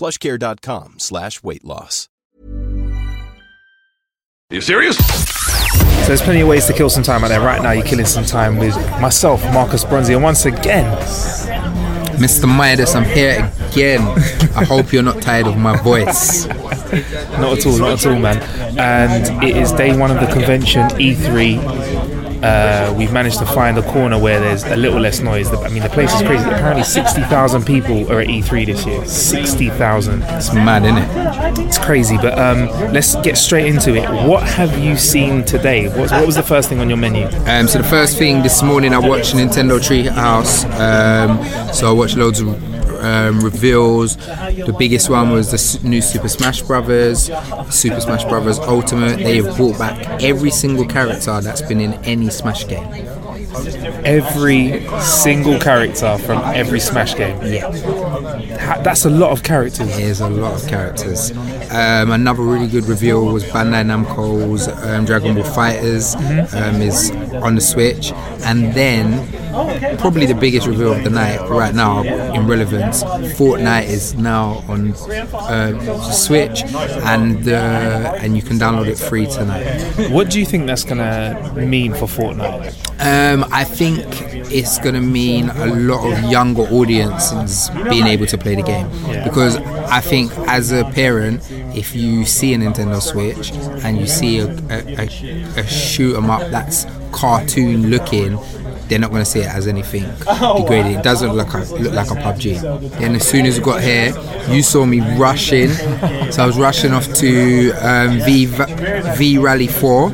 plushcare.com 0.00 0.98
slash 0.98 1.42
weight 1.42 1.62
loss. 1.62 2.08
Are 4.50 4.54
you 4.54 4.60
serious? 4.62 4.96
So 4.96 6.06
there's 6.06 6.22
plenty 6.22 6.40
of 6.40 6.48
ways 6.48 6.66
to 6.66 6.72
kill 6.72 6.88
some 6.88 7.02
time 7.02 7.22
out 7.22 7.28
there. 7.28 7.40
Right 7.40 7.62
now, 7.62 7.72
you're 7.72 7.84
killing 7.84 8.06
some 8.06 8.24
time 8.24 8.56
with 8.56 8.74
myself, 9.00 9.44
Marcus 9.52 9.84
Bronzy, 9.84 10.14
and 10.14 10.22
once 10.22 10.46
again, 10.46 10.90
Mr. 12.16 12.48
Midas, 12.48 12.94
I'm 12.94 13.04
here 13.04 13.52
again. 13.70 14.00
I 14.56 14.64
hope 14.64 14.92
you're 14.92 15.02
not 15.02 15.20
tired 15.20 15.46
of 15.46 15.56
my 15.58 15.76
voice. 15.82 16.46
not 16.46 17.58
at 17.58 17.66
all, 17.66 17.78
not 17.78 17.92
at 17.92 18.06
all, 18.06 18.18
man. 18.18 18.38
And 18.78 19.44
it 19.44 19.56
is 19.56 19.70
day 19.72 19.96
one 19.96 20.10
of 20.10 20.18
the 20.18 20.32
convention, 20.32 20.82
E3. 20.92 22.19
Uh, 22.42 22.94
we've 22.96 23.12
managed 23.12 23.38
to 23.38 23.46
find 23.46 23.76
a 23.78 23.82
corner 23.82 24.18
where 24.18 24.40
there's 24.40 24.64
a 24.64 24.76
little 24.76 25.00
less 25.00 25.20
noise. 25.20 25.52
I 25.52 25.68
mean, 25.68 25.82
the 25.82 25.88
place 25.88 26.12
is 26.14 26.22
crazy. 26.22 26.44
Apparently, 26.44 26.84
60,000 26.84 27.64
people 27.64 28.10
are 28.10 28.20
at 28.20 28.28
E3 28.28 28.66
this 28.66 28.86
year. 28.86 29.04
60,000. 29.04 30.22
It's 30.22 30.52
mad, 30.54 30.84
isn't 30.84 30.96
it? 30.98 31.66
It's 31.66 31.78
crazy. 31.78 32.16
But 32.16 32.38
um, 32.38 32.66
let's 32.92 33.14
get 33.16 33.36
straight 33.36 33.66
into 33.66 33.94
it. 33.94 34.08
What 34.26 34.42
have 34.42 34.78
you 34.78 34.96
seen 34.96 35.44
today? 35.44 35.88
What, 35.88 36.10
what 36.10 36.26
was 36.26 36.36
the 36.36 36.42
first 36.42 36.68
thing 36.68 36.80
on 36.80 36.88
your 36.88 36.98
menu? 36.98 37.26
Um, 37.46 37.68
so 37.68 37.78
the 37.78 37.84
first 37.88 38.18
thing 38.18 38.42
this 38.42 38.62
morning, 38.62 38.94
I 38.94 38.98
watched 38.98 39.34
Nintendo 39.34 39.78
Treehouse. 39.78 40.64
Um, 40.78 41.72
so 41.74 41.88
I 41.88 41.92
watched 41.92 42.16
loads 42.16 42.40
of 42.40 42.69
um, 43.00 43.40
reveals. 43.40 44.16
The 44.16 44.74
biggest 44.78 45.10
one 45.10 45.30
was 45.30 45.50
the 45.50 45.88
new 45.88 46.00
Super 46.00 46.28
Smash 46.28 46.62
Brothers, 46.62 47.30
Super 47.70 48.00
Smash 48.00 48.24
Brothers 48.24 48.58
Ultimate. 48.58 49.18
They 49.18 49.36
have 49.42 49.56
brought 49.56 49.78
back 49.78 50.22
every 50.22 50.50
single 50.50 50.86
character 50.86 51.40
that's 51.40 51.62
been 51.62 51.80
in 51.80 51.94
any 52.04 52.30
Smash 52.30 52.66
game. 52.68 53.19
Every 54.04 54.86
single 55.00 55.58
character 55.58 56.16
from 56.18 56.38
every 56.54 56.80
Smash 56.80 57.14
game. 57.16 57.38
Yeah, 57.42 57.70
Ha- 58.58 58.80
That's 58.82 59.04
a 59.04 59.10
lot 59.10 59.30
of 59.32 59.42
characters. 59.42 59.88
there's 59.96 60.20
a 60.20 60.28
lot 60.28 60.60
of 60.62 60.68
characters. 60.68 61.30
Um, 61.72 62.10
another 62.12 62.42
really 62.42 62.66
good 62.68 62.84
reveal 62.84 63.24
was 63.26 63.44
Bandai 63.44 63.84
Namco's 63.84 64.68
um, 64.68 65.04
Dragon 65.04 65.34
Ball 65.34 65.44
FighterZ 65.44 66.16
um, 66.54 66.80
is 66.82 67.10
on 67.42 67.54
the 67.54 67.60
Switch, 67.60 68.12
and 68.44 68.72
then 68.74 69.26
probably 69.98 70.26
the 70.26 70.34
biggest 70.34 70.66
reveal 70.66 70.92
of 70.92 71.04
the 71.04 71.10
night 71.10 71.40
right 71.48 71.74
now 71.74 72.02
in 72.02 72.46
relevance. 72.46 73.02
Fortnite 73.04 73.88
is 73.88 74.14
now 74.14 74.64
on 74.68 74.90
the 74.90 76.10
Switch, 76.12 76.62
and 76.64 77.48
uh, 77.48 78.14
and 78.20 78.36
you 78.36 78.42
can 78.42 78.58
download 78.58 78.86
it 78.88 78.98
free 78.98 79.26
tonight. 79.26 80.10
What 80.10 80.30
do 80.30 80.38
you 80.38 80.46
think 80.46 80.66
that's 80.66 80.84
gonna 80.84 81.52
mean 81.56 81.92
for 81.94 82.06
Fortnite? 82.06 82.74
Um, 83.02 83.46
I 83.50 83.64
think 83.64 84.04
it's 84.52 84.78
going 84.78 84.94
to 84.94 85.00
mean 85.00 85.48
a 85.48 85.66
lot 85.66 86.04
of 86.12 86.30
younger 86.30 86.62
audiences 86.62 87.70
being 87.88 88.06
able 88.06 88.26
to 88.26 88.36
play 88.36 88.54
the 88.56 88.62
game 88.62 88.88
because 89.24 89.56
I 89.56 90.00
think 90.00 90.32
as 90.48 90.70
a 90.70 90.84
parent, 90.84 91.40
if 91.74 91.94
you 91.94 92.24
see 92.26 92.52
a 92.52 92.58
Nintendo 92.58 93.00
Switch 93.00 93.52
and 93.84 93.98
you 93.98 94.06
see 94.06 94.40
a, 94.40 94.48
a, 94.68 95.06
a, 95.06 95.60
a 95.60 95.66
shoot 95.66 96.14
'em 96.16 96.28
up 96.30 96.50
that's 96.50 96.86
cartoon 97.12 97.88
looking. 97.90 98.38
They're 98.88 98.98
not 98.98 99.10
going 99.10 99.22
to 99.22 99.30
see 99.30 99.38
it 99.38 99.46
as 99.46 99.68
anything 99.68 100.02
degraded. 100.26 100.96
It 100.98 101.04
doesn't 101.04 101.32
look 101.32 101.54
like, 101.54 101.70
look 101.70 101.92
like 101.92 102.10
a 102.10 102.14
PUBG. 102.14 103.00
And 103.00 103.14
as 103.14 103.24
soon 103.28 103.46
as 103.46 103.56
we 103.56 103.64
got 103.64 103.80
here, 103.80 104.12
you 104.48 104.64
saw 104.64 104.84
me 104.84 104.98
rushing. 105.16 105.68
So 106.32 106.42
I 106.42 106.46
was 106.46 106.58
rushing 106.58 106.92
off 106.92 107.06
to 107.14 107.70
um, 107.74 108.18
V 108.24 108.46
V 109.16 109.38
Rally 109.38 109.68
4 109.68 110.10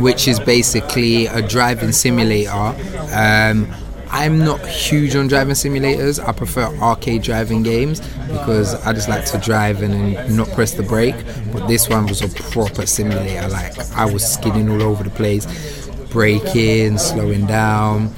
which 0.00 0.28
is 0.28 0.40
basically 0.40 1.26
a 1.26 1.46
driving 1.46 1.92
simulator. 1.92 2.74
Um, 3.12 3.72
I'm 4.10 4.38
not 4.38 4.66
huge 4.66 5.14
on 5.16 5.28
driving 5.28 5.54
simulators. 5.54 6.18
I 6.24 6.32
prefer 6.32 6.66
arcade 6.80 7.22
driving 7.22 7.62
games 7.62 8.00
because 8.26 8.74
I 8.86 8.92
just 8.94 9.08
like 9.08 9.26
to 9.26 9.38
drive 9.38 9.82
and 9.82 9.92
then 9.92 10.36
not 10.36 10.48
press 10.52 10.72
the 10.72 10.82
brake. 10.82 11.16
But 11.52 11.66
this 11.66 11.88
one 11.88 12.06
was 12.06 12.22
a 12.22 12.28
proper 12.50 12.86
simulator. 12.86 13.48
Like 13.48 13.78
I 13.92 14.06
was 14.06 14.26
skidding 14.26 14.70
all 14.70 14.82
over 14.82 15.04
the 15.04 15.10
place, 15.10 15.46
braking, 16.10 16.98
slowing 16.98 17.46
down. 17.46 18.14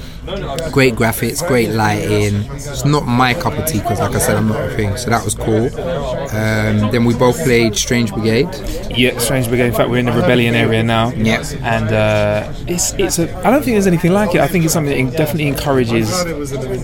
Great 0.70 0.94
graphics, 0.94 1.46
great 1.46 1.70
lighting. 1.70 2.44
It's 2.52 2.84
not 2.84 3.06
my 3.06 3.34
cup 3.34 3.54
of 3.54 3.66
tea 3.66 3.80
because, 3.80 4.00
like 4.00 4.14
I 4.14 4.18
said, 4.18 4.36
I'm 4.36 4.48
not 4.48 4.62
a 4.62 4.76
thing. 4.76 4.96
So 4.96 5.10
that 5.10 5.24
was 5.24 5.34
cool. 5.34 5.66
Um, 5.80 6.92
then 6.92 7.04
we 7.04 7.14
both 7.14 7.42
played 7.42 7.74
Strange 7.74 8.12
Brigade. 8.12 8.48
Yeah, 8.96 9.18
Strange 9.18 9.48
Brigade. 9.48 9.68
In 9.68 9.72
fact, 9.72 9.88
we're 9.90 9.98
in 9.98 10.06
the 10.06 10.12
Rebellion 10.12 10.54
area 10.54 10.82
now. 10.82 11.10
Yep. 11.10 11.46
And 11.62 11.88
uh, 11.88 12.52
it's 12.68 12.92
it's 12.94 13.18
a. 13.18 13.34
I 13.38 13.50
don't 13.50 13.64
think 13.64 13.74
there's 13.74 13.86
anything 13.86 14.12
like 14.12 14.34
it. 14.34 14.40
I 14.40 14.46
think 14.46 14.64
it's 14.64 14.74
something 14.74 15.06
that 15.06 15.16
definitely 15.16 15.48
encourages 15.48 16.10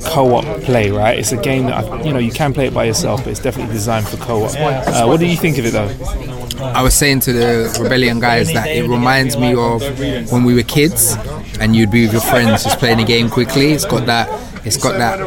co-op 0.06 0.44
play. 0.62 0.91
Right? 0.91 1.19
It's 1.19 1.33
a 1.33 1.37
game 1.37 1.67
that 1.67 1.84
I, 1.84 2.03
you 2.03 2.12
know 2.12 2.19
you 2.19 2.33
can 2.33 2.53
play 2.55 2.67
it 2.67 2.75
by 2.75 2.84
yourself, 2.84 3.23
but 3.23 3.31
it's 3.31 3.41
definitely 3.41 3.73
designed 3.73 4.09
for 4.09 4.17
co-op. 4.17 4.55
Uh, 4.56 5.05
what 5.06 5.21
do 5.21 5.27
you 5.27 5.37
think 5.37 5.59
of 5.59 5.67
it 5.67 5.73
though? 5.73 6.46
I 6.61 6.83
was 6.83 6.94
saying 6.94 7.21
to 7.21 7.33
the 7.33 7.78
Rebellion 7.83 8.21
guys 8.21 8.53
that 8.53 8.69
it 8.69 8.89
reminds 8.89 9.37
me 9.37 9.55
of 9.55 9.83
when 10.33 10.44
we 10.44 10.55
were 10.55 10.62
kids 10.62 11.17
and 11.61 11.75
you'd 11.77 11.91
be 11.91 12.03
with 12.05 12.12
your 12.12 12.22
friends 12.22 12.65
just 12.65 12.78
playing 12.78 13.00
a 13.00 13.05
game 13.05 13.28
quickly. 13.28 13.72
It's 13.72 13.84
got 13.84 14.06
that. 14.06 14.28
It's 14.66 14.77
got 14.77 14.99
that. 14.99 15.21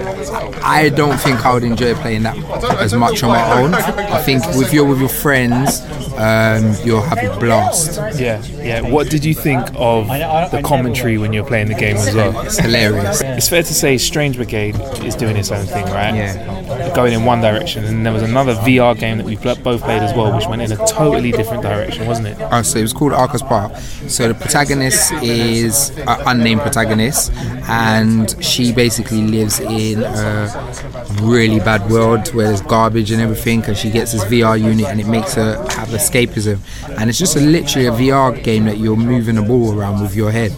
I 0.64 0.90
don't 0.90 1.18
think 1.18 1.46
I 1.46 1.54
would 1.54 1.64
enjoy 1.64 1.96
playing 1.96 2.24
that 2.24 2.38
as 2.80 2.94
much 2.94 3.24
on 3.24 3.30
my 3.30 3.62
own. 3.62 3.74
I 3.74 4.22
think 4.22 4.44
if 4.46 4.74
you're 4.74 4.86
with 4.86 5.00
your 5.00 5.10
friends, 5.10 5.82
um, 6.18 6.76
you'll 6.84 7.02
have 7.02 7.18
a 7.18 7.40
blast. 7.40 7.98
Yeah, 8.20 8.44
yeah. 8.58 8.82
What 8.82 9.10
did 9.10 9.24
you 9.24 9.34
think 9.34 9.66
of 9.76 10.08
the 10.08 10.62
commentary 10.64 11.18
when 11.18 11.32
you're 11.32 11.46
playing 11.46 11.70
the 11.70 11.74
game 11.74 11.96
as 11.96 12.14
well? 12.14 12.42
It's 12.42 12.60
hilarious. 12.60 13.22
It's 13.22 13.48
fair 13.48 13.64
to 13.64 13.74
say 13.74 13.98
Strange 13.98 14.36
Brigade 14.36 14.76
is 15.06 15.16
doing 15.16 15.38
its 15.38 15.52
own 15.52 15.66
thing, 15.66 15.86
right? 15.86 16.14
Yeah. 16.14 16.94
Going 16.94 17.14
in 17.14 17.24
one 17.24 17.40
direction, 17.42 17.86
and 17.86 18.06
there 18.06 18.14
was 18.14 18.24
another 18.24 18.56
VR 18.56 18.98
game 18.98 19.18
that 19.18 19.26
we 19.26 19.38
both 19.38 19.82
played 19.82 20.02
as 20.02 20.14
well, 20.16 20.36
which 20.36 20.48
went 20.48 20.62
in 20.62 20.72
a 20.72 20.78
totally 20.88 21.32
different 21.32 21.64
direction, 21.64 22.06
wasn't 22.08 22.28
it? 22.28 22.38
Oh, 22.52 22.62
so 22.62 22.80
it 22.80 22.82
was 22.82 22.94
called 22.94 23.14
Arca's 23.14 23.42
Path. 23.42 24.10
So 24.10 24.28
the 24.28 24.34
protagonist 24.34 25.14
is 25.24 25.92
an 26.00 26.20
unnamed 26.26 26.62
protagonist, 26.62 27.32
and 27.70 28.36
she 28.44 28.74
basically 28.74 29.22
lives 29.30 29.60
in 29.60 30.04
a 30.04 31.18
really 31.22 31.60
bad 31.60 31.90
world 31.90 32.34
where 32.34 32.48
there's 32.48 32.62
garbage 32.62 33.12
and 33.12 33.22
everything, 33.22 33.64
and 33.66 33.78
she 33.78 33.90
gets 33.90 34.14
this 34.14 34.24
VR 34.26 34.60
unit, 34.60 34.86
and 34.86 35.00
it 35.00 35.08
makes 35.08 35.36
her 35.36 35.56
have 35.72 35.90
escapism. 35.90 36.60
And 37.00 37.10
it's 37.10 37.20
just 37.20 37.36
a, 37.36 37.40
literally 37.40 37.88
a 37.88 37.92
VR 37.92 38.44
game 38.44 38.66
that 38.66 38.78
you're 38.78 38.98
moving 38.98 39.38
a 39.38 39.42
ball 39.42 39.78
around 39.78 40.02
with 40.02 40.16
your 40.16 40.32
head. 40.32 40.52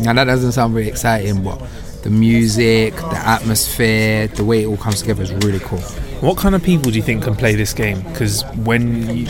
Now 0.00 0.12
that 0.12 0.24
doesn't 0.24 0.52
sound 0.52 0.74
very 0.74 0.88
exciting, 0.88 1.42
but 1.42 1.60
the 2.02 2.10
music, 2.10 2.94
the 2.94 3.18
atmosphere, 3.18 4.28
the 4.28 4.44
way 4.44 4.62
it 4.62 4.66
all 4.66 4.76
comes 4.76 5.00
together 5.00 5.22
is 5.22 5.32
really 5.32 5.58
cool. 5.60 5.82
What 6.20 6.36
kind 6.36 6.54
of 6.54 6.62
people 6.64 6.90
do 6.90 6.96
you 6.96 7.02
think 7.02 7.22
can 7.22 7.36
play 7.36 7.54
this 7.54 7.72
game? 7.72 8.00
Because 8.02 8.42
when 8.64 9.16
you, 9.16 9.26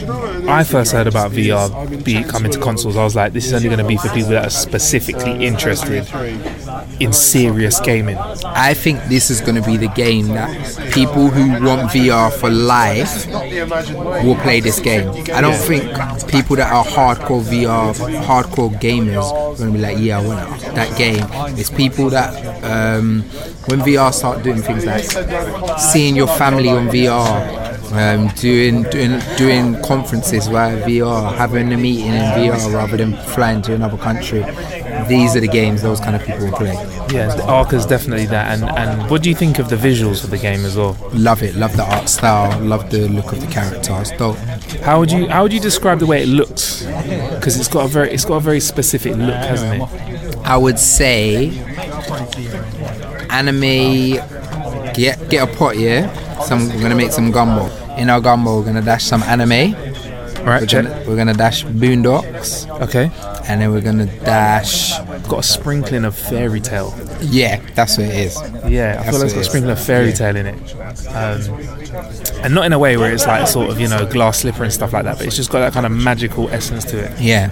I 0.49 0.65
first 0.65 0.93
heard 0.93 1.07
about 1.07 1.33
VR 1.33 2.03
be 2.03 2.23
coming 2.25 2.51
to 2.51 2.59
consoles, 2.59 2.97
I 2.97 3.05
was 3.05 3.15
like, 3.15 3.35
this 3.35 3.47
is 3.47 3.53
only 3.53 3.69
going 3.69 3.79
to 3.79 3.87
be 3.87 3.99
for 3.99 4.09
people 4.09 4.31
that 4.31 4.47
are 4.47 4.51
specifically 4.51 5.45
interested 5.45 6.09
in 6.99 7.13
serious 7.13 7.79
gaming. 7.81 8.17
I 8.17 8.73
think 8.73 9.03
this 9.05 9.31
is 9.31 9.41
going 9.43 9.57
to 9.57 9.63
be 9.63 9.77
the 9.77 9.89
game 9.89 10.29
that 10.29 10.93
people 10.93 11.29
who 11.29 11.65
want 11.65 11.91
VR 11.91 12.33
for 12.33 12.49
life 12.49 13.27
will 14.25 14.37
play 14.37 14.61
this 14.61 14.81
game. 14.81 15.11
I 15.35 15.43
don't 15.43 15.55
think 15.55 15.83
people 16.29 16.57
that 16.57 16.73
are 16.73 16.85
hardcore 16.85 17.43
VR, 17.43 17.95
hardcore 18.23 18.71
gamers 18.81 19.31
are 19.31 19.57
going 19.59 19.73
to 19.73 19.79
be 19.79 19.83
like, 19.83 19.99
yeah, 19.99 20.21
I 20.21 20.27
want 20.27 20.61
that 20.75 20.97
game. 20.97 21.27
It's 21.59 21.71
people 21.71 22.09
that, 22.11 22.65
um, 22.65 23.25
when 23.69 23.81
VR 23.81 24.13
start 24.13 24.43
doing 24.43 24.63
things 24.63 24.85
like 24.85 25.05
seeing 25.79 26.17
your 26.17 26.29
family 26.29 26.69
on 26.69 26.89
VR 26.89 27.69
um, 27.93 28.29
doing 28.37 28.83
doing 28.85 29.21
doing 29.37 29.83
conferences 29.83 30.47
via 30.49 30.77
VR, 30.83 31.35
having 31.35 31.73
a 31.73 31.77
meeting 31.77 32.07
in 32.07 32.23
VR 32.35 32.75
rather 32.75 32.97
than 32.97 33.17
flying 33.35 33.63
to 33.63 33.75
another 33.75 33.97
country. 33.97 34.45
These 35.09 35.37
are 35.37 35.41
the 35.41 35.49
games 35.49 35.83
those 35.83 36.01
kind 36.01 36.15
of 36.15 36.25
people 36.25 36.47
will 36.47 36.57
play. 36.57 36.75
Yeah, 37.11 37.41
Ark 37.45 37.73
is 37.73 37.87
definitely 37.87 38.27
that. 38.27 38.59
And 38.59 38.69
and 38.79 39.11
what 39.11 39.23
do 39.23 39.29
you 39.29 39.35
think 39.35 39.59
of 39.59 39.69
the 39.71 39.77
visuals 39.77 40.25
of 40.25 40.31
the 40.31 40.39
game 40.39 40.65
as 40.65 40.77
well? 40.77 40.97
Love 41.13 41.43
it. 41.43 41.55
Love 41.55 41.77
the 41.77 41.85
art 41.85 42.09
style. 42.09 42.61
Love 42.61 42.91
the 42.91 43.09
look 43.09 43.33
of 43.33 43.41
the 43.41 43.47
characters. 43.47 44.11
Dope. 44.13 44.37
How 44.83 44.99
would 45.01 45.11
you 45.11 45.29
how 45.29 45.43
would 45.43 45.53
you 45.53 45.61
describe 45.61 45.99
the 45.99 46.07
way 46.07 46.23
it 46.23 46.29
looks? 46.29 46.83
Because 46.85 47.59
it's 47.59 47.69
got 47.69 47.87
a 47.87 47.89
very 47.89 48.13
it's 48.13 48.25
got 48.25 48.37
a 48.37 48.41
very 48.41 48.61
specific 48.61 49.17
look, 49.17 49.35
hasn't 49.35 49.83
it? 49.83 50.37
I 50.45 50.57
would 50.57 50.79
say 50.79 51.49
anime. 53.39 54.93
Get 54.95 55.29
get 55.31 55.49
a 55.49 55.57
pot, 55.57 55.77
yeah. 55.77 56.13
Some 56.43 56.69
we're 56.69 56.83
gonna 56.83 56.95
make 56.95 57.13
some 57.13 57.31
gumbo. 57.31 57.67
In 57.97 58.11
our 58.11 58.21
gumbo, 58.21 58.59
we're 58.59 58.65
gonna 58.67 58.83
dash 58.83 59.05
some 59.05 59.23
anime. 59.23 59.75
Right, 60.45 60.61
We're 60.63 60.67
gonna, 60.83 61.05
we're 61.07 61.17
gonna 61.17 61.35
dash 61.35 61.65
Boondocks, 61.65 62.69
Okay. 62.81 63.11
and 63.49 63.61
then 63.61 63.71
we're 63.73 63.81
gonna 63.83 64.07
dash. 64.07 64.97
Got 65.29 65.41
a 65.41 65.43
sprinkling 65.43 66.05
of 66.05 66.15
fairy 66.17 66.61
tale. 66.61 66.95
Yeah, 67.21 67.61
that's 67.75 67.99
what 67.99 68.07
it 68.07 68.15
is. 68.15 68.37
Yeah, 68.67 68.99
I 69.01 69.03
That's 69.05 69.11
feel 69.11 69.19
like 69.19 69.25
it's 69.25 69.35
got 69.35 69.41
a 69.41 69.45
sprinkling 69.45 69.73
of 69.73 69.81
fairy 69.85 70.09
Yeah. 70.09 70.15
tale 70.15 70.37
in 70.37 70.47
it. 70.47 70.77
Um, 71.09 71.41
and 72.45 72.55
not 72.55 72.65
in 72.67 72.73
a 72.73 72.79
way 72.79 72.97
where 72.97 73.13
it's 73.13 73.27
like 73.27 73.47
sort 73.49 73.69
of, 73.71 73.81
you 73.81 73.89
know, 73.89 74.07
glass 74.07 74.39
slipper 74.39 74.63
and 74.63 74.73
stuff 74.73 74.93
like 74.93 75.05
that, 75.05 75.19
but 75.19 75.27
it's 75.27 75.37
just 75.37 75.51
got 75.51 75.59
that 75.59 75.73
kind 75.75 75.85
of 75.85 75.93
magical 75.93 76.49
essence 76.51 76.85
to 76.87 76.99
it. 76.99 77.21
Yeah. 77.21 77.51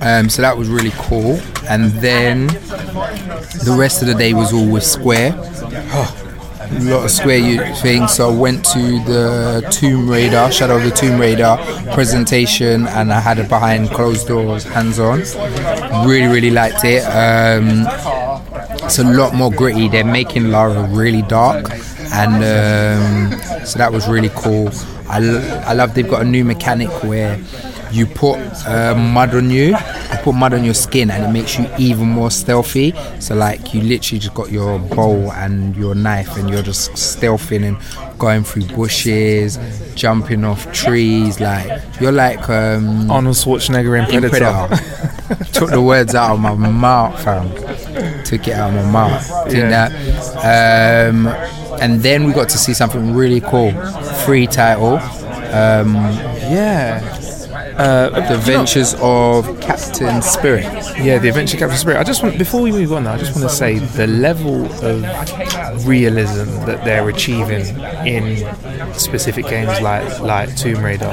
Um, 0.00 0.28
so 0.28 0.42
that 0.42 0.56
was 0.56 0.68
really 0.68 0.92
cool. 0.96 1.38
And 1.68 1.90
then 2.00 2.46
the 2.46 3.74
rest 3.78 4.02
of 4.02 4.08
the 4.08 4.14
day 4.14 4.34
was 4.34 4.52
all 4.52 4.68
with 4.68 4.84
Square. 4.84 5.32
a 5.34 6.78
lot 6.82 7.04
of 7.04 7.10
Square 7.10 7.74
things. 7.76 8.12
So 8.12 8.30
I 8.32 8.36
went 8.36 8.64
to 8.66 8.78
the 9.04 9.68
Tomb 9.72 10.08
Raider, 10.08 10.50
Shadow 10.50 10.76
of 10.76 10.84
the 10.84 10.90
Tomb 10.90 11.20
Raider 11.20 11.56
presentation, 11.92 12.86
and 12.86 13.12
I 13.12 13.20
had 13.20 13.38
it 13.38 13.48
behind 13.48 13.90
closed 13.90 14.28
doors, 14.28 14.64
hands 14.64 14.98
on. 14.98 15.20
Really, 16.06 16.26
really 16.32 16.50
liked 16.50 16.84
it. 16.84 17.02
Um, 17.04 17.86
it's 18.84 18.98
a 18.98 19.04
lot 19.04 19.34
more 19.34 19.50
gritty. 19.50 19.88
They're 19.88 20.04
making 20.04 20.50
Lara 20.50 20.88
really 20.88 21.22
dark, 21.22 21.70
and 22.12 22.34
um, 22.36 23.64
so 23.66 23.78
that 23.78 23.92
was 23.92 24.08
really 24.08 24.30
cool. 24.34 24.70
I, 25.08 25.18
I 25.66 25.72
love 25.74 25.94
they've 25.94 26.08
got 26.08 26.22
a 26.22 26.24
new 26.24 26.44
mechanic 26.44 26.88
where 27.02 27.36
you 27.92 28.06
put 28.06 28.38
uh, 28.66 28.94
mud 28.94 29.34
on 29.34 29.50
you, 29.50 29.68
you 29.76 30.18
put 30.22 30.34
mud 30.34 30.54
on 30.54 30.64
your 30.64 30.74
skin, 30.74 31.10
and 31.10 31.24
it 31.24 31.28
makes 31.32 31.58
you 31.58 31.66
even 31.78 32.08
more 32.08 32.30
stealthy. 32.30 32.92
So 33.20 33.34
like 33.34 33.74
you 33.74 33.80
literally 33.82 34.18
just 34.20 34.34
got 34.34 34.50
your 34.50 34.78
bowl 34.78 35.32
and 35.32 35.74
your 35.76 35.94
knife, 35.94 36.36
and 36.36 36.48
you're 36.50 36.62
just 36.62 36.92
stealthing 36.92 37.64
and 37.66 38.18
going 38.18 38.44
through 38.44 38.64
bushes, 38.76 39.58
jumping 39.94 40.44
off 40.44 40.70
trees. 40.72 41.40
Like 41.40 41.82
you're 42.00 42.12
like 42.12 42.48
um, 42.48 43.10
Arnold 43.10 43.36
Schwarzenegger 43.36 43.98
in 43.98 44.04
Predator. 44.06 44.28
Predator. 44.76 45.44
Took 45.52 45.70
the 45.70 45.80
words 45.80 46.14
out 46.14 46.32
of 46.34 46.40
my 46.40 46.54
mouth, 46.54 47.22
fam. 47.22 47.48
Took 48.24 48.48
it 48.48 48.54
out 48.54 48.70
of 48.74 48.84
my 48.86 48.90
mouth. 48.90 49.48
Did 49.48 49.58
Yeah. 49.70 49.88
that. 49.88 51.10
Um, 51.10 51.28
and 51.80 52.00
then 52.02 52.24
we 52.24 52.32
got 52.32 52.48
to 52.50 52.58
see 52.58 52.74
something 52.74 53.14
really 53.14 53.40
cool. 53.40 53.72
Free 54.26 54.46
title. 54.46 54.94
Um, 55.52 55.94
yeah. 56.50 57.00
Uh, 57.80 58.10
the 58.10 58.34
Adventures 58.34 58.94
of 59.00 59.58
Captain 59.62 60.20
Spirit. 60.20 60.64
Yeah, 60.98 61.16
the 61.16 61.28
Adventure 61.28 61.56
Captain 61.56 61.78
Spirit. 61.78 61.98
I 61.98 62.04
just 62.04 62.22
want 62.22 62.36
before 62.36 62.60
we 62.60 62.70
move 62.70 62.92
on, 62.92 63.04
though, 63.04 63.12
I 63.12 63.16
just 63.16 63.34
want 63.34 63.48
to 63.48 63.56
say 63.56 63.78
the 63.78 64.06
level 64.06 64.66
of 64.84 65.86
realism 65.86 66.44
that 66.66 66.84
they're 66.84 67.08
achieving 67.08 67.64
in 68.06 68.44
specific 68.92 69.46
games 69.46 69.80
like 69.80 70.20
like 70.20 70.54
Tomb 70.56 70.84
Raider 70.84 71.10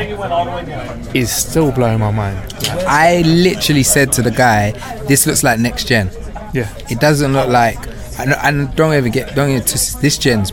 is 1.14 1.31
still 1.31 1.72
blowing 1.72 2.00
my 2.00 2.12
mind. 2.12 2.38
I 2.86 3.22
literally 3.22 3.84
said 3.84 4.12
to 4.14 4.22
the 4.22 4.31
guy, 4.31 4.72
"This 5.08 5.25
looks 5.25 5.44
like 5.46 5.60
next 5.60 5.86
gen. 5.88 6.12
Yeah, 6.54 6.68
It 6.90 7.00
doesn't 7.00 7.31
look 7.31 7.48
like." 7.48 7.78
And, 8.19 8.34
and 8.44 8.75
don't 8.75 8.94
ever 8.94 9.08
get 9.08 9.36
don't 9.36 9.56
get 9.56 9.68
this 10.02 10.18
gen's 10.18 10.52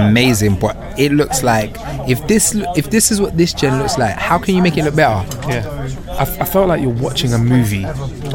amazing, 0.00 0.58
but 0.58 0.76
it 0.98 1.12
looks 1.12 1.42
like 1.42 1.76
if 2.08 2.26
this 2.28 2.54
if 2.76 2.90
this 2.90 3.10
is 3.10 3.20
what 3.20 3.36
this 3.36 3.52
gen 3.52 3.78
looks 3.78 3.98
like, 3.98 4.14
how 4.16 4.38
can 4.38 4.54
you 4.54 4.62
make 4.62 4.76
it 4.76 4.84
look 4.84 4.96
better? 4.96 5.26
yeah. 5.48 5.72
I, 6.10 6.20
f- 6.22 6.40
I 6.40 6.44
felt 6.46 6.68
like 6.68 6.80
you're 6.80 6.90
watching 6.94 7.34
a 7.34 7.38
movie 7.38 7.84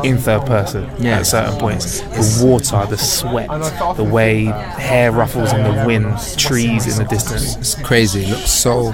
in 0.08 0.18
third 0.20 0.46
person 0.46 0.88
Yeah. 1.00 1.18
at 1.20 1.26
certain 1.26 1.58
points. 1.60 2.02
The 2.02 2.46
water, 2.46 2.86
the 2.88 2.98
sweat, 2.98 3.50
the 3.98 4.04
way 4.04 4.44
hair 4.46 5.12
ruffles 5.12 5.52
in 5.52 5.64
the 5.64 5.84
wind, 5.88 6.06
trees 6.38 6.86
in 6.88 7.04
the 7.04 7.10
distance. 7.10 7.56
It's 7.58 7.74
crazy. 7.82 8.24
It 8.26 8.30
looks 8.30 8.52
so 8.52 8.90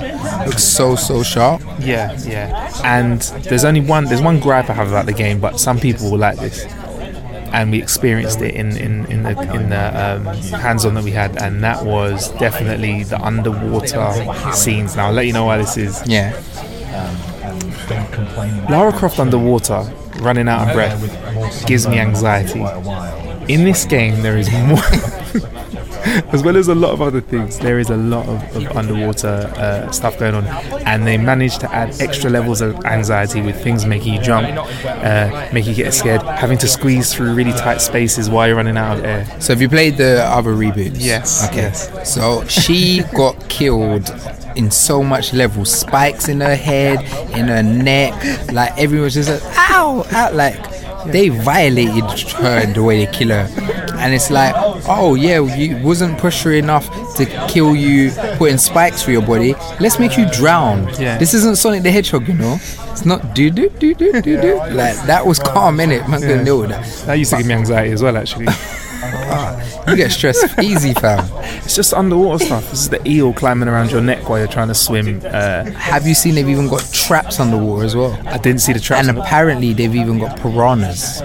looks 0.45 0.63
so 0.63 0.95
so 0.95 1.21
sharp. 1.23 1.61
Yeah, 1.79 2.17
yeah. 2.25 2.71
And 2.85 3.21
there's 3.49 3.65
only 3.65 3.81
one 3.81 4.05
there's 4.05 4.21
one 4.21 4.39
gripe 4.39 4.69
I 4.69 4.73
have 4.73 4.87
about 4.87 5.05
the 5.05 5.13
game, 5.13 5.41
but 5.41 5.59
some 5.59 5.79
people 5.79 6.09
will 6.11 6.19
like 6.19 6.39
this. 6.39 6.65
And 7.57 7.71
we 7.71 7.81
experienced 7.81 8.39
it 8.41 8.53
in, 8.53 8.77
in, 8.77 9.05
in 9.07 9.23
the 9.23 9.31
in 9.55 9.69
the 9.69 9.85
um, 10.05 10.25
hands-on 10.61 10.93
that 10.93 11.03
we 11.03 11.09
had, 11.09 11.41
and 11.41 11.63
that 11.63 11.83
was 11.83 12.29
definitely 12.33 13.03
the 13.03 13.19
underwater 13.19 14.13
scenes. 14.53 14.95
Now 14.95 15.07
I'll 15.07 15.13
let 15.13 15.25
you 15.25 15.33
know 15.33 15.45
why 15.45 15.57
this 15.57 15.75
is. 15.75 16.03
Yeah. 16.05 16.39
Don't 17.89 18.11
complain. 18.11 18.65
Lara 18.65 18.91
Croft 18.91 19.17
underwater, 19.19 19.81
running 20.19 20.47
out 20.47 20.67
of 20.67 20.73
breath, 20.75 21.65
gives 21.65 21.87
me 21.87 21.97
anxiety. 21.99 22.59
In 23.51 23.63
this 23.63 23.85
game, 23.85 24.21
there 24.21 24.37
is 24.37 24.51
more, 24.51 24.77
as 26.33 26.43
well 26.43 26.57
as 26.57 26.67
a 26.67 26.75
lot 26.75 26.91
of 26.91 27.01
other 27.01 27.21
things. 27.21 27.59
There 27.59 27.79
is 27.79 27.89
a 27.89 27.97
lot 27.97 28.27
of, 28.27 28.55
of 28.55 28.75
underwater 28.77 29.27
uh, 29.57 29.91
stuff 29.91 30.17
going 30.19 30.35
on, 30.35 30.45
and 30.85 31.05
they 31.05 31.17
manage 31.17 31.57
to 31.59 31.73
add 31.73 31.99
extra 32.01 32.29
levels 32.29 32.61
of 32.61 32.75
anxiety 32.85 33.41
with 33.41 33.61
things 33.63 33.85
making 33.85 34.13
you 34.13 34.21
jump, 34.21 34.47
uh, 34.85 35.49
making 35.53 35.71
you 35.75 35.83
get 35.83 35.93
scared, 35.93 36.21
having 36.21 36.57
to 36.59 36.67
squeeze 36.67 37.13
through 37.13 37.33
really 37.33 37.51
tight 37.53 37.77
spaces 37.81 38.29
while 38.29 38.47
you're 38.47 38.55
running 38.55 38.77
out 38.77 38.97
of 38.99 39.05
air. 39.05 39.25
So 39.39 39.53
have 39.53 39.61
you 39.61 39.69
played 39.69 39.97
the 39.97 40.23
other 40.23 40.53
reboots? 40.53 40.97
Yes, 40.99 41.47
Okay. 41.49 41.57
yes. 41.57 42.11
So 42.13 42.43
she 42.45 43.01
got 43.15 43.49
killed 43.49 44.09
in 44.55 44.71
so 44.71 45.03
much 45.03 45.33
levels. 45.33 45.71
Spikes 45.71 46.27
in 46.29 46.41
her 46.41 46.55
head, 46.55 47.01
in 47.37 47.47
her 47.47 47.61
neck. 47.63 48.13
Like 48.51 48.77
everyone's 48.77 49.13
just 49.13 49.29
like, 49.29 49.41
ow, 49.69 50.05
ow. 50.11 50.31
Like 50.33 50.57
they 51.11 51.29
violated 51.29 52.03
her 52.31 52.65
the 52.73 52.83
way 52.83 53.05
they 53.05 53.11
kill 53.11 53.29
her. 53.29 53.47
And 53.97 54.13
it's 54.13 54.29
like, 54.29 54.53
oh 54.87 55.15
yeah, 55.15 55.39
you 55.55 55.77
wasn't 55.83 56.17
pressure 56.17 56.53
enough 56.53 56.87
to 57.15 57.25
kill 57.49 57.75
you, 57.75 58.11
putting 58.37 58.57
spikes 58.57 59.03
through 59.03 59.13
your 59.13 59.25
body. 59.25 59.53
Let's 59.79 59.99
make 59.99 60.17
you 60.17 60.29
drown. 60.31 60.87
Yeah. 60.99 61.17
This 61.17 61.33
isn't 61.33 61.57
Sonic 61.57 61.83
the 61.83 61.91
Hedgehog, 61.91 62.27
you 62.27 62.33
know. 62.35 62.55
It's 62.91 63.05
not 63.05 63.33
do 63.35 63.49
do 63.49 63.69
do 63.69 63.93
do 63.93 64.21
do 64.21 64.41
do. 64.41 64.55
Like 64.71 64.95
that 65.07 65.25
was 65.25 65.39
calm 65.39 65.79
in 65.79 65.91
it. 65.91 66.07
Man 66.07 66.21
couldn't 66.21 66.45
deal 66.45 66.59
with 66.59 66.69
that. 66.69 66.85
That 67.05 67.15
used 67.15 67.31
to 67.31 67.37
give 67.37 67.47
me 67.47 67.53
anxiety 67.53 67.91
as 67.91 68.01
well, 68.03 68.17
actually. 68.17 68.47
You 69.87 69.95
get 69.95 70.11
stressed 70.11 70.59
easy, 70.59 70.93
fam. 70.93 71.29
it's 71.63 71.75
just 71.75 71.93
underwater 71.93 72.43
stuff. 72.43 72.69
This 72.71 72.81
is 72.81 72.89
the 72.89 73.07
eel 73.07 73.31
climbing 73.33 73.69
around 73.69 73.89
your 73.91 74.01
neck 74.01 74.27
while 74.27 74.37
you're 74.39 74.47
trying 74.47 74.67
to 74.67 74.75
swim. 74.75 75.21
Uh, 75.23 75.63
Have 75.71 76.05
you 76.05 76.13
seen 76.13 76.35
they've 76.35 76.49
even 76.49 76.67
got 76.67 76.81
traps 76.91 77.39
underwater 77.39 77.85
as 77.85 77.95
well? 77.95 78.19
I 78.27 78.37
didn't 78.37 78.59
see 78.61 78.73
the 78.73 78.79
traps. 78.81 79.07
And 79.07 79.17
apparently 79.17 79.71
they've 79.73 79.95
even 79.95 80.19
got 80.19 80.37
piranhas. 80.41 81.21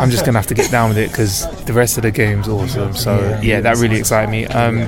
I'm 0.00 0.10
just 0.10 0.24
gonna 0.24 0.38
have 0.38 0.46
to 0.48 0.54
get 0.54 0.70
down 0.70 0.88
with 0.90 0.98
it 0.98 1.10
because 1.10 1.46
the 1.64 1.72
rest 1.72 1.96
of 1.98 2.02
the 2.02 2.10
game's 2.10 2.48
awesome. 2.48 2.94
So 2.94 3.38
yeah, 3.42 3.60
that 3.60 3.76
really 3.78 3.98
excited 3.98 4.30
me. 4.30 4.46
Um, 4.46 4.86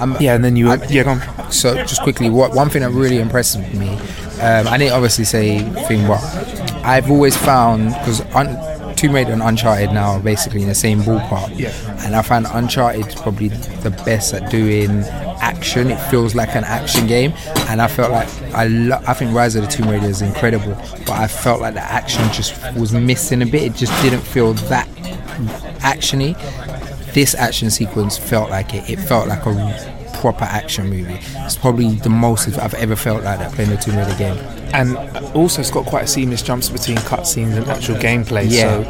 Um, 0.00 0.16
yeah, 0.18 0.34
and 0.34 0.44
then 0.44 0.56
you, 0.56 0.66
yeah, 0.88 1.04
go 1.04 1.10
on. 1.10 1.52
So 1.52 1.74
just 1.84 2.02
quickly, 2.02 2.28
what 2.28 2.54
one 2.54 2.68
thing 2.70 2.82
that 2.82 2.90
really 2.90 3.18
impressed 3.20 3.56
me, 3.58 3.90
um, 4.40 4.66
I 4.66 4.76
didn't 4.76 4.94
obviously 4.94 5.24
say 5.24 5.60
thing, 5.86 6.06
but 6.08 6.20
I've 6.84 7.08
always 7.10 7.36
found 7.36 7.90
because 7.94 8.20
un- 8.34 8.58
Tomb 8.96 9.14
Raider 9.14 9.32
and 9.32 9.42
Uncharted 9.42 9.92
now 9.92 10.12
are 10.12 10.20
basically 10.20 10.62
in 10.62 10.68
the 10.68 10.74
same 10.74 11.02
ballpark. 11.02 11.52
Yeah. 11.56 11.72
And 12.04 12.16
I 12.16 12.22
find 12.22 12.46
Uncharted 12.50 13.14
probably 13.16 13.48
the 13.48 13.90
best 14.04 14.34
at 14.34 14.50
doing 14.50 15.02
action. 15.42 15.90
It 15.90 15.98
feels 16.10 16.34
like 16.34 16.54
an 16.54 16.64
action 16.64 17.06
game, 17.06 17.32
and 17.68 17.82
I 17.82 17.88
felt 17.88 18.10
like 18.12 18.28
I 18.54 18.68
lo- 18.68 19.02
I 19.06 19.14
think 19.14 19.34
Rise 19.34 19.56
of 19.56 19.62
the 19.64 19.68
Tomb 19.70 19.88
Raider 19.88 20.06
is 20.06 20.22
incredible, 20.22 20.74
but 21.06 21.10
I 21.10 21.26
felt 21.26 21.60
like 21.60 21.74
the 21.74 21.82
action 21.82 22.22
just 22.32 22.54
was 22.74 22.92
missing 22.92 23.42
a 23.42 23.46
bit. 23.46 23.62
It 23.62 23.74
just 23.74 23.92
didn't 24.02 24.22
feel 24.22 24.54
that 24.54 24.88
actiony. 25.82 26.34
This 27.12 27.34
action 27.34 27.70
sequence 27.70 28.16
felt 28.16 28.50
like 28.50 28.72
it. 28.74 28.88
It 28.88 28.96
felt 28.98 29.28
like 29.28 29.44
a 29.44 29.98
proper 30.14 30.44
action 30.44 30.88
movie. 30.88 31.18
It's 31.20 31.56
probably 31.56 31.96
the 31.96 32.08
most 32.08 32.48
I've 32.58 32.74
ever 32.74 32.96
felt 32.96 33.24
like 33.24 33.40
that 33.40 33.52
playing 33.52 33.72
a 33.72 33.76
Tomb 33.76 33.96
Raider 33.96 34.16
game. 34.16 34.38
And 34.72 34.96
also, 35.34 35.60
it's 35.60 35.70
got 35.70 35.84
quite 35.84 36.04
a 36.04 36.06
seamless 36.06 36.42
jumps 36.42 36.70
between 36.70 36.96
cutscenes 36.98 37.56
and 37.56 37.66
actual 37.66 37.96
gameplay. 37.96 38.46
Yeah. 38.48 38.82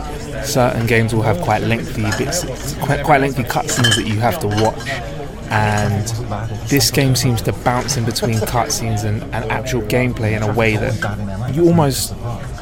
So 0.42 0.42
certain 0.44 0.86
games 0.86 1.14
will 1.14 1.22
have 1.22 1.40
quite 1.40 1.62
lengthy 1.62 2.02
bits, 2.22 2.44
quite 2.74 3.02
quite 3.04 3.20
lengthy 3.20 3.42
cutscenes 3.44 3.96
that 3.96 4.06
you 4.06 4.20
have 4.20 4.38
to 4.40 4.46
watch. 4.46 5.11
And 5.52 6.08
this 6.68 6.90
game 6.90 7.14
seems 7.14 7.42
to 7.42 7.52
bounce 7.52 7.98
in 7.98 8.04
between 8.06 8.36
cutscenes 8.36 9.04
and, 9.04 9.22
and 9.34 9.44
actual 9.52 9.82
gameplay 9.82 10.34
in 10.34 10.42
a 10.42 10.50
way 10.52 10.76
that 10.76 11.54
you 11.54 11.66
almost 11.66 12.14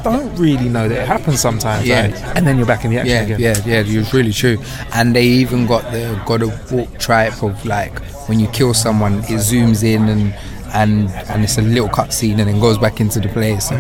don't 0.02 0.35
really 0.37 0.68
know 0.68 0.88
that 0.88 1.02
it 1.02 1.06
happens 1.06 1.40
sometimes. 1.40 1.87
Yeah. 1.87 2.06
right? 2.11 2.37
And 2.37 2.44
then 2.47 2.56
you're 2.56 2.66
back 2.66 2.85
in 2.85 2.90
the 2.90 2.99
action 2.99 3.14
Yeah, 3.16 3.23
again. 3.23 3.40
yeah, 3.40 3.54
yeah. 3.64 3.80
It 3.80 3.97
was 3.97 4.12
really 4.12 4.32
true. 4.32 4.59
And 4.92 5.14
they 5.14 5.25
even 5.25 5.66
got 5.66 5.82
the 5.92 6.20
God 6.26 6.42
of 6.42 6.73
War 6.73 6.87
type 6.99 7.42
of 7.44 7.64
like 7.64 7.97
when 8.28 8.40
you 8.40 8.49
kill 8.49 8.75
someone, 8.75 9.18
it 9.20 9.38
zooms 9.38 9.85
in 9.85 10.09
and 10.09 10.35
and 10.73 11.11
and 11.28 11.42
it's 11.44 11.59
a 11.59 11.62
little 11.62 11.88
cutscene 11.88 12.38
and 12.38 12.49
then 12.49 12.61
goes 12.61 12.78
back 12.78 13.00
into 13.00 13.20
the 13.20 13.28
place. 13.28 13.68
So 13.68 13.76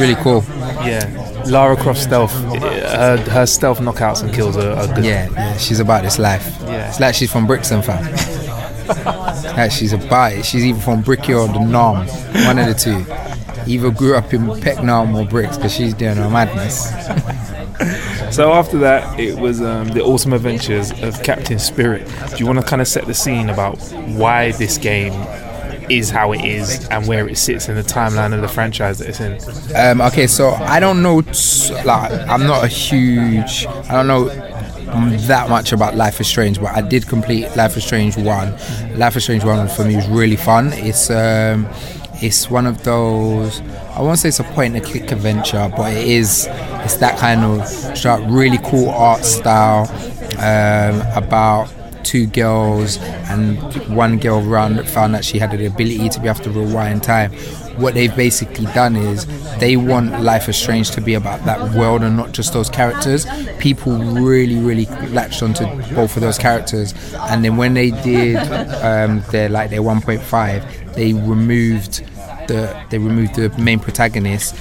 really 0.00 0.14
cool. 0.16 0.44
Yeah, 0.84 1.42
Lara 1.46 1.76
Croft 1.76 2.00
stealth, 2.00 2.32
her, 2.32 3.16
her 3.30 3.46
stealth 3.46 3.80
knockouts 3.80 4.22
and 4.22 4.32
kills 4.32 4.56
are, 4.56 4.72
are 4.72 4.86
good. 4.94 5.04
Yeah, 5.04 5.28
yeah, 5.32 5.56
she's 5.58 5.80
about 5.80 6.02
this 6.04 6.18
life. 6.18 6.46
Yeah. 6.62 6.88
It's 6.88 7.00
like 7.00 7.14
she's 7.14 7.30
from 7.32 7.46
Brixton, 7.46 7.82
fam. 7.82 8.04
like 8.88 9.70
she's 9.70 9.92
a 9.92 9.98
bite. 9.98 10.42
She's 10.42 10.64
either 10.64 10.80
from 10.80 11.02
Brickyard 11.02 11.50
or 11.56 11.66
Nam, 11.66 12.06
one 12.46 12.58
of 12.58 12.66
the 12.66 12.74
two. 12.74 13.04
Either 13.70 13.90
grew 13.90 14.16
up 14.16 14.32
in 14.32 14.46
Peckham 14.60 15.16
or 15.16 15.26
Bricks 15.26 15.56
because 15.56 15.72
she's 15.74 15.94
doing 15.94 16.16
her 16.16 16.30
madness. 16.30 16.92
So 18.30 18.52
after 18.52 18.78
that, 18.78 19.20
it 19.20 19.38
was 19.38 19.62
um, 19.62 19.88
the 19.88 20.02
awesome 20.02 20.32
adventures 20.32 20.90
of 21.02 21.22
Captain 21.22 21.58
Spirit. 21.58 22.06
Do 22.30 22.36
you 22.38 22.46
want 22.46 22.58
to 22.58 22.64
kind 22.64 22.82
of 22.82 22.88
set 22.88 23.06
the 23.06 23.14
scene 23.14 23.50
about 23.50 23.78
why 24.08 24.52
this 24.52 24.78
game 24.78 25.12
is 25.88 26.10
how 26.10 26.32
it 26.32 26.44
is 26.44 26.86
and 26.88 27.06
where 27.06 27.28
it 27.28 27.38
sits 27.38 27.68
in 27.68 27.76
the 27.76 27.82
timeline 27.82 28.34
of 28.34 28.40
the 28.40 28.48
franchise 28.48 28.98
that 28.98 29.08
it's 29.08 29.20
in? 29.20 29.76
Um, 29.76 30.00
okay, 30.00 30.26
so 30.26 30.50
I 30.50 30.80
don't 30.80 31.02
know, 31.02 31.20
t- 31.20 31.74
like, 31.84 32.12
I'm 32.28 32.46
not 32.46 32.64
a 32.64 32.68
huge, 32.68 33.66
I 33.66 33.92
don't 33.92 34.08
know 34.08 34.55
that 34.86 35.48
much 35.48 35.72
about 35.72 35.96
Life 35.96 36.20
is 36.20 36.26
Strange, 36.26 36.60
but 36.60 36.74
I 36.74 36.80
did 36.80 37.06
complete 37.06 37.54
Life 37.56 37.76
is 37.76 37.84
Strange 37.84 38.16
1. 38.16 38.98
Life 38.98 39.16
is 39.16 39.24
Strange 39.24 39.44
1 39.44 39.68
for 39.68 39.84
me 39.84 39.96
was 39.96 40.08
really 40.08 40.36
fun. 40.36 40.72
It's, 40.72 41.10
um, 41.10 41.68
it's 42.22 42.50
one 42.50 42.66
of 42.66 42.82
those, 42.84 43.60
I 43.94 44.00
won't 44.00 44.18
say 44.18 44.28
it's 44.28 44.40
a 44.40 44.44
point 44.44 44.76
and 44.76 44.84
click 44.84 45.10
adventure, 45.12 45.70
but 45.76 45.92
it 45.92 46.06
is, 46.06 46.46
it's 46.84 46.96
that 46.96 47.18
kind 47.18 47.42
of 47.42 48.30
really 48.30 48.58
cool 48.64 48.90
art 48.90 49.24
style 49.24 49.88
um, 50.38 51.00
about 51.16 51.68
two 52.04 52.26
girls 52.26 52.98
and 53.28 53.58
one 53.94 54.18
girl 54.18 54.38
around 54.48 54.80
found 54.88 55.12
that 55.14 55.24
she 55.24 55.38
had 55.38 55.50
the 55.50 55.66
ability 55.66 56.08
to 56.08 56.20
be 56.20 56.28
able 56.28 56.40
to 56.40 56.50
rewind 56.50 57.02
time. 57.02 57.32
What 57.76 57.94
they've 57.94 58.14
basically 58.14 58.66
done 58.66 58.96
is 58.96 59.26
they 59.58 59.76
want 59.76 60.22
Life 60.22 60.48
is 60.48 60.56
Strange 60.56 60.90
to 60.92 61.00
be 61.00 61.14
about 61.14 61.44
that 61.44 61.74
world 61.74 62.02
and 62.02 62.16
not 62.16 62.32
just 62.32 62.52
those 62.52 62.70
characters. 62.70 63.26
People 63.58 63.98
really, 63.98 64.58
really 64.58 64.86
latched 65.10 65.42
onto 65.42 65.64
both 65.94 66.16
of 66.16 66.22
those 66.22 66.38
characters, 66.38 66.94
and 67.14 67.44
then 67.44 67.56
when 67.56 67.74
they 67.74 67.90
did 67.90 68.36
um, 68.82 69.22
their 69.30 69.48
like 69.48 69.70
their 69.70 69.82
1.5, 69.82 70.94
they 70.94 71.12
removed 71.12 72.04
the 72.48 72.84
they 72.90 72.98
removed 72.98 73.34
the 73.34 73.48
main 73.58 73.78
protagonist 73.78 74.54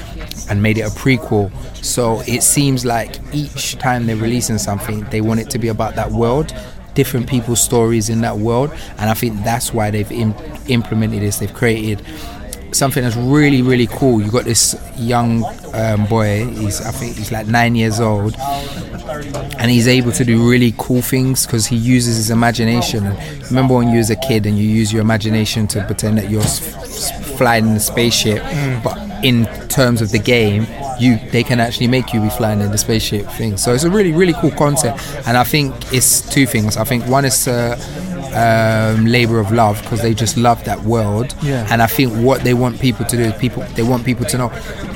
and 0.50 0.62
made 0.62 0.78
it 0.78 0.82
a 0.82 0.90
prequel. 0.90 1.52
So 1.84 2.22
it 2.28 2.44
seems 2.44 2.86
like 2.86 3.20
each 3.34 3.78
time 3.78 4.06
they're 4.06 4.16
releasing 4.16 4.58
something, 4.58 5.06
they 5.06 5.22
want 5.22 5.40
it 5.40 5.50
to 5.52 5.60
be 5.60 5.68
about 5.70 5.96
that 5.96 6.12
world, 6.12 6.54
different 6.94 7.28
people's 7.30 7.62
stories 7.62 8.10
in 8.10 8.22
that 8.22 8.38
world, 8.38 8.72
and 8.98 9.10
I 9.10 9.14
think 9.14 9.44
that's 9.44 9.74
why 9.74 9.92
they've 9.92 10.12
Im- 10.12 10.36
implemented 10.68 11.22
this. 11.22 11.38
They've 11.38 11.54
created 11.54 12.02
something 12.76 13.04
that's 13.04 13.16
really 13.16 13.62
really 13.62 13.88
cool. 13.88 14.22
You 14.22 14.32
got 14.32 14.46
this 14.46 14.76
young 14.98 15.44
um, 15.74 16.06
boy. 16.06 16.46
He's 16.46 16.82
I 16.82 16.92
think 16.92 17.16
he's 17.18 17.32
like 17.32 17.48
nine 17.48 17.76
years 17.76 18.00
old, 18.00 18.36
and 19.58 19.72
he's 19.72 19.88
able 19.88 20.12
to 20.12 20.26
do 20.26 20.50
really 20.50 20.74
cool 20.78 21.02
things 21.02 21.46
because 21.46 21.66
he 21.66 21.76
uses 21.76 22.18
his 22.18 22.30
imagination. 22.30 23.06
And 23.06 23.44
remember 23.46 23.76
when 23.76 23.90
you 23.90 23.98
was 23.98 24.10
a 24.10 24.16
kid 24.16 24.46
and 24.46 24.58
you 24.58 24.68
use 24.68 24.92
your 24.92 25.02
imagination 25.02 25.68
to 25.68 25.84
pretend 25.86 26.18
that 26.18 26.30
you're 26.30 26.44
flying 27.38 27.68
in 27.68 27.76
a 27.76 27.80
spaceship, 27.80 28.44
but 28.84 28.98
in 29.24 29.46
terms 29.68 30.02
of 30.02 30.12
the 30.12 30.20
game, 30.20 30.68
you 31.00 31.18
they 31.32 31.44
can 31.44 31.60
actually 31.60 31.88
make 31.88 32.14
you 32.14 32.22
be 32.22 32.30
flying 32.30 32.62
in 32.62 32.72
the 32.72 32.78
spaceship 32.78 33.26
thing. 33.32 33.58
So 33.58 33.74
it's 33.74 33.84
a 33.84 33.90
really 33.90 34.12
really 34.12 34.34
cool 34.34 34.52
concept, 34.52 35.00
and 35.28 35.38
I 35.38 35.44
think 35.44 35.74
it's 35.94 36.22
two 36.30 36.46
things. 36.46 36.78
I 36.78 36.84
think 36.84 37.06
one 37.08 37.26
is. 37.26 37.48
Uh, 37.48 37.78
um, 38.36 39.06
labor 39.06 39.40
of 39.40 39.52
love 39.52 39.82
because 39.82 40.02
they 40.02 40.14
just 40.14 40.38
love 40.38 40.64
that 40.66 40.82
world. 40.82 41.34
Yeah. 41.42 41.68
and 41.72 41.82
I 41.82 41.88
think 41.88 42.14
what 42.14 42.42
they 42.44 42.54
want 42.54 42.80
people 42.80 43.06
to 43.06 43.16
do 43.18 43.24
is 43.24 43.34
people 43.40 43.64
they 43.76 43.84
want 43.84 44.06
people 44.06 44.26
to 44.26 44.38
know. 44.38 44.52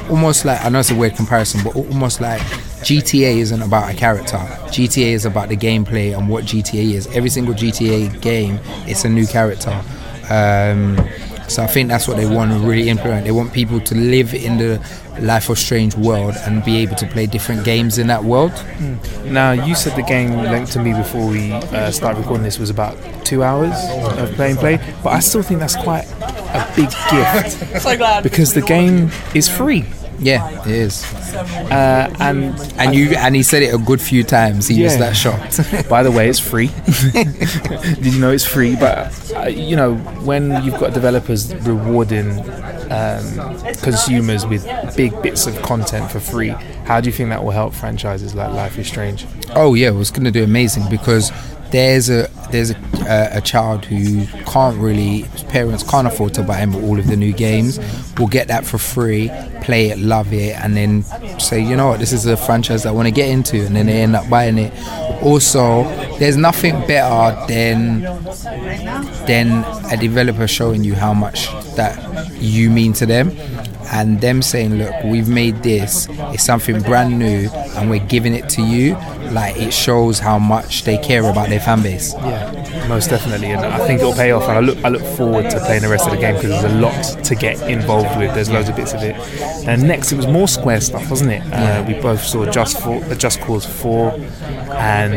Almost 0.10 0.46
like 0.46 0.64
I 0.64 0.70
know 0.70 0.80
it's 0.80 0.92
a 0.92 0.96
weird 0.96 1.16
comparison 1.16 1.62
but 1.64 1.76
almost 1.76 2.20
like 2.22 2.42
GTA 2.82 3.38
isn't 3.38 3.62
about 3.62 3.92
a 3.94 3.96
character. 3.96 4.38
GTA 4.68 5.12
is 5.14 5.26
about 5.26 5.50
the 5.50 5.58
gameplay 5.58 6.18
and 6.18 6.28
what 6.30 6.46
GTA 6.46 6.94
is. 6.94 7.08
Every 7.16 7.30
single 7.30 7.54
GTA 7.54 8.20
game 8.22 8.60
it's 8.86 9.06
a 9.06 9.10
new 9.10 9.26
character. 9.28 9.72
Um, 10.30 10.98
so 11.50 11.64
I 11.64 11.68
think 11.68 11.90
that's 11.90 12.08
what 12.08 12.18
they 12.18 12.26
want 12.28 12.52
to 12.52 12.60
really 12.60 12.90
implement 12.90 13.26
they 13.26 13.32
want 13.32 13.52
people 13.54 13.80
to 13.82 13.96
live 13.96 14.34
in 14.34 14.58
the 14.58 14.80
Life 15.20 15.50
of 15.50 15.58
Strange 15.60 15.96
world 15.96 16.36
and 16.46 16.64
be 16.64 16.78
able 16.78 16.96
to 16.96 17.06
play 17.08 17.26
different 17.26 17.66
games 17.66 17.98
in 17.98 18.08
that 18.08 18.24
world 18.24 18.54
Now, 19.26 19.52
you 19.52 19.76
said 19.76 19.96
the 19.98 20.04
game 20.04 20.32
length 20.38 20.72
to 20.74 20.80
me 20.80 20.94
before 20.94 21.28
we 21.28 21.52
uh, 21.52 21.92
started 21.92 22.20
recording 22.20 22.44
this 22.44 22.58
was 22.60 22.70
about 22.70 22.96
two 23.26 23.44
hours 23.44 23.74
of 24.18 24.32
play 24.36 24.52
and 24.52 24.60
play, 24.60 24.78
but 25.04 25.12
I 25.14 25.20
still 25.20 25.44
think 25.44 25.60
that's 25.60 25.76
quite 25.76 26.06
a 26.54 26.66
big 26.76 26.90
gift 27.12 27.82
So 27.82 27.98
glad. 27.98 28.24
because 28.24 28.54
the 28.54 28.62
game 28.62 29.12
is 29.36 29.48
free. 29.50 29.86
Yeah 30.20 30.62
it 30.66 30.72
is 30.72 31.04
Uh, 31.72 32.14
and 32.20 32.54
and 32.78 32.96
you 32.96 33.12
and 33.16 33.36
he 33.36 33.44
said 33.44 33.62
it 33.64 33.74
a 33.74 33.78
good 33.78 34.02
few 34.02 34.24
times 34.24 34.68
he 34.68 34.84
was 34.84 34.98
that 34.98 35.16
shocked 35.16 35.60
by 35.90 36.04
the 36.04 36.12
way, 36.12 36.30
it's 36.30 36.40
free. 36.40 36.68
Did 37.14 38.14
you 38.14 38.20
know 38.20 38.32
it's 38.32 38.46
free? 38.46 38.76
But 38.76 39.12
uh, 39.36 39.48
you 39.48 39.76
know, 39.76 39.96
when 40.26 40.64
you've 40.64 40.80
got 40.80 40.94
developers 40.94 41.54
rewarding 41.68 42.30
um, 42.92 43.26
consumers 43.82 44.46
with 44.46 44.66
big 44.96 45.20
bits 45.22 45.48
of 45.48 45.60
content 45.62 46.12
for 46.12 46.20
free, 46.20 46.50
how 46.86 47.00
do 47.02 47.08
you 47.10 47.14
think 47.14 47.30
that 47.30 47.44
will 47.44 47.52
help 47.52 47.74
franchises 47.74 48.34
like 48.36 48.52
Life 48.54 48.78
is 48.78 48.88
Strange? 48.88 49.26
Oh 49.56 49.74
yeah, 49.74 49.90
it 49.90 49.96
was 49.96 50.12
going 50.12 50.26
to 50.26 50.32
do 50.32 50.44
amazing 50.44 50.84
because 50.90 51.32
there's 51.72 52.10
a 52.10 52.28
there's 52.52 52.72
a, 52.72 52.78
a, 53.08 53.38
a 53.38 53.42
child 53.42 53.86
who 53.86 54.26
can't 54.44 54.78
really 54.78 55.26
parents 55.50 55.84
can't 55.84 56.08
afford 56.08 56.34
to 56.36 56.44
buy 56.44 56.58
him 56.58 56.76
all 56.76 57.00
of 57.00 57.08
the 57.08 57.16
new 57.16 57.34
games. 57.34 57.80
Will 58.18 58.28
get 58.28 58.48
that 58.48 58.66
for 58.66 58.78
free, 58.78 59.32
play 59.62 59.90
it, 59.90 59.98
love 60.00 60.34
it, 60.34 60.56
and 60.56 60.76
then 60.76 61.04
say, 61.40 61.62
you 61.62 61.76
know 61.76 61.90
what, 61.90 62.00
this 62.00 62.14
is 62.14 62.26
a 62.26 62.38
franchise 62.38 62.86
I 62.86 62.92
want 62.92 63.08
to 63.08 63.14
get 63.14 63.30
into, 63.30 63.66
and 63.66 63.76
then 63.76 63.86
they 63.86 64.02
end 64.02 64.16
up 64.16 64.30
buying 64.30 64.58
it. 64.58 64.74
Also, 65.24 65.84
there's 66.18 66.38
nothing 66.38 66.80
better 66.88 67.46
than 67.48 68.02
than 69.26 69.64
a 69.92 69.98
developer 69.98 70.48
showing 70.48 70.84
you 70.84 70.96
how 70.96 71.14
much 71.14 71.48
that 71.76 72.32
you 72.42 72.70
mean 72.70 72.94
to 72.94 73.06
them 73.06 73.32
and 73.92 74.22
them 74.22 74.42
saying 74.42 74.76
look 74.76 74.94
we've 75.04 75.30
made 75.30 75.56
this 75.64 76.08
it's 76.34 76.44
something 76.44 76.82
brand 76.82 77.18
new 77.18 77.50
and 77.76 77.90
we're 77.90 78.06
giving 78.08 78.34
it 78.34 78.48
to 78.50 78.62
you 78.62 78.96
like 79.32 79.58
it 79.58 79.74
shows 79.74 80.20
how 80.20 80.40
much 80.40 80.84
they 80.84 80.98
care 80.98 81.30
about 81.30 81.50
their 81.50 81.60
fan 81.60 81.82
base 81.82 82.14
Yeah, 82.16 82.86
most 82.88 83.10
definitely, 83.10 83.48
and 83.52 83.62
I 83.66 83.86
think 83.86 84.00
it'll 84.02 84.14
pay 84.14 84.32
off. 84.32 84.44
And 84.44 84.52
I 84.54 84.60
look, 84.60 84.78
I 84.84 84.90
look 84.90 85.04
forward 85.18 85.50
to 85.50 85.60
playing 85.60 85.82
the 85.82 85.90
rest 85.90 86.06
of 86.08 86.12
the 86.14 86.20
game 86.20 86.36
because 86.36 86.50
there's 86.50 86.72
a 86.74 86.76
lot 86.80 87.24
to 87.26 87.36
get 87.36 87.62
involved 87.70 88.18
with. 88.18 88.34
There's 88.34 88.50
loads 88.50 88.70
of 88.70 88.76
bits 88.76 88.94
of 88.94 89.02
it. 89.04 89.16
And 89.68 89.88
next, 89.88 90.12
it 90.12 90.16
was 90.16 90.28
more 90.28 90.48
Square 90.48 90.82
stuff, 90.82 91.10
wasn't 91.10 91.32
it? 91.32 91.44
Uh, 91.54 91.84
we 91.88 91.94
both 92.02 92.22
saw 92.24 92.46
Just 92.50 92.80
for 92.82 93.04
uh, 93.04 93.16
Just 93.16 93.40
Cause 93.42 93.66
Four, 93.66 94.12
and 94.74 95.14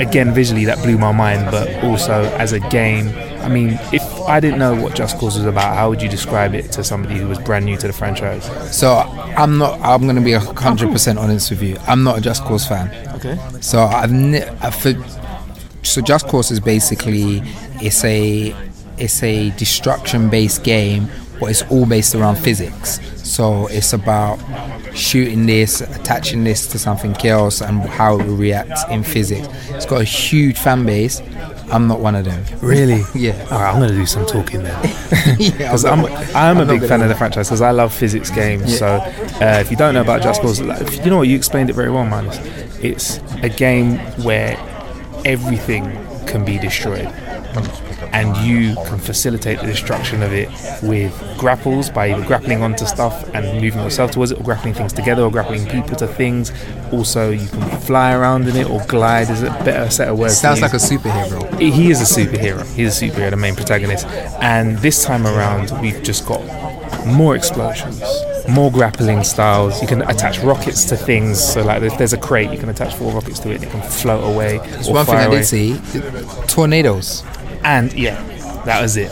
again, 0.00 0.32
visually 0.34 0.64
that 0.66 0.82
blew 0.82 0.98
my 0.98 1.12
mind. 1.12 1.50
But 1.50 1.82
also 1.84 2.24
as 2.36 2.52
a 2.52 2.60
game, 2.60 3.08
I 3.40 3.48
mean, 3.48 3.78
if 3.92 4.02
I 4.22 4.40
didn't 4.40 4.58
know 4.58 4.74
what 4.80 4.94
Just 4.94 5.18
Cause 5.18 5.36
was 5.36 5.46
about, 5.46 5.74
how 5.76 5.88
would 5.90 6.02
you 6.02 6.08
describe 6.08 6.54
it 6.54 6.70
to 6.72 6.84
somebody 6.84 7.18
who 7.18 7.28
was 7.28 7.38
brand 7.38 7.64
new 7.64 7.76
to 7.76 7.86
the 7.86 7.92
franchise? 7.92 8.42
so 8.76 8.94
i'm 9.36 9.58
not 9.58 9.78
i'm 9.80 10.02
going 10.02 10.16
to 10.16 10.22
be 10.22 10.30
100% 10.32 11.16
honest 11.18 11.50
with 11.50 11.62
you 11.62 11.76
i'm 11.86 12.02
not 12.02 12.18
a 12.18 12.20
just 12.20 12.42
cause 12.44 12.66
fan 12.66 12.88
Okay. 13.24 13.38
So 13.60 13.82
I've 13.82 14.12
ne- 14.12 14.48
I 14.60 14.70
for, 14.70 14.94
so 15.82 16.00
Just 16.00 16.26
Cause 16.28 16.50
is 16.50 16.60
basically 16.60 17.42
it's 17.80 18.04
a 18.04 18.54
it's 18.98 19.22
a 19.22 19.50
destruction 19.50 20.28
based 20.28 20.64
game, 20.64 21.08
but 21.40 21.50
it's 21.50 21.62
all 21.70 21.86
based 21.86 22.14
around 22.14 22.36
physics. 22.36 23.00
So 23.16 23.66
it's 23.68 23.92
about 23.92 24.38
shooting 24.94 25.46
this, 25.46 25.80
attaching 25.80 26.44
this 26.44 26.66
to 26.68 26.78
something 26.78 27.16
else, 27.26 27.62
and 27.62 27.80
how 27.80 28.18
it 28.18 28.26
will 28.26 28.36
react 28.36 28.90
in 28.90 29.02
physics. 29.02 29.48
It's 29.70 29.86
got 29.86 30.00
a 30.00 30.04
huge 30.04 30.58
fan 30.58 30.84
base. 30.84 31.22
I'm 31.70 31.86
not 31.88 32.00
one 32.00 32.14
of 32.14 32.24
them. 32.26 32.44
Really? 32.60 33.02
Yeah. 33.14 33.32
All 33.50 33.60
right, 33.60 33.70
I'm 33.72 33.78
going 33.78 33.90
to 33.90 33.96
do 33.96 34.04
some 34.04 34.26
talking 34.26 34.62
then. 34.62 34.84
yeah, 35.38 35.50
Because 35.56 35.84
I'm, 35.86 36.04
I'm 36.36 36.58
a 36.58 36.66
big 36.66 36.86
fan 36.86 37.00
of 37.00 37.08
the 37.08 37.14
franchise 37.14 37.48
because 37.48 37.62
I 37.62 37.70
love 37.70 37.94
physics 37.94 38.30
games. 38.30 38.78
So 38.78 38.86
uh, 38.86 39.58
if 39.60 39.70
you 39.70 39.76
don't 39.78 39.94
know 39.94 40.02
about 40.02 40.20
Just 40.22 40.42
Cause, 40.42 40.60
like, 40.60 41.02
you 41.02 41.10
know 41.10 41.16
what, 41.18 41.28
you 41.28 41.36
explained 41.36 41.70
it 41.70 41.74
very 41.74 41.90
well, 41.90 42.04
Minus. 42.04 42.36
It's 42.82 43.18
a 43.42 43.48
game 43.48 43.98
where 44.24 44.56
everything 45.24 45.84
can 46.26 46.44
be 46.44 46.58
destroyed. 46.58 47.06
And 48.12 48.36
you 48.38 48.74
can 48.86 48.98
facilitate 48.98 49.60
the 49.60 49.66
destruction 49.66 50.22
of 50.22 50.32
it 50.32 50.48
with 50.82 51.12
grapples 51.38 51.88
by 51.88 52.12
either 52.12 52.26
grappling 52.26 52.62
onto 52.62 52.84
stuff 52.84 53.28
and 53.34 53.60
moving 53.60 53.80
yourself 53.80 54.10
towards 54.10 54.32
it, 54.32 54.38
or 54.40 54.44
grappling 54.44 54.74
things 54.74 54.92
together, 54.92 55.22
or 55.22 55.30
grappling 55.30 55.66
people 55.66 55.96
to 55.96 56.06
things. 56.06 56.52
Also, 56.92 57.30
you 57.30 57.46
can 57.48 57.80
fly 57.80 58.12
around 58.12 58.48
in 58.48 58.56
it 58.56 58.68
or 58.68 58.84
glide. 58.86 59.30
Is 59.30 59.42
a 59.42 59.50
better 59.64 59.88
set 59.90 60.08
of 60.08 60.18
words. 60.18 60.34
to 60.34 60.40
Sounds 60.40 60.60
like 60.60 60.74
a 60.74 60.76
superhero. 60.76 61.58
he 61.58 61.90
is 61.90 62.00
a 62.00 62.20
superhero. 62.20 62.66
He's 62.74 63.00
a 63.00 63.06
superhero, 63.06 63.30
the 63.30 63.36
main 63.36 63.54
protagonist. 63.54 64.06
And 64.42 64.76
this 64.78 65.04
time 65.04 65.26
around, 65.26 65.70
we've 65.80 66.02
just 66.02 66.26
got 66.26 66.42
more 67.06 67.34
explosions, 67.34 68.00
more 68.48 68.70
grappling 68.72 69.24
styles. 69.24 69.80
You 69.80 69.88
can 69.88 70.02
attach 70.02 70.38
rockets 70.40 70.84
to 70.86 70.96
things. 70.96 71.42
So, 71.42 71.62
like, 71.62 71.82
if 71.82 71.96
there's 71.98 72.12
a 72.12 72.18
crate, 72.18 72.50
you 72.50 72.58
can 72.58 72.68
attach 72.68 72.94
four 72.94 73.12
rockets 73.12 73.38
to 73.40 73.50
it. 73.50 73.56
and 73.56 73.64
It 73.64 73.70
can 73.70 73.82
float 73.82 74.24
away. 74.24 74.58
Or 74.88 74.94
one 74.94 75.06
thing 75.06 75.14
I 75.16 75.22
away. 75.24 75.38
did 75.38 75.46
see: 75.46 75.80
tornadoes. 76.48 77.22
And 77.64 77.92
yeah, 77.92 78.20
That 78.64 78.80
was 78.82 78.96
it. 78.96 79.10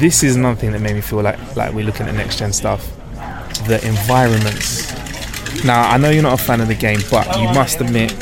This 0.00 0.22
is 0.22 0.36
another 0.36 0.56
thing 0.58 0.72
that 0.72 0.80
made 0.80 0.94
me 0.94 1.00
feel 1.00 1.22
like 1.22 1.38
like 1.56 1.72
we're 1.72 1.84
looking 1.84 2.06
at 2.06 2.14
next 2.14 2.38
gen 2.38 2.52
stuff. 2.52 2.84
The 3.66 3.80
environments. 3.86 4.92
Now 5.64 5.88
I 5.88 5.96
know 5.96 6.10
you're 6.10 6.22
not 6.22 6.38
a 6.38 6.42
fan 6.42 6.60
of 6.60 6.68
the 6.68 6.74
game, 6.74 7.00
but 7.10 7.26
you 7.38 7.46
must 7.54 7.80
admit, 7.80 8.12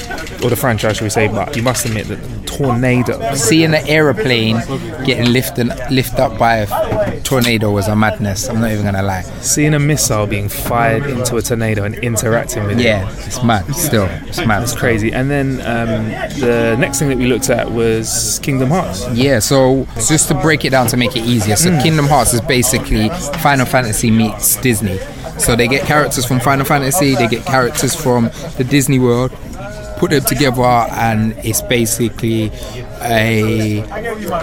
or 0.45 0.51
the 0.51 0.57
franchise, 0.57 0.97
should 0.99 1.05
we 1.05 1.11
say? 1.11 1.27
But 1.27 1.57
you 1.57 1.63
must 1.63 1.85
admit 1.87 2.07
that 2.09 2.47
tornadoes. 2.47 3.43
Seeing 3.43 3.75
an 3.75 3.87
aeroplane 3.89 4.57
getting 5.05 5.33
lifted 5.33 5.69
lifted 5.91 6.21
up 6.21 6.39
by 6.39 6.59
a 6.59 7.21
tornado 7.35 7.71
was 7.73 7.89
a 7.89 7.97
madness. 7.97 8.49
I'm 8.49 8.61
not 8.61 8.71
even 8.71 8.85
gonna 8.85 9.03
lie. 9.03 9.23
Seeing 9.41 9.75
a 9.75 9.79
missile 9.81 10.27
being 10.27 10.49
fired 10.49 11.05
into 11.07 11.37
a 11.37 11.43
tornado 11.43 11.83
and 11.83 11.97
interacting 11.97 12.65
with 12.65 12.79
it. 12.79 12.85
Yeah, 12.85 13.11
it's 13.27 13.43
mad. 13.43 13.65
Still, 13.75 14.07
it's 14.27 14.47
mad. 14.47 14.63
It's 14.63 14.75
crazy. 14.75 15.13
And 15.13 15.29
then 15.29 15.61
um, 15.63 16.09
the 16.39 16.77
next 16.79 17.01
thing 17.01 17.09
that 17.09 17.19
we 17.19 17.27
looked 17.27 17.51
at 17.51 17.69
was 17.73 18.39
Kingdom 18.43 18.69
Hearts. 18.71 19.09
Yeah, 19.11 19.41
so 19.41 19.85
just 19.95 20.29
to 20.29 20.35
break 20.35 20.65
it 20.65 20.71
down 20.71 20.87
to 20.89 20.97
make 20.97 21.17
it 21.17 21.25
easier, 21.25 21.57
so 21.57 21.71
Kingdom 21.83 22.07
Hearts 22.07 22.33
is 22.33 22.41
basically 22.41 23.09
Final 23.43 23.67
Fantasy 23.67 24.13
meets 24.13 24.55
Disney. 24.57 24.99
So 25.39 25.57
they 25.57 25.67
get 25.67 25.85
characters 25.85 26.25
from 26.25 26.39
Final 26.39 26.65
Fantasy, 26.65 27.17
they 27.17 27.27
get 27.27 27.45
characters 27.45 27.97
from 27.97 28.31
the 28.59 28.65
Disney 28.65 29.01
world, 29.01 29.33
put 29.97 30.11
them 30.11 30.23
together, 30.25 30.63
and 30.63 31.33
it's 31.39 31.63
basically 31.63 32.51
a 33.03 33.85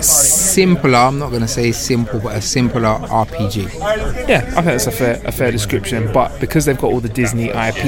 simpler, 0.02 0.98
I'm 0.98 1.20
not 1.20 1.30
going 1.30 1.42
to 1.42 1.48
say 1.48 1.72
simple, 1.72 2.20
but 2.20 2.36
a 2.36 2.42
simpler 2.42 2.82
RPG. 2.82 4.28
Yeah, 4.28 4.46
I 4.48 4.52
think 4.54 4.66
that's 4.66 4.88
a 4.88 4.92
fair 4.92 5.22
a 5.26 5.32
fair 5.32 5.52
description. 5.52 6.12
But 6.14 6.40
because 6.40 6.66
they've 6.66 6.78
got 6.78 6.88
all 6.92 7.00
the 7.00 7.10
Disney 7.10 7.50
IP, 7.50 7.86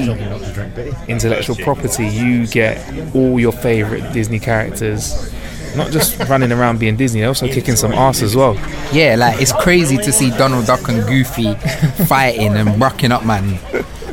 intellectual 1.07 1.55
property, 1.57 2.07
you 2.07 2.47
get 2.47 2.77
all 3.15 3.39
your 3.39 3.51
favorite 3.51 4.11
Disney 4.13 4.39
characters. 4.39 5.31
Not 5.75 5.91
just 5.91 6.19
running 6.29 6.51
around 6.51 6.79
being 6.79 6.95
Disney, 6.97 7.21
they're 7.21 7.29
also 7.29 7.47
kicking 7.47 7.75
some 7.75 7.93
ass 7.93 8.21
as 8.21 8.35
well. 8.35 8.53
Yeah, 8.91 9.15
like 9.17 9.41
it's 9.41 9.51
crazy 9.51 9.97
to 9.97 10.11
see 10.11 10.29
Donald 10.31 10.67
Duck 10.67 10.87
and 10.87 11.03
Goofy 11.07 11.55
fighting 12.05 12.55
and 12.55 12.79
rocking 12.79 13.11
up, 13.11 13.25
man. 13.25 13.57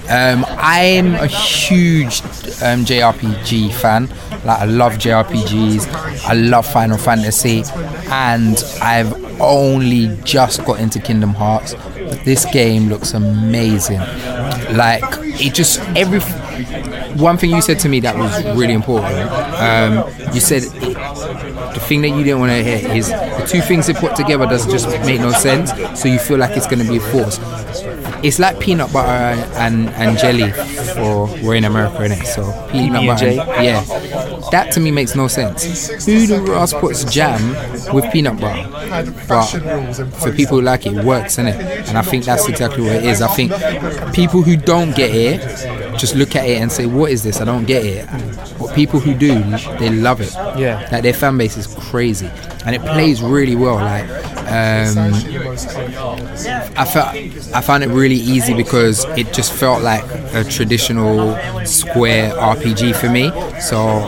Um, 0.09 0.45
I'm 0.49 1.15
a 1.15 1.27
huge 1.27 2.23
um, 2.63 2.85
JRPG 2.85 3.73
fan. 3.75 4.09
Like 4.45 4.61
I 4.61 4.65
love 4.65 4.95
JRPGs. 4.95 6.25
I 6.25 6.33
love 6.35 6.67
Final 6.71 6.99
Fantasy, 6.99 7.63
and 8.11 8.63
I've 8.83 9.13
only 9.41 10.17
just 10.25 10.65
got 10.65 10.81
into 10.81 11.01
Kingdom 11.01 11.35
Hearts. 11.35 11.75
But 11.75 12.25
this 12.25 12.45
game 12.47 12.89
looks 12.89 13.15
amazing. 13.15 14.01
Like 14.77 15.03
it 15.41 15.55
just 15.55 15.81
every 15.97 16.21
one 17.19 17.37
thing 17.37 17.51
you 17.51 17.63
said 17.63 17.79
to 17.81 17.89
me 17.89 18.01
that 18.01 18.17
was 18.17 18.45
really 18.57 18.75
important. 18.75 19.15
Um, 19.61 20.05
you 20.33 20.41
said 20.41 20.63
the 20.63 21.81
thing 21.81 22.03
that 22.03 22.09
you 22.11 22.25
didn't 22.25 22.41
want 22.41 22.53
to 22.53 22.63
hear 22.63 22.93
is 22.95 23.09
the 23.09 23.47
two 23.49 23.61
things 23.61 23.87
they 23.87 23.95
put 23.95 24.17
together 24.17 24.47
doesn't 24.47 24.71
just 24.71 24.89
make 25.07 25.21
no 25.21 25.33
sense. 25.33 25.71
So 26.01 26.09
you 26.09 26.19
feel 26.19 26.39
like 26.39 26.57
it's 26.57 26.67
going 26.67 26.85
to 26.85 26.89
be 26.89 26.97
a 26.97 27.01
force. 27.01 27.39
It's 28.23 28.39
like 28.39 28.61
peanut 28.61 28.93
butter 28.93 29.41
and, 29.57 29.89
and 29.91 30.19
jelly 30.19 30.51
for 30.95 31.27
we're 31.43 31.55
in 31.55 31.65
America, 31.65 31.97
innit? 31.99 32.27
So 32.27 32.43
peanut 32.71 33.07
butter, 33.07 33.27
and- 33.27 33.65
yeah. 33.65 33.83
That 34.51 34.73
to 34.73 34.81
me 34.81 34.91
makes 34.91 35.15
no 35.15 35.27
sense. 35.29 35.89
Who 36.07 36.27
the 36.27 36.53
ass 36.55 36.75
puts 36.75 37.05
jam 37.05 37.41
with 37.95 38.11
peanut 38.13 38.39
butter? 38.41 38.69
But 39.29 39.45
for 40.21 40.33
people 40.33 40.59
who 40.59 40.63
like 40.63 40.87
it, 40.87 40.95
it 40.97 41.05
works, 41.05 41.37
innit? 41.37 41.89
And 41.89 41.97
I 41.97 42.03
think 42.03 42.25
that's 42.25 42.49
exactly 42.49 42.83
what 42.85 42.97
it 42.97 43.05
is. 43.05 43.23
I 43.23 43.29
think 43.29 43.53
people 44.15 44.43
who 44.43 44.57
don't 44.57 44.95
get 44.95 45.15
it 45.15 45.41
just 45.99 46.15
look 46.15 46.35
at 46.37 46.47
it 46.47 46.61
and 46.61 46.71
say, 46.71 46.87
"What 46.87 47.11
is 47.11 47.23
this? 47.23 47.41
I 47.41 47.45
don't 47.45 47.65
get 47.65 47.85
it." 47.85 48.07
But 48.59 48.75
people 48.75 49.01
who 49.01 49.15
do, 49.15 49.35
they 49.79 49.91
love 49.91 50.21
it. 50.21 50.33
Yeah. 50.59 50.89
like 50.93 51.03
their 51.03 51.15
fan 51.15 51.39
base 51.39 51.57
is 51.57 51.67
crazy, 51.67 52.29
and 52.65 52.75
it 52.75 52.83
plays 52.83 53.23
really 53.23 53.57
well. 53.57 53.77
Like, 53.77 54.09
um, 54.51 55.15
I 56.77 56.85
felt 56.85 57.15
I 57.55 57.61
found 57.61 57.85
it 57.85 57.89
really 57.89 58.17
easy 58.17 58.55
because 58.55 59.05
it 59.17 59.33
just 59.33 59.53
felt 59.53 59.83
like 59.83 60.05
a 60.35 60.45
traditional 60.45 61.37
square 61.65 62.33
RPG 62.33 62.97
for 62.97 63.09
me. 63.09 63.31
So 63.61 63.99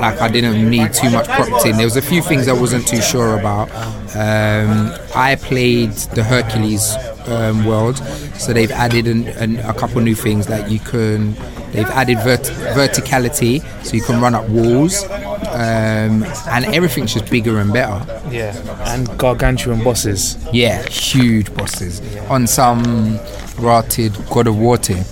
like 0.00 0.20
I 0.20 0.28
didn't 0.28 0.68
need 0.68 0.92
too 0.92 1.10
much 1.10 1.26
prompting. 1.26 1.76
There 1.76 1.86
was 1.86 1.96
a 1.96 2.02
few 2.02 2.22
things 2.22 2.48
I 2.48 2.52
wasn't 2.52 2.86
too 2.88 3.00
sure 3.00 3.38
about. 3.38 3.70
Um, 4.16 4.92
I 5.14 5.36
played 5.40 5.92
the 6.14 6.24
Hercules 6.24 6.94
um, 7.26 7.64
world, 7.64 7.98
so 8.38 8.52
they've 8.52 8.70
added 8.70 9.06
an, 9.06 9.28
an, 9.28 9.58
a 9.58 9.74
couple 9.74 10.00
new 10.00 10.14
things 10.14 10.48
like 10.48 10.70
you 10.70 10.78
can. 10.78 11.36
They've 11.72 11.86
added 11.86 12.18
vert- 12.18 12.50
verticality, 12.74 13.62
so 13.84 13.94
you 13.94 14.02
can 14.02 14.20
run 14.20 14.34
up 14.34 14.48
walls, 14.48 15.04
um, 15.04 16.24
and 16.48 16.64
everything's 16.74 17.14
just 17.14 17.30
bigger 17.30 17.58
and 17.60 17.72
better. 17.72 18.04
Yeah, 18.30 18.56
and 18.92 19.06
gargantuan 19.18 19.82
bosses. 19.84 20.36
Yeah, 20.52 20.82
huge 20.88 21.54
bosses 21.54 22.00
on 22.28 22.46
some 22.46 23.18
rotted 23.58 24.12
God 24.30 24.46
of 24.48 24.58
War 24.58 24.78
team. 24.78 25.04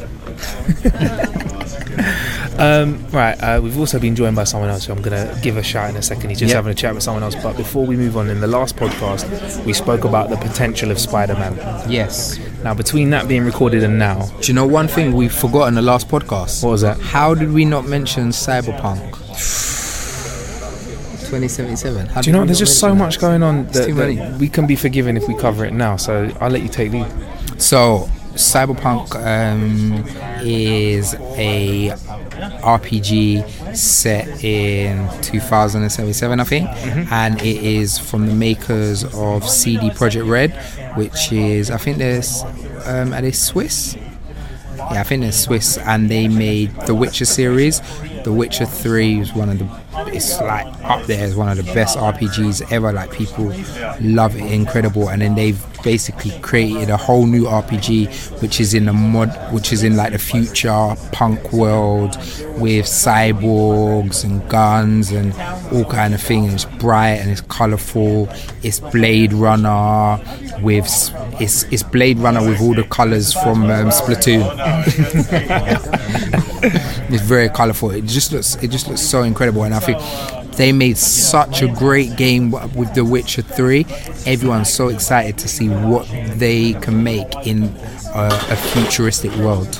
Um, 2.58 3.06
right, 3.12 3.34
uh, 3.40 3.60
we've 3.62 3.78
also 3.78 4.00
been 4.00 4.16
joined 4.16 4.34
by 4.34 4.42
someone 4.42 4.68
else 4.68 4.84
who 4.86 4.92
I'm 4.92 5.00
going 5.00 5.12
to 5.16 5.40
give 5.42 5.56
a 5.56 5.62
shout 5.62 5.90
in 5.90 5.96
a 5.96 6.02
second. 6.02 6.30
He's 6.30 6.40
just 6.40 6.48
Yep. 6.50 6.56
having 6.56 6.72
a 6.72 6.74
chat 6.74 6.92
with 6.92 7.04
someone 7.04 7.22
else. 7.22 7.36
But 7.36 7.56
before 7.56 7.86
we 7.86 7.96
move 7.96 8.16
on, 8.16 8.28
in 8.30 8.40
the 8.40 8.48
last 8.48 8.74
podcast, 8.74 9.64
we 9.64 9.72
spoke 9.72 10.02
about 10.02 10.28
the 10.28 10.36
potential 10.36 10.90
of 10.90 10.98
Spider 10.98 11.34
Man. 11.34 11.54
Yes. 11.88 12.36
Now, 12.64 12.74
between 12.74 13.10
that 13.10 13.28
being 13.28 13.44
recorded 13.44 13.84
and 13.84 13.98
now, 13.98 14.26
Do 14.40 14.48
you 14.48 14.54
know 14.54 14.66
one 14.66 14.88
thing 14.88 15.12
we 15.12 15.28
forgot 15.28 15.68
in 15.68 15.74
the 15.74 15.82
last 15.82 16.08
podcast? 16.08 16.62
what 16.64 16.70
was 16.70 16.80
that? 16.82 16.98
How 16.98 17.34
did 17.34 17.52
we 17.52 17.64
not 17.64 17.86
mention 17.86 18.30
Cyberpunk? 18.30 19.12
2077. 21.28 22.06
How 22.06 22.20
Do 22.20 22.30
you 22.30 22.36
know 22.36 22.44
there's 22.44 22.58
just 22.58 22.80
so 22.80 22.88
mention 22.88 22.98
much 23.04 23.20
going 23.20 23.42
on 23.42 23.66
that, 23.68 23.94
that 23.94 24.36
we 24.40 24.48
can 24.48 24.66
be 24.66 24.76
forgiven 24.76 25.16
if 25.16 25.28
we 25.28 25.34
cover 25.36 25.64
it 25.64 25.72
now. 25.72 25.96
So 25.96 26.30
I'll 26.40 26.50
let 26.50 26.62
you 26.62 26.68
take 26.68 26.90
lead. 26.92 27.06
So, 27.58 28.08
Cyberpunk 28.38 29.16
um, 29.16 30.04
is 30.46 31.14
a 31.36 31.88
RPG 32.62 33.76
set 33.76 34.44
in 34.44 35.08
2077, 35.22 36.38
I 36.38 36.44
think, 36.44 36.68
and 37.12 37.40
it 37.42 37.56
is 37.56 37.98
from 37.98 38.26
the 38.26 38.34
makers 38.34 39.02
of 39.02 39.48
CD 39.48 39.90
Projekt 39.90 40.28
Red, 40.28 40.52
which 40.96 41.32
is 41.32 41.70
I 41.72 41.78
think 41.78 41.98
there's 41.98 42.44
um, 42.86 43.12
are 43.12 43.22
they 43.22 43.32
Swiss? 43.32 43.96
Yeah, 44.76 45.00
I 45.00 45.02
think 45.02 45.22
they're 45.22 45.32
Swiss, 45.32 45.76
and 45.76 46.08
they 46.08 46.28
made 46.28 46.70
the 46.86 46.94
Witcher 46.94 47.24
series. 47.24 47.80
The 48.22 48.32
Witcher 48.32 48.66
Three 48.66 49.18
is 49.18 49.34
one 49.34 49.48
of 49.48 49.58
the 49.58 49.68
it's 50.14 50.40
like 50.40 50.66
up 50.84 51.04
there 51.06 51.24
as 51.24 51.34
one 51.34 51.48
of 51.48 51.56
the 51.56 51.72
best 51.74 51.98
RPGs 51.98 52.72
ever. 52.72 52.92
Like 52.92 53.12
people 53.12 53.52
love 54.00 54.36
it, 54.36 54.52
incredible. 54.52 55.08
And 55.08 55.22
then 55.22 55.34
they've 55.34 55.60
basically 55.82 56.38
created 56.40 56.90
a 56.90 56.96
whole 56.96 57.26
new 57.26 57.44
RPG, 57.44 58.40
which 58.42 58.60
is 58.60 58.74
in 58.74 58.86
the 58.86 58.92
mod, 58.92 59.30
which 59.52 59.72
is 59.72 59.82
in 59.82 59.96
like 59.96 60.12
the 60.12 60.18
future 60.18 60.94
punk 61.12 61.52
world 61.52 62.16
with 62.58 62.86
cyborgs 62.86 64.24
and 64.24 64.46
guns 64.48 65.10
and 65.10 65.32
all 65.72 65.84
kind 65.84 66.14
of 66.14 66.20
things. 66.20 66.52
It's 66.52 66.64
bright 66.64 67.20
and 67.20 67.30
it's 67.30 67.40
colorful. 67.42 68.28
It's 68.62 68.80
Blade 68.80 69.32
Runner 69.32 70.20
with 70.60 70.86
it's 71.40 71.62
it's 71.64 71.82
Blade 71.82 72.18
Runner 72.18 72.46
with 72.46 72.60
all 72.60 72.74
the 72.74 72.84
colors 72.84 73.32
from 73.32 73.64
um, 73.64 73.88
Splatoon. 73.90 74.42
it's 77.10 77.22
very 77.22 77.48
colorful. 77.48 77.90
It 77.90 78.04
just 78.04 78.32
looks 78.32 78.56
it 78.56 78.68
just 78.68 78.88
looks 78.88 79.00
so 79.00 79.22
incredible, 79.22 79.62
and 79.64 79.74
I 79.74 79.80
think 79.80 79.98
they 80.58 80.72
made 80.72 80.98
such 80.98 81.62
a 81.62 81.68
great 81.68 82.16
game 82.16 82.50
with 82.50 82.92
The 82.92 83.04
Witcher 83.04 83.42
Three. 83.42 83.86
Everyone's 84.26 84.72
so 84.72 84.88
excited 84.88 85.38
to 85.38 85.48
see 85.48 85.68
what 85.68 86.06
they 86.34 86.74
can 86.74 87.02
make 87.02 87.32
in 87.46 87.64
a, 88.14 88.28
a 88.50 88.56
futuristic 88.56 89.34
world. 89.36 89.78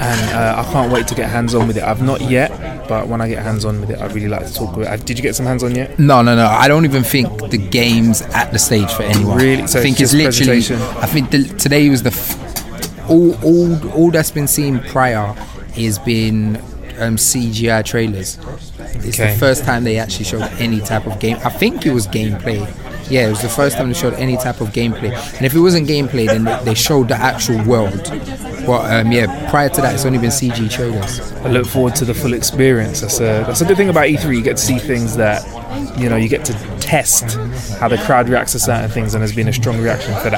And 0.00 0.30
uh, 0.30 0.64
I 0.64 0.72
can't 0.72 0.92
wait 0.92 1.08
to 1.08 1.14
get 1.14 1.30
hands 1.30 1.54
on 1.54 1.66
with 1.66 1.76
it. 1.76 1.82
I've 1.82 2.02
not 2.02 2.20
yet, 2.20 2.50
but 2.88 3.08
when 3.08 3.20
I 3.20 3.28
get 3.28 3.42
hands 3.42 3.64
on 3.64 3.80
with 3.80 3.90
it, 3.90 3.98
I'd 3.98 4.12
really 4.12 4.28
like 4.28 4.46
to 4.46 4.52
talk 4.52 4.76
with 4.76 4.86
it. 4.86 5.06
Did 5.06 5.18
you 5.18 5.22
get 5.22 5.34
some 5.34 5.46
hands 5.46 5.62
on 5.62 5.74
yet? 5.74 5.98
No, 5.98 6.20
no, 6.22 6.36
no. 6.36 6.46
I 6.46 6.68
don't 6.68 6.84
even 6.84 7.02
think 7.02 7.50
the 7.50 7.58
game's 7.58 8.22
at 8.22 8.52
the 8.52 8.58
stage 8.58 8.90
for 8.92 9.04
anyone. 9.04 9.38
Really? 9.38 9.66
So 9.66 9.78
I 9.78 9.82
think 9.82 10.00
it's 10.00 10.14
it's, 10.14 10.38
literally. 10.40 10.84
I 11.00 11.06
think 11.06 11.30
the, 11.30 11.44
today 11.44 11.88
was 11.88 12.02
the 12.02 12.10
f- 12.10 13.10
all, 13.10 13.34
all, 13.44 13.88
all 13.90 14.10
that's 14.10 14.30
been 14.30 14.48
seen 14.48 14.80
prior 14.80 15.34
is 15.76 15.98
been 16.00 16.60
um, 17.00 17.16
CGI 17.16 17.84
trailers. 17.84 18.38
It's 18.78 19.18
Okay. 19.20 19.32
the 19.32 19.38
first 19.38 19.64
time 19.64 19.84
they 19.84 19.98
actually 19.98 20.24
showed 20.26 20.42
any 20.58 20.80
type 20.80 21.06
of 21.06 21.18
game. 21.20 21.36
I 21.44 21.50
think 21.50 21.86
it 21.86 21.92
was 21.92 22.06
gameplay. 22.06 22.66
Yeah, 23.10 23.26
it 23.26 23.30
was 23.30 23.40
the 23.40 23.48
first 23.48 23.76
time 23.76 23.88
they 23.88 23.94
showed 23.94 24.14
any 24.14 24.36
type 24.36 24.60
of 24.60 24.68
gameplay. 24.68 25.12
And 25.36 25.46
if 25.46 25.54
it 25.54 25.60
wasn't 25.60 25.88
gameplay, 25.88 26.26
then 26.26 26.44
they- 26.64 26.74
showed 26.74 27.08
the 27.08 27.16
actual 27.16 27.62
world. 27.64 28.10
But 28.66 28.92
um, 28.92 29.10
yeah, 29.12 29.48
prior 29.50 29.70
to 29.70 29.80
that, 29.80 29.94
it's 29.94 30.04
only 30.04 30.18
been 30.18 30.30
CG 30.30 30.68
trailers. 30.70 31.20
I 31.42 31.48
look 31.48 31.66
forward 31.66 31.94
to 31.96 32.04
the 32.04 32.12
full 32.12 32.34
experience. 32.34 33.00
That's 33.00 33.18
a 33.20 33.44
that's 33.46 33.62
a 33.62 33.64
good 33.64 33.76
thing 33.78 33.88
about 33.88 34.08
E3. 34.08 34.36
You 34.36 34.42
get 34.42 34.58
to 34.58 34.62
see 34.62 34.78
things 34.78 35.16
that 35.16 35.42
you 35.98 36.10
know 36.10 36.16
you 36.16 36.28
get 36.28 36.44
to 36.46 36.52
test 36.78 37.36
how 37.80 37.88
the 37.88 37.96
crowd 37.98 38.28
reacts 38.28 38.52
to 38.52 38.58
certain 38.58 38.90
things, 38.90 39.14
and 39.14 39.22
there's 39.22 39.34
been 39.34 39.48
a 39.48 39.52
strong 39.54 39.80
reaction 39.80 40.12
for 40.20 40.30
that. 40.30 40.37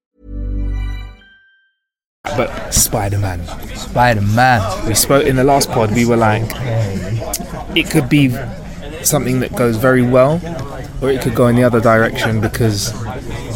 But 2.23 2.71
Spider 2.71 3.17
Man. 3.17 3.43
Spider 3.75 4.21
Man. 4.21 4.87
We 4.87 4.93
spoke 4.93 5.25
in 5.25 5.35
the 5.35 5.43
last 5.43 5.69
pod. 5.69 5.91
We 5.91 6.05
were 6.05 6.17
like, 6.17 6.43
it 7.75 7.89
could 7.89 8.09
be 8.09 8.29
something 9.03 9.39
that 9.39 9.55
goes 9.55 9.77
very 9.77 10.03
well, 10.03 10.39
or 11.01 11.09
it 11.09 11.21
could 11.21 11.33
go 11.33 11.47
in 11.47 11.55
the 11.55 11.63
other 11.63 11.81
direction 11.81 12.39
because 12.39 12.93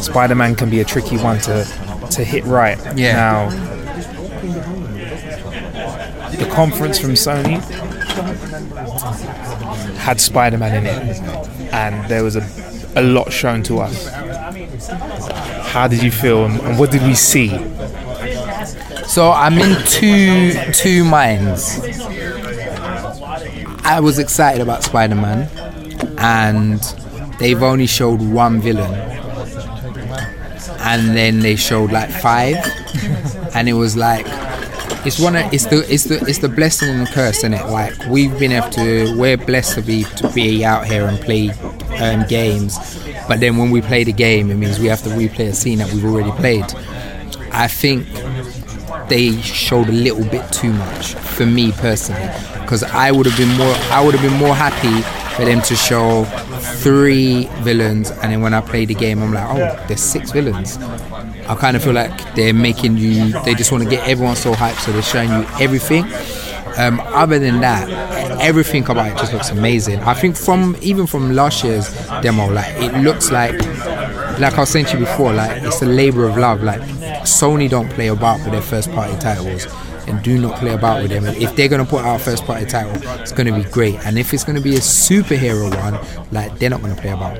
Spider 0.04 0.34
Man 0.34 0.56
can 0.56 0.68
be 0.68 0.80
a 0.80 0.84
tricky 0.84 1.16
one 1.16 1.38
to 1.42 1.64
to 2.10 2.24
hit 2.24 2.44
right. 2.44 2.76
Yeah. 2.96 3.12
Now, 3.14 3.50
the 6.30 6.50
conference 6.52 6.98
from 6.98 7.12
Sony 7.12 7.60
had 9.98 10.20
Spider 10.20 10.58
Man 10.58 10.84
in 10.84 10.86
it, 10.86 11.72
and 11.72 12.10
there 12.10 12.24
was 12.24 12.34
a 12.34 12.42
a 12.96 13.02
lot 13.02 13.30
shown 13.30 13.62
to 13.64 13.78
us. 13.78 14.08
How 15.68 15.86
did 15.86 16.02
you 16.02 16.10
feel, 16.10 16.46
and 16.46 16.60
and 16.62 16.78
what 16.78 16.90
did 16.90 17.02
we 17.02 17.14
see? 17.14 17.56
So 19.16 19.32
I'm 19.32 19.56
in 19.56 19.82
two 19.86 20.52
two 20.74 21.02
minds. 21.02 21.80
I 23.82 23.98
was 23.98 24.18
excited 24.18 24.60
about 24.60 24.84
Spider-Man, 24.84 25.48
and 26.18 26.78
they've 27.38 27.62
only 27.62 27.86
showed 27.86 28.20
one 28.20 28.60
villain, 28.60 28.92
and 30.80 31.16
then 31.16 31.40
they 31.40 31.56
showed 31.56 31.92
like 31.92 32.10
five, 32.10 32.56
and 33.54 33.70
it 33.70 33.72
was 33.72 33.96
like 33.96 34.26
it's 35.06 35.18
one 35.18 35.34
of 35.34 35.50
it's 35.50 35.64
the 35.64 35.78
it's 35.90 36.04
the 36.04 36.22
it's 36.28 36.40
the 36.40 36.50
blessing 36.50 36.90
and 36.90 37.06
the 37.06 37.10
curse 37.10 37.42
in 37.42 37.54
it. 37.54 37.64
Like 37.68 37.94
we've 38.10 38.38
been 38.38 38.52
able 38.52 38.68
to 38.72 39.16
we're 39.18 39.38
blessed 39.38 39.76
to 39.76 39.80
be 39.80 40.04
to 40.04 40.28
be 40.34 40.62
out 40.62 40.86
here 40.86 41.06
and 41.06 41.18
play 41.18 41.52
um, 42.00 42.26
games, 42.28 42.76
but 43.28 43.40
then 43.40 43.56
when 43.56 43.70
we 43.70 43.80
play 43.80 44.04
the 44.04 44.12
game, 44.12 44.50
it 44.50 44.56
means 44.56 44.78
we 44.78 44.88
have 44.88 45.02
to 45.04 45.08
replay 45.08 45.48
a 45.48 45.54
scene 45.54 45.78
that 45.78 45.90
we've 45.90 46.04
already 46.04 46.32
played. 46.32 46.66
I 47.50 47.68
think 47.68 48.06
they 49.08 49.40
showed 49.42 49.88
a 49.88 49.92
little 49.92 50.24
bit 50.24 50.50
too 50.52 50.72
much 50.72 51.14
for 51.14 51.46
me 51.46 51.72
personally 51.72 52.28
because 52.60 52.82
I 52.82 53.12
would 53.12 53.26
have 53.26 53.36
been 53.38 53.56
more 53.56 53.74
I 53.90 54.04
would 54.04 54.14
have 54.14 54.22
been 54.28 54.38
more 54.38 54.54
happy 54.54 55.02
for 55.36 55.44
them 55.44 55.60
to 55.62 55.76
show 55.76 56.24
three 56.82 57.46
villains 57.60 58.10
and 58.10 58.32
then 58.32 58.40
when 58.40 58.54
I 58.54 58.60
play 58.60 58.84
the 58.84 58.94
game 58.94 59.22
I'm 59.22 59.32
like 59.32 59.48
oh 59.48 59.84
there's 59.86 60.00
six 60.00 60.32
villains. 60.32 60.78
I 61.48 61.54
kind 61.54 61.76
of 61.76 61.84
feel 61.84 61.92
like 61.92 62.34
they're 62.34 62.54
making 62.54 62.96
you 62.96 63.32
they 63.42 63.54
just 63.54 63.70
want 63.70 63.84
to 63.84 63.90
get 63.90 64.06
everyone 64.08 64.36
so 64.36 64.52
hyped 64.52 64.80
so 64.80 64.92
they're 64.92 65.02
showing 65.02 65.28
you 65.30 65.46
everything. 65.60 66.04
Um, 66.78 67.00
other 67.00 67.38
than 67.38 67.60
that 67.60 67.88
everything 68.40 68.84
about 68.84 69.06
it 69.06 69.16
just 69.18 69.32
looks 69.32 69.48
amazing. 69.50 69.98
I 70.00 70.12
think 70.14 70.36
from 70.36 70.76
even 70.82 71.06
from 71.06 71.32
last 71.34 71.64
year's 71.64 71.88
demo 72.22 72.50
like 72.50 72.74
it 72.76 72.92
looks 73.02 73.30
like 73.30 73.54
like 74.38 74.54
I 74.54 74.60
was 74.60 74.70
saying 74.70 74.86
to 74.86 74.98
you 74.98 75.04
before, 75.04 75.32
like 75.32 75.62
it's 75.62 75.82
a 75.82 75.86
labor 75.86 76.24
of 76.28 76.36
love. 76.36 76.62
Like 76.62 76.80
Sony 77.22 77.68
don't 77.68 77.88
play 77.90 78.08
about 78.08 78.38
with 78.40 78.52
their 78.52 78.62
first 78.62 78.90
party 78.92 79.16
titles 79.18 79.66
and 80.08 80.22
do 80.22 80.38
not 80.40 80.56
play 80.60 80.72
about 80.72 81.02
with 81.02 81.10
them. 81.10 81.24
And 81.24 81.36
if 81.38 81.56
they're 81.56 81.66
gonna 81.68 81.84
put 81.84 82.04
out 82.04 82.20
a 82.20 82.24
first 82.24 82.44
party 82.44 82.64
title, 82.64 82.92
it's 83.20 83.32
gonna 83.32 83.52
be 83.56 83.64
great. 83.70 83.96
And 84.06 84.16
if 84.18 84.32
it's 84.32 84.44
gonna 84.44 84.60
be 84.60 84.76
a 84.76 84.80
superhero 84.80 85.68
one, 85.82 85.98
like 86.32 86.56
they're 86.58 86.70
not 86.70 86.80
gonna 86.80 86.94
play 86.94 87.10
about. 87.10 87.36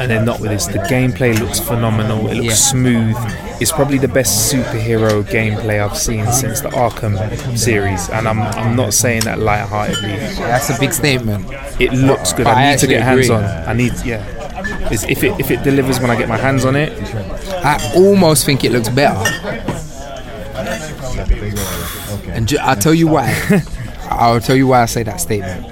and 0.00 0.10
they're 0.10 0.24
not 0.24 0.40
with 0.40 0.50
this. 0.50 0.66
The 0.66 0.78
gameplay 0.80 1.38
looks 1.38 1.60
phenomenal. 1.60 2.28
It 2.28 2.34
looks 2.36 2.46
Yeah. 2.46 2.54
smooth. 2.54 3.16
It's 3.60 3.72
probably 3.72 3.98
the 3.98 4.08
best 4.08 4.52
superhero 4.52 5.22
gameplay 5.24 5.82
I've 5.84 5.98
seen 5.98 6.30
since 6.32 6.60
the 6.60 6.68
Arkham 6.70 7.18
series, 7.58 8.08
and 8.08 8.26
I'm 8.28 8.40
I'm 8.40 8.76
not 8.76 8.94
saying 8.94 9.22
that 9.22 9.40
lightheartedly. 9.40 10.16
That's 10.38 10.70
a 10.70 10.78
big 10.78 10.92
statement. 10.94 11.46
It 11.78 11.92
looks 11.92 12.32
good. 12.32 12.44
But 12.44 12.56
I 12.56 12.68
I 12.68 12.70
need 12.70 12.78
to 12.80 12.86
get 12.86 13.02
hands 13.02 13.28
agree. 13.28 13.36
on. 13.36 13.44
I 13.44 13.72
need 13.74 13.92
yeah. 14.04 14.22
It's, 14.90 15.04
if 15.04 15.22
it 15.22 15.38
if 15.40 15.50
it 15.50 15.62
delivers 15.62 16.00
when 16.00 16.10
I 16.10 16.16
get 16.16 16.28
my 16.28 16.36
hands 16.36 16.64
on 16.64 16.76
it, 16.76 16.92
I 17.64 17.92
almost 17.96 18.44
think 18.46 18.64
it 18.64 18.72
looks 18.72 18.88
better. 18.88 19.18
And 22.30 22.48
ju- 22.48 22.58
I'll 22.60 22.76
tell 22.76 22.94
you 22.94 23.08
why. 23.08 23.34
I'll 24.10 24.40
tell 24.40 24.56
you 24.56 24.66
why 24.66 24.82
I 24.82 24.86
say 24.86 25.02
that 25.02 25.20
statement. 25.20 25.66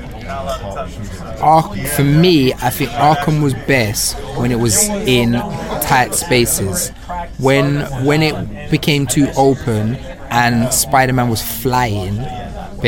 Ark, 1.40 1.76
for 1.94 2.02
me, 2.04 2.52
I 2.54 2.70
think 2.70 2.90
Arkham 2.90 3.42
was 3.42 3.54
best 3.54 4.16
when 4.38 4.50
it 4.50 4.58
was 4.58 4.88
in 4.88 5.32
tight 5.82 6.14
spaces. 6.14 6.90
When 7.38 7.80
when 8.04 8.22
it 8.22 8.70
became 8.70 9.06
too 9.06 9.28
open 9.36 9.96
and 10.30 10.72
Spider-Man 10.72 11.28
was 11.28 11.42
flying, 11.42 12.16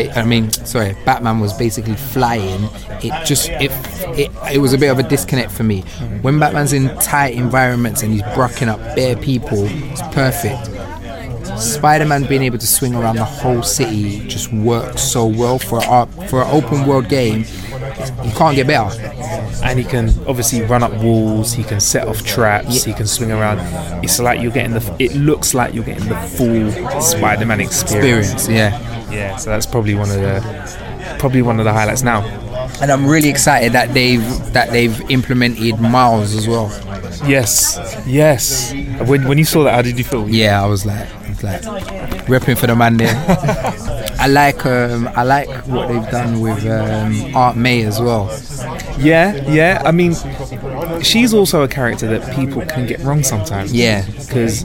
I 0.07 0.25
mean, 0.25 0.51
sorry, 0.51 0.97
Batman 1.05 1.41
was 1.41 1.53
basically 1.53 1.95
flying. 1.97 2.69
It 3.03 3.27
just 3.27 3.49
it 3.51 3.71
it, 4.19 4.31
it 4.55 4.59
was 4.59 4.73
a 4.73 4.79
bit 4.79 4.89
of 4.89 4.99
a 4.99 5.03
disconnect 5.03 5.51
for 5.51 5.65
me. 5.65 5.83
When 6.23 6.39
Batman's 6.39 6.73
in 6.73 6.89
tight 6.99 7.35
environments 7.35 8.03
and 8.03 8.13
he's 8.13 8.23
brucking 8.23 8.69
up 8.69 8.79
bare 8.95 9.17
people, 9.17 9.65
it's 9.69 10.03
perfect. 10.15 10.71
Spider-Man 11.59 12.25
being 12.27 12.43
able 12.43 12.59
to 12.59 12.67
swing 12.67 12.95
around 12.95 13.17
the 13.17 13.25
whole 13.25 13.63
city 13.65 14.21
just 14.29 14.53
works 14.53 15.03
so 15.03 15.27
well 15.27 15.59
for 15.59 15.81
a, 15.83 16.07
for 16.29 16.43
an 16.43 16.49
open 16.51 16.87
world 16.87 17.09
game. 17.09 17.45
You 18.25 18.31
can't 18.33 18.55
get 18.55 18.67
better. 18.69 18.97
and 19.65 19.79
he 19.79 19.85
can 19.85 20.11
obviously 20.29 20.63
run 20.63 20.83
up 20.85 20.93
walls. 21.03 21.53
He 21.53 21.65
can 21.65 21.81
set 21.81 22.07
off 22.07 22.23
traps. 22.25 22.85
He 22.85 22.93
can 22.93 23.07
swing 23.07 23.33
around. 23.33 23.59
It's 24.05 24.21
like 24.21 24.41
you're 24.41 24.53
getting 24.53 24.73
the. 24.73 24.97
It 25.01 25.17
looks 25.17 25.53
like 25.53 25.75
you're 25.75 25.85
getting 25.85 26.09
the 26.09 26.17
full 26.17 26.71
Spider-Man 27.01 27.61
experience. 27.61 28.33
Experience, 28.33 28.49
yeah. 28.49 28.88
Yeah, 29.11 29.37
so 29.37 29.51
that's 29.51 29.67
probably 29.67 29.95
one 29.95 30.11
of 30.11 30.17
the 30.17 31.17
probably 31.19 31.43
one 31.43 31.59
of 31.59 31.65
the 31.65 31.73
highlights 31.73 32.03
now. 32.03 32.23
And 32.81 32.91
I'm 32.93 33.07
really 33.07 33.29
excited 33.29 33.73
that 33.73 33.95
they've 33.95 34.23
that 34.53 34.71
they've 34.71 34.99
implemented 35.11 35.81
Miles 35.81 36.35
as 36.35 36.47
well. 36.47 36.69
Yes, 37.27 37.79
yes. 38.07 38.73
When 39.07 39.27
when 39.27 39.39
you 39.39 39.45
saw 39.45 39.65
that, 39.65 39.75
how 39.75 39.83
did 39.83 39.99
you 39.99 40.05
feel? 40.05 40.29
Yeah, 40.29 40.63
I 40.63 40.67
was 40.67 40.85
like, 40.87 41.09
I 41.25 41.29
was 41.29 41.43
like 41.43 41.63
repping 42.27 42.59
for 42.59 42.67
the 42.67 42.77
man 42.77 42.97
there. 42.97 44.05
I 44.19 44.27
like 44.27 44.67
um, 44.67 45.09
I 45.15 45.23
like 45.23 45.49
what 45.67 45.89
they've 45.89 46.11
done 46.11 46.41
with 46.41 46.67
um, 46.67 47.35
Aunt 47.37 47.57
May 47.57 47.85
as 47.85 48.01
well. 48.01 48.27
Yeah, 48.99 49.35
yeah. 49.49 49.83
I 49.85 49.93
mean, 49.93 50.15
she's 51.03 51.33
also 51.33 51.63
a 51.63 51.69
character 51.69 52.07
that 52.09 52.35
people 52.35 52.63
can 52.67 52.87
get 52.87 53.01
wrong 53.01 53.23
sometimes. 53.23 53.73
Yeah. 53.73 54.05
because 54.29 54.65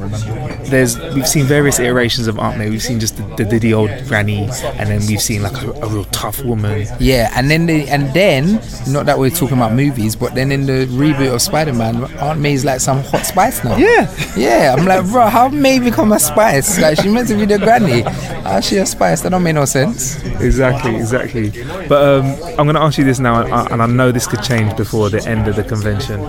there's 0.69 0.99
we've 1.13 1.27
seen 1.27 1.45
various 1.45 1.79
iterations 1.79 2.27
of 2.27 2.39
Aunt 2.39 2.57
May. 2.57 2.69
We've 2.69 2.81
seen 2.81 2.99
just 2.99 3.17
the, 3.17 3.23
the 3.35 3.45
diddy 3.45 3.73
old 3.73 3.89
granny, 4.07 4.49
and 4.63 4.89
then 4.89 5.01
we've 5.07 5.21
seen 5.21 5.43
like 5.43 5.61
a, 5.61 5.71
a 5.71 5.87
real 5.87 6.05
tough 6.05 6.43
woman. 6.43 6.87
Yeah, 6.99 7.31
and 7.35 7.49
then 7.49 7.65
they, 7.65 7.87
and 7.87 8.13
then 8.13 8.55
not 8.87 9.05
that 9.05 9.17
we're 9.17 9.29
talking 9.29 9.57
about 9.57 9.73
movies, 9.73 10.15
but 10.15 10.35
then 10.35 10.51
in 10.51 10.65
the 10.65 10.87
reboot 10.87 11.33
of 11.33 11.41
Spider-Man, 11.41 12.03
Aunt 12.17 12.39
May's 12.39 12.65
like 12.65 12.79
some 12.79 13.03
hot 13.03 13.25
spice 13.25 13.63
now. 13.63 13.77
Yeah. 13.77 14.13
yeah. 14.35 14.75
I'm 14.77 14.85
like, 14.85 15.05
bro, 15.11 15.27
how 15.27 15.47
May 15.49 15.79
become 15.79 16.11
a 16.11 16.19
spice? 16.19 16.79
Like 16.79 16.99
she 16.99 17.09
meant 17.09 17.27
to 17.29 17.35
be 17.35 17.45
the 17.45 17.59
granny. 17.59 18.01
How's 18.01 18.65
she 18.65 18.77
a 18.77 18.85
spice? 18.85 19.21
That 19.21 19.29
don't 19.29 19.42
make 19.43 19.55
no 19.55 19.65
sense. 19.65 20.23
exactly, 20.41 20.95
exactly. 20.95 21.49
But 21.87 22.19
um, 22.19 22.25
I'm 22.57 22.65
going 22.65 22.75
to 22.75 22.81
ask 22.81 22.97
you 22.97 23.03
this 23.03 23.19
now, 23.19 23.41
and 23.41 23.53
I, 23.53 23.65
and 23.67 23.81
I 23.81 23.85
know 23.85 24.11
this 24.11 24.27
could 24.27 24.43
change 24.43 24.75
before 24.75 25.09
the 25.09 25.25
end 25.27 25.47
of 25.47 25.55
the 25.55 25.63
convention. 25.63 26.21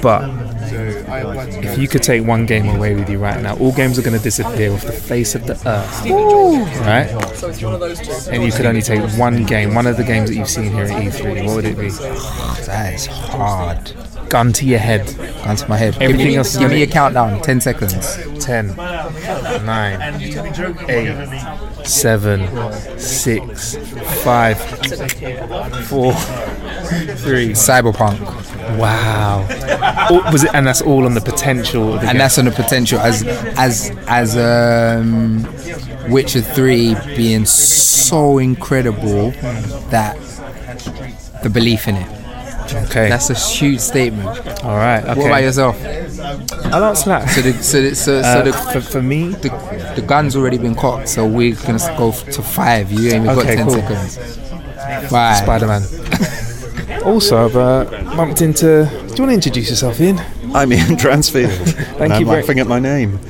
But 0.00 0.28
if 1.64 1.78
you 1.78 1.88
could 1.88 2.02
take 2.02 2.24
one 2.24 2.46
game 2.46 2.68
away 2.68 2.94
with 2.94 3.08
you 3.08 3.18
right 3.18 3.40
now, 3.42 3.56
all 3.56 3.72
games 3.72 3.98
are 3.98 4.02
going 4.02 4.16
to 4.16 4.22
disappear 4.22 4.72
off 4.72 4.84
the 4.84 4.92
face 4.92 5.34
of 5.34 5.46
the 5.46 5.54
earth, 5.66 6.04
right? 6.80 7.08
And 8.28 8.42
you 8.42 8.52
could 8.52 8.66
only 8.66 8.82
take 8.82 9.02
one 9.18 9.44
game, 9.44 9.74
one 9.74 9.86
of 9.86 9.96
the 9.96 10.04
games 10.04 10.30
that 10.30 10.36
you've 10.36 10.48
seen 10.48 10.72
here 10.72 10.84
at 10.84 10.90
E3. 10.90 11.46
What 11.46 11.56
would 11.56 11.64
it 11.64 11.78
be? 11.78 11.90
That 11.90 12.94
is 12.94 13.06
hard. 13.06 13.92
Gun 14.32 14.50
to 14.54 14.64
your 14.64 14.78
head. 14.78 15.14
Gun 15.44 15.56
to 15.56 15.68
my 15.68 15.76
head. 15.76 15.94
Everything 16.00 16.16
give 16.16 16.26
me, 16.28 16.36
else 16.36 16.56
give 16.56 16.70
me 16.70 16.82
a 16.82 16.86
countdown. 16.86 17.42
Ten 17.42 17.60
seconds. 17.60 18.16
10, 18.42 18.74
9, 18.74 20.22
8, 20.88 21.86
7, 21.86 22.98
6, 22.98 23.76
5, 24.24 24.58
4, 25.84 26.12
3. 26.14 27.52
Cyberpunk. 27.52 28.18
Wow. 28.78 29.46
All- 30.10 30.32
was 30.32 30.44
it, 30.44 30.54
and 30.54 30.66
that's 30.66 30.80
all 30.80 31.04
on 31.04 31.12
the 31.12 31.20
potential. 31.20 31.92
The 31.92 31.98
and 31.98 32.08
game. 32.08 32.18
that's 32.18 32.38
on 32.38 32.46
the 32.46 32.52
potential 32.52 33.00
as 33.00 33.22
as 33.58 33.90
as 34.06 34.36
um 34.36 35.46
Witcher 36.10 36.40
3 36.40 36.96
being 37.16 37.44
so 37.44 38.38
incredible 38.38 39.32
that 39.90 40.16
the 41.42 41.50
belief 41.50 41.86
in 41.86 41.96
it. 41.96 42.21
Okay. 42.74 43.08
That's 43.08 43.30
a 43.30 43.34
huge 43.34 43.80
statement. 43.80 44.28
all 44.64 44.76
right. 44.76 45.02
Okay. 45.04 45.18
What 45.20 45.26
about 45.26 45.42
yourself? 45.42 45.76
I'll 46.72 46.84
answer 46.84 47.10
that. 47.10 47.28
So 47.30 47.42
the 47.42 47.52
so 47.62 47.82
the, 47.82 47.94
so, 47.94 48.22
so 48.22 48.28
Uh, 48.28 48.42
the, 48.42 48.52
for, 48.52 48.80
for 48.80 49.02
me, 49.02 49.28
the 49.28 49.48
the 49.96 50.02
gun's 50.02 50.36
already 50.36 50.58
been 50.58 50.74
cocked, 50.74 51.08
so 51.08 51.26
we're 51.26 51.54
gonna 51.54 51.78
go 51.98 52.12
to 52.12 52.42
five. 52.42 52.90
You 52.90 53.10
ain't 53.12 53.24
even 53.24 53.28
Okay, 53.38 53.56
got 53.56 53.56
ten 53.56 53.66
cool. 53.66 53.74
seconds. 53.74 55.10
Bye. 55.10 55.34
Spider 55.42 55.66
Man. 55.66 55.82
also, 57.04 57.44
I've 57.44 57.56
uh, 57.56 57.84
bumped 58.16 58.40
into. 58.42 58.84
Do 58.86 59.14
you 59.14 59.22
want 59.22 59.30
to 59.30 59.34
introduce 59.34 59.68
yourself, 59.70 60.00
Ian? 60.00 60.20
I'm 60.54 60.72
Ian 60.72 60.96
Dransfield. 60.96 61.50
Thank 61.52 62.00
and 62.00 62.12
I'm 62.12 62.20
you 62.20 62.26
very- 62.26 62.40
laughing 62.42 62.58
at 62.60 62.66
my 62.66 62.78
name. 62.78 63.18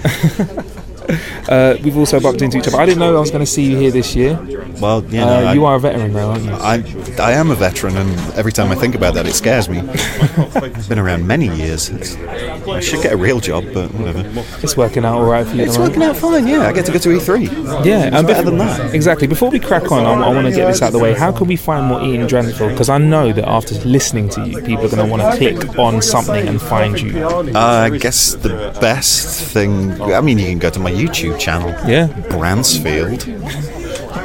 Uh, 1.48 1.76
we've 1.82 1.98
also 1.98 2.18
bumped 2.20 2.40
into 2.40 2.56
each 2.56 2.68
other. 2.68 2.78
I 2.78 2.86
didn't 2.86 3.00
know 3.00 3.14
I 3.14 3.20
was 3.20 3.30
going 3.30 3.44
to 3.44 3.50
see 3.50 3.64
you 3.70 3.76
here 3.76 3.90
this 3.90 4.14
year. 4.14 4.38
Well, 4.80 5.04
you 5.04 5.20
know, 5.20 5.28
Uh, 5.28 5.50
I, 5.50 5.52
you 5.54 5.64
are 5.64 5.76
a 5.76 5.80
veteran, 5.80 6.12
though, 6.12 6.30
aren't 6.30 6.44
you? 6.44 6.52
I, 6.52 6.82
I 7.20 7.32
am 7.32 7.50
a 7.50 7.54
veteran, 7.54 7.96
and 7.96 8.10
every 8.34 8.52
time 8.52 8.70
I 8.72 8.74
think 8.74 8.94
about 8.94 9.14
that, 9.14 9.26
it 9.26 9.34
scares 9.34 9.68
me. 9.68 9.78
I've 9.80 10.88
been 10.88 10.98
around 10.98 11.26
many 11.26 11.48
years. 11.56 11.88
It's, 11.90 12.16
I 12.16 12.80
should 12.80 13.02
get 13.02 13.12
a 13.12 13.16
real 13.16 13.40
job, 13.40 13.64
but 13.74 13.92
whatever. 13.94 14.24
It's 14.62 14.76
working 14.76 15.04
out 15.04 15.18
all 15.18 15.24
right 15.30 15.46
for 15.46 15.54
you. 15.56 15.64
It's 15.64 15.78
working 15.78 16.02
out 16.02 16.16
fine. 16.16 16.46
Yeah, 16.46 16.66
I 16.68 16.72
get 16.72 16.86
to 16.86 16.92
go 16.92 16.98
to 16.98 17.12
E 17.12 17.18
E3. 17.18 17.84
Yeah, 17.84 18.16
and 18.16 18.26
better 18.26 18.42
than 18.44 18.58
that. 18.58 18.94
Exactly. 18.94 19.26
Before 19.26 19.50
we 19.50 19.60
crack 19.60 19.90
on, 19.92 20.04
I, 20.06 20.12
I 20.28 20.34
want 20.34 20.46
to 20.46 20.52
get 20.54 20.66
this 20.66 20.82
out 20.82 20.88
of 20.88 20.92
the 20.94 20.98
way. 20.98 21.14
How 21.14 21.32
can 21.32 21.46
we 21.46 21.56
find 21.56 21.86
more 21.86 22.00
Ian 22.02 22.26
Dransfield? 22.26 22.70
Because 22.72 22.88
I 22.88 22.98
know 22.98 23.32
that 23.32 23.46
after 23.48 23.74
listening 23.86 24.28
to 24.30 24.46
you, 24.46 24.60
people 24.62 24.86
are 24.86 24.88
going 24.96 25.04
to 25.04 25.10
want 25.10 25.22
to 25.22 25.38
click 25.38 25.78
on 25.78 26.02
something 26.02 26.48
and 26.48 26.60
find 26.60 27.00
you. 27.00 27.26
Uh, 27.26 27.88
I 27.92 27.96
guess 27.98 28.34
the 28.34 28.50
best 28.80 29.44
thing. 29.52 30.00
I 30.00 30.20
mean, 30.20 30.38
you 30.38 30.46
can 30.46 30.58
go 30.58 30.70
to 30.70 30.80
my 30.80 30.90
YouTube 30.90 31.38
channel, 31.38 31.70
Yeah. 31.88 32.06
Dransfield. 32.30 33.22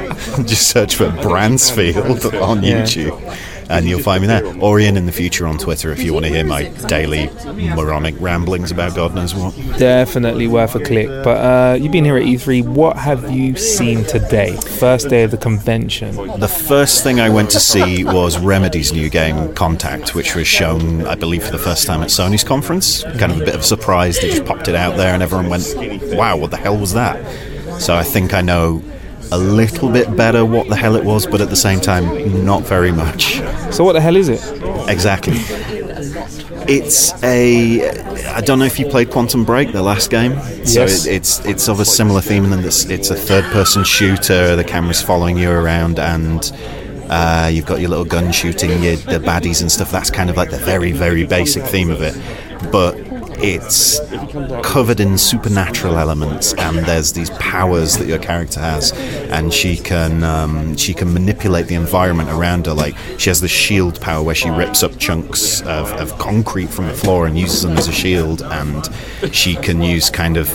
Just 0.46 0.68
search 0.68 0.96
for 0.96 1.10
Dransfield 1.22 2.34
on 2.36 2.62
Yeah. 2.62 2.82
YouTube. 2.82 3.36
And 3.70 3.86
you'll 3.86 4.00
find 4.00 4.22
me 4.22 4.26
there. 4.28 4.46
Or 4.62 4.80
Ian 4.80 4.96
in 4.96 5.04
the 5.04 5.12
future 5.12 5.46
on 5.46 5.58
Twitter 5.58 5.92
if 5.92 6.02
you 6.02 6.14
want 6.14 6.24
to 6.24 6.30
hear 6.30 6.42
my 6.42 6.68
daily 6.86 7.28
moronic 7.74 8.14
ramblings 8.18 8.70
about 8.70 8.94
God 8.96 9.14
knows 9.14 9.34
what. 9.34 9.54
Definitely 9.78 10.46
worth 10.46 10.74
a 10.74 10.80
click. 10.80 11.06
But 11.06 11.28
uh, 11.36 11.74
you've 11.74 11.92
been 11.92 12.06
here 12.06 12.16
at 12.16 12.22
E3. 12.22 12.66
What 12.66 12.96
have 12.96 13.30
you 13.30 13.56
seen 13.56 14.04
today? 14.04 14.56
First 14.56 15.10
day 15.10 15.24
of 15.24 15.32
the 15.32 15.36
convention. 15.36 16.16
The 16.40 16.48
first 16.48 17.02
thing 17.02 17.20
I 17.20 17.28
went 17.28 17.50
to 17.50 17.60
see 17.60 18.04
was 18.04 18.38
Remedy's 18.38 18.94
new 18.94 19.10
game, 19.10 19.54
Control, 19.54 20.00
which 20.14 20.34
was 20.34 20.46
shown, 20.46 21.06
I 21.06 21.14
believe, 21.14 21.44
for 21.44 21.52
the 21.52 21.58
first 21.58 21.86
time 21.86 22.00
at 22.00 22.08
Sony's 22.08 22.44
conference. 22.44 23.02
Kind 23.18 23.32
of 23.32 23.42
a 23.42 23.44
bit 23.44 23.54
of 23.54 23.60
a 23.60 23.64
surprise. 23.64 24.18
They 24.18 24.30
just 24.30 24.46
popped 24.46 24.68
it 24.68 24.76
out 24.76 24.96
there, 24.96 25.12
and 25.12 25.22
everyone 25.22 25.50
went, 25.50 25.66
wow, 26.16 26.38
what 26.38 26.50
the 26.52 26.56
hell 26.56 26.78
was 26.78 26.94
that? 26.94 27.22
So 27.82 27.94
I 27.94 28.02
think 28.02 28.32
I 28.32 28.40
know 28.40 28.82
a 29.32 29.38
little 29.38 29.90
bit 29.90 30.14
better 30.16 30.44
what 30.44 30.68
the 30.68 30.76
hell 30.76 30.96
it 30.96 31.04
was, 31.04 31.26
but 31.26 31.40
at 31.40 31.50
the 31.50 31.56
same 31.56 31.80
time, 31.80 32.44
not 32.44 32.62
very 32.62 32.92
much. 32.92 33.40
So 33.72 33.84
what 33.84 33.92
the 33.94 34.00
hell 34.00 34.16
is 34.16 34.28
it? 34.28 34.40
Exactly. 34.88 35.36
It's 36.70 37.22
a. 37.22 37.88
I 38.34 38.40
don't 38.40 38.58
know 38.58 38.64
if 38.66 38.78
you 38.78 38.86
played 38.88 39.10
Quantum 39.10 39.44
Break, 39.44 39.72
the 39.72 39.82
last 39.82 40.10
game. 40.10 40.32
So 40.66 40.80
Yes. 40.82 41.06
it, 41.06 41.12
it's 41.14 41.44
it's 41.46 41.68
of 41.68 41.80
a 41.80 41.84
similar 41.84 42.20
theme 42.20 42.52
and 42.52 42.64
it's, 42.64 42.84
it's 42.86 43.10
a 43.10 43.16
third-person 43.16 43.84
shooter. 43.84 44.54
The 44.56 44.64
camera's 44.64 45.00
following 45.00 45.38
you 45.38 45.50
around, 45.50 45.98
and 45.98 46.52
uh, 47.08 47.48
you've 47.52 47.64
got 47.66 47.80
your 47.80 47.88
little 47.90 48.04
gun 48.04 48.32
shooting 48.32 48.70
your, 48.82 48.96
the 48.96 49.18
baddies 49.18 49.62
and 49.62 49.72
stuff. 49.72 49.90
That's 49.90 50.10
kind 50.10 50.28
of 50.30 50.36
like 50.36 50.50
the 50.50 50.58
very 50.58 50.92
very 50.92 51.24
basic 51.26 51.64
theme 51.64 51.90
of 51.90 52.02
it, 52.02 52.14
but 52.70 52.94
it's 53.40 54.00
covered 54.66 55.00
in 55.00 55.18
supernatural 55.18 55.98
elements, 55.98 56.54
and 56.54 56.78
there's 56.78 57.12
these 57.12 57.30
powers 57.30 57.96
that 57.98 58.06
your 58.06 58.18
character 58.18 58.60
has, 58.60 58.92
and 59.30 59.52
she 59.52 59.76
can 59.76 60.24
um, 60.24 60.76
she 60.76 60.94
can 60.94 61.12
manipulate 61.12 61.66
the 61.66 61.74
environment 61.74 62.30
around 62.30 62.66
her. 62.66 62.74
Like 62.74 62.96
she 63.18 63.30
has 63.30 63.40
the 63.40 63.48
shield 63.48 64.00
power 64.00 64.22
where 64.22 64.34
she 64.34 64.50
rips 64.50 64.82
up 64.82 64.98
chunks 64.98 65.60
of, 65.62 65.92
of 65.92 66.18
concrete 66.18 66.68
from 66.68 66.86
the 66.86 66.94
floor 66.94 67.26
and 67.26 67.38
uses 67.38 67.62
them 67.62 67.76
as 67.76 67.88
a 67.88 67.92
shield, 67.92 68.42
and 68.42 68.88
she 69.32 69.54
can 69.56 69.82
use 69.82 70.10
kind 70.10 70.36
of 70.36 70.54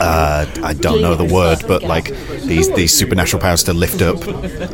uh, 0.00 0.46
I 0.62 0.74
don't 0.74 1.00
know 1.00 1.14
the 1.14 1.32
word, 1.32 1.64
but 1.66 1.82
like 1.82 2.06
these 2.42 2.72
these 2.74 2.92
supernatural 2.96 3.40
powers 3.40 3.62
to 3.64 3.72
lift 3.72 4.02
up 4.02 4.26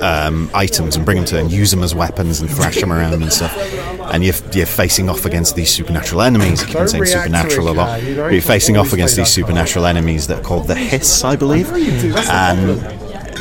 um, 0.02 0.50
items 0.54 0.96
and 0.96 1.04
bring 1.04 1.16
them 1.16 1.26
to 1.26 1.36
her 1.36 1.40
and 1.40 1.50
use 1.50 1.70
them 1.70 1.82
as 1.82 1.94
weapons 1.94 2.40
and 2.40 2.50
thrash 2.50 2.80
them 2.80 2.92
around 2.92 3.22
and 3.22 3.32
stuff. 3.32 3.54
And 4.12 4.24
you're, 4.24 4.34
you're 4.52 4.66
facing 4.66 5.08
off 5.08 5.24
against 5.24 5.54
these 5.56 5.70
supernatural 5.70 6.22
enemies. 6.22 6.62
I 6.62 6.66
keep 6.66 6.76
on 6.76 6.88
saying 6.88 7.06
supernatural 7.06 7.68
a 7.70 7.72
lot. 7.72 8.00
But 8.00 8.32
you're 8.32 8.42
facing 8.42 8.76
off 8.76 8.92
against 8.92 9.16
these 9.16 9.28
supernatural 9.28 9.86
enemies 9.86 10.26
that 10.28 10.40
are 10.40 10.42
called 10.42 10.66
the 10.66 10.74
Hiss, 10.74 11.24
I 11.24 11.36
believe. 11.36 11.70
And 12.28 12.80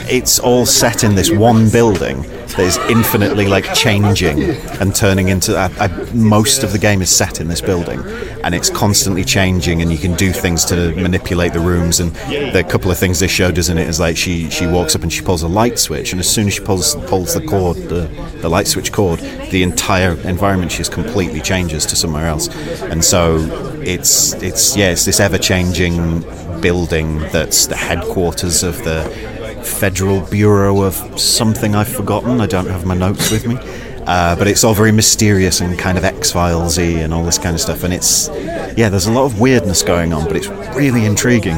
it's 0.10 0.40
all 0.40 0.66
set 0.66 1.04
in 1.04 1.16
this 1.16 1.32
one 1.32 1.70
building 1.70 2.22
that 2.22 2.60
is 2.60 2.78
infinitely 2.90 3.48
like 3.48 3.72
changing 3.74 4.44
and 4.82 4.96
turning 4.96 5.30
into 5.30 5.58
uh, 5.58 5.70
uh, 5.80 6.06
most 6.14 6.64
of 6.64 6.72
the 6.72 6.80
game 6.80 7.02
is 7.02 7.16
set 7.16 7.40
in 7.40 7.48
this 7.48 7.62
building 7.62 8.00
and 8.44 8.56
it's 8.56 8.70
constantly 8.70 9.24
changing 9.24 9.82
and 9.82 9.92
you 9.92 9.98
can 9.98 10.16
do 10.16 10.32
things 10.32 10.66
to 10.66 10.94
manipulate 10.96 11.54
the 11.54 11.60
rooms 11.60 12.00
and 12.00 12.12
the 12.54 12.66
couple 12.68 12.90
of 12.90 12.98
things 12.98 13.20
they 13.20 13.28
showed 13.28 13.58
us 13.60 13.70
in 13.70 13.78
it 13.78 13.88
is 13.88 14.00
like 14.00 14.18
she 14.18 14.50
she 14.50 14.66
walks 14.66 14.96
up 14.96 15.04
and 15.04 15.14
she 15.14 15.22
pulls 15.22 15.44
a 15.44 15.48
light 15.48 15.78
switch 15.78 16.12
and 16.12 16.20
as 16.20 16.28
soon 16.28 16.48
as 16.48 16.56
she 16.56 16.62
pulls 16.62 16.96
pulls 17.06 17.34
the 17.34 17.46
cord 17.46 17.78
the, 17.78 18.08
the 18.42 18.50
light 18.50 18.68
switch 18.68 18.92
cord 18.92 19.20
the 19.52 19.64
entire 19.64 20.14
environment 20.28 20.72
just 20.72 20.92
completely 20.92 21.42
changes 21.42 21.86
to 21.86 21.96
somewhere 21.96 22.28
else. 22.28 22.48
And 22.82 23.04
so 23.04 23.38
it's 23.82 24.34
it's 24.34 24.76
yeah 24.76 24.92
it's 24.92 25.06
this 25.06 25.20
ever 25.20 25.38
changing 25.38 26.22
building 26.62 27.20
that's 27.32 27.68
the 27.68 27.76
headquarters 27.76 28.64
of 28.64 28.78
the 28.84 29.39
Federal 29.64 30.22
Bureau 30.22 30.82
of 30.82 31.20
something 31.20 31.76
I've 31.76 31.88
forgotten. 31.88 32.42
I 32.42 32.48
don't 32.48 32.68
have 32.68 32.86
my 32.86 32.96
notes 32.96 33.32
with 33.32 33.46
me. 33.48 33.58
Uh, 34.06 34.36
but 34.36 34.48
it's 34.48 34.64
all 34.64 34.74
very 34.74 34.92
mysterious 34.92 35.62
and 35.62 35.78
kind 35.78 35.98
of 35.98 36.04
X 36.04 36.32
Files 36.32 36.80
y 36.80 36.84
and 36.86 37.14
all 37.14 37.24
this 37.24 37.38
kind 37.38 37.54
of 37.54 37.62
stuff. 37.62 37.84
And 37.84 37.94
it's, 37.94 38.28
yeah, 38.76 38.90
there's 38.90 39.06
a 39.06 39.12
lot 39.12 39.26
of 39.26 39.40
weirdness 39.40 39.84
going 39.84 40.14
on, 40.14 40.26
but 40.26 40.36
it's 40.36 40.48
really 40.76 41.06
intriguing. 41.06 41.58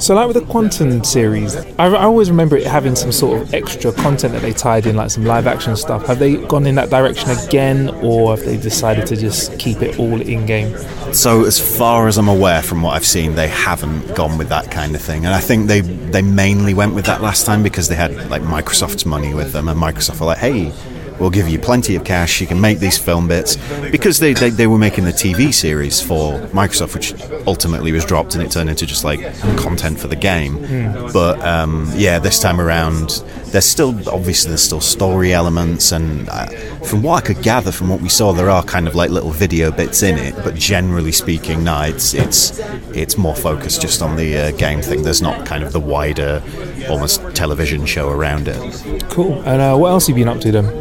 So, 0.00 0.14
like 0.14 0.28
with 0.28 0.36
the 0.38 0.46
Quantum 0.50 1.04
series, 1.04 1.56
I, 1.56 1.88
I 1.88 2.04
always 2.04 2.30
remember 2.30 2.56
it 2.56 2.66
having 2.66 2.96
some 2.96 3.12
sort 3.12 3.42
of 3.42 3.52
extra 3.52 3.92
content 3.92 4.32
that 4.32 4.40
they 4.40 4.54
tied 4.54 4.86
in, 4.86 4.96
like 4.96 5.10
some 5.10 5.26
live 5.26 5.46
action 5.46 5.76
stuff. 5.76 6.06
Have 6.06 6.18
they 6.18 6.36
gone 6.46 6.66
in 6.66 6.76
that 6.76 6.88
direction 6.88 7.28
again, 7.30 7.90
or 8.02 8.34
have 8.34 8.46
they 8.46 8.56
decided 8.56 9.06
to 9.08 9.16
just 9.16 9.58
keep 9.58 9.82
it 9.82 9.98
all 9.98 10.18
in 10.18 10.46
game? 10.46 10.74
So, 11.12 11.44
as 11.44 11.60
far 11.60 12.08
as 12.08 12.16
I'm 12.16 12.28
aware 12.28 12.62
from 12.62 12.80
what 12.80 12.94
I've 12.94 13.04
seen, 13.04 13.34
they 13.34 13.48
haven't 13.48 14.14
gone 14.14 14.38
with 14.38 14.48
that 14.48 14.70
kind 14.70 14.94
of 14.94 15.02
thing. 15.02 15.26
And 15.26 15.34
I 15.34 15.40
think 15.40 15.68
they, 15.68 15.82
they 15.82 16.22
mainly 16.22 16.72
went 16.72 16.94
with 16.94 17.04
that 17.04 17.20
last 17.20 17.44
time 17.44 17.62
because 17.62 17.88
they 17.88 17.94
had 17.94 18.30
like 18.30 18.40
Microsoft's 18.40 19.04
money 19.04 19.34
with 19.34 19.52
them, 19.52 19.68
and 19.68 19.78
Microsoft 19.78 20.20
were 20.20 20.26
like, 20.26 20.38
hey, 20.38 20.72
we'll 21.20 21.30
give 21.30 21.48
you 21.48 21.58
plenty 21.58 21.94
of 21.94 22.04
cash. 22.04 22.40
You 22.40 22.46
can 22.46 22.60
make 22.60 22.78
these 22.78 22.98
film 22.98 23.28
bits 23.28 23.56
because 23.90 24.18
they, 24.18 24.32
they, 24.32 24.50
they 24.50 24.66
were 24.66 24.78
making 24.78 25.04
the 25.04 25.12
TV 25.12 25.52
series 25.52 26.00
for 26.00 26.40
Microsoft, 26.48 26.94
which 26.94 27.14
ultimately 27.46 27.92
was 27.92 28.04
dropped 28.04 28.34
and 28.34 28.42
it 28.42 28.50
turned 28.50 28.70
into 28.70 28.86
just 28.86 29.04
like 29.04 29.20
content 29.56 30.00
for 30.00 30.08
the 30.08 30.16
game. 30.16 30.60
But 31.12 31.40
um, 31.40 31.90
yeah, 31.94 32.18
this 32.18 32.40
time 32.40 32.60
around, 32.60 33.22
there's 33.46 33.66
still 33.66 33.90
obviously 34.08 34.50
there's 34.50 34.62
still 34.62 34.80
story 34.80 35.32
elements, 35.32 35.92
and 35.92 36.28
uh, 36.28 36.46
from 36.84 37.02
what 37.02 37.22
I 37.22 37.26
could 37.26 37.42
gather 37.42 37.72
from 37.72 37.88
what 37.88 38.00
we 38.00 38.08
saw, 38.08 38.32
there 38.32 38.48
are 38.48 38.62
kind 38.62 38.86
of 38.86 38.94
like 38.94 39.10
little 39.10 39.30
video 39.30 39.70
bits 39.70 40.02
in 40.02 40.18
it. 40.18 40.34
But 40.44 40.54
generally 40.54 41.12
speaking, 41.12 41.64
no, 41.64 41.82
it's 41.82 42.14
it's 42.14 42.58
it's 42.94 43.18
more 43.18 43.34
focused 43.34 43.82
just 43.82 44.02
on 44.02 44.16
the 44.16 44.36
uh, 44.36 44.50
game 44.52 44.80
thing. 44.82 45.02
There's 45.02 45.22
not 45.22 45.46
kind 45.46 45.64
of 45.64 45.72
the 45.72 45.80
wider, 45.80 46.42
almost 46.88 47.20
television 47.34 47.86
show 47.86 48.08
around 48.08 48.48
it. 48.48 49.04
Cool. 49.10 49.42
And 49.42 49.60
uh, 49.60 49.76
what 49.76 49.88
else 49.88 50.06
have 50.06 50.16
you 50.16 50.24
been 50.24 50.34
up 50.34 50.40
to 50.42 50.52
then? 50.52 50.79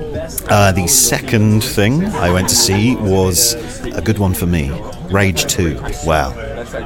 Uh, 0.50 0.72
the 0.72 0.88
second 0.88 1.64
thing 1.64 2.06
I 2.06 2.32
went 2.32 2.50
to 2.50 2.56
see 2.56 2.96
was 2.96 3.54
a 3.86 4.02
good 4.02 4.18
one 4.18 4.34
for 4.34 4.46
me 4.46 4.72
Rage 5.12 5.46
2. 5.46 5.80
Wow. 6.06 6.34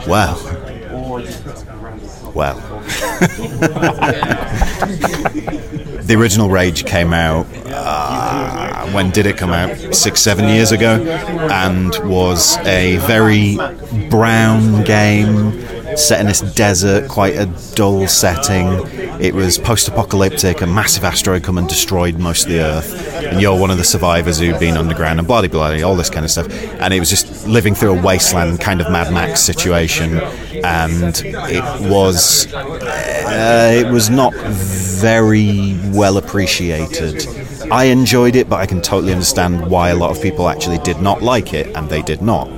Wow. 0.08 0.38
Well, 2.34 2.56
the 6.02 6.16
original 6.18 6.50
Rage 6.50 6.86
came 6.86 7.14
out. 7.14 7.46
Uh, 7.68 8.88
when 8.92 9.12
did 9.12 9.28
it 9.28 9.38
come 9.38 9.52
out? 9.52 9.94
Six, 9.94 10.20
seven 10.22 10.50
years 10.50 10.72
ago, 10.72 11.02
and 11.52 11.94
was 12.10 12.58
a 12.66 12.98
very 12.98 13.58
brown 14.10 14.84
game 14.84 15.64
set 15.96 16.20
in 16.22 16.26
this 16.26 16.42
desert, 16.42 17.08
quite 17.08 17.36
a 17.36 17.46
dull 17.76 18.08
setting. 18.08 19.03
It 19.24 19.34
was 19.34 19.58
post-apocalyptic. 19.58 20.60
A 20.60 20.68
massive 20.68 21.06
asteroid 21.06 21.44
come 21.44 21.58
and 21.58 21.70
destroyed 21.70 22.20
most 22.20 22.44
of 22.44 22.52
the 22.52 22.60
Earth, 22.60 22.94
and 23.24 23.42
you're 23.42 23.58
one 23.58 23.72
of 23.72 23.78
the 23.78 23.84
survivors 23.86 24.38
who've 24.38 24.60
been 24.60 24.76
underground 24.76 25.18
and 25.18 25.26
bloody 25.26 25.48
bloody, 25.48 25.82
all 25.82 25.96
this 25.96 26.10
kind 26.10 26.26
of 26.26 26.30
stuff. 26.30 26.52
And 26.82 26.94
it 26.94 27.00
was 27.00 27.10
just 27.10 27.48
living 27.48 27.74
through 27.74 27.98
a 27.98 28.02
wasteland, 28.02 28.60
kind 28.60 28.82
of 28.82 28.92
Mad 28.92 29.14
Max 29.14 29.40
situation, 29.40 30.20
and 30.66 31.22
it 31.24 31.90
was 31.90 32.54
uh, 32.54 33.72
it 33.74 33.90
was 33.90 34.10
not 34.10 34.34
very 34.36 35.80
well 35.94 36.18
appreciated. 36.18 37.26
I 37.72 37.86
enjoyed 37.86 38.36
it, 38.36 38.50
but 38.50 38.58
I 38.58 38.66
can 38.66 38.82
totally 38.82 39.14
understand 39.14 39.68
why 39.72 39.92
a 39.92 39.96
lot 39.96 40.12
of 40.12 40.22
people 40.22 40.50
actually 40.50 40.80
did 40.80 41.02
not 41.02 41.22
like 41.22 41.54
it, 41.54 41.74
and 41.78 41.88
they 41.88 42.02
did 42.02 42.22
not. 42.22 42.50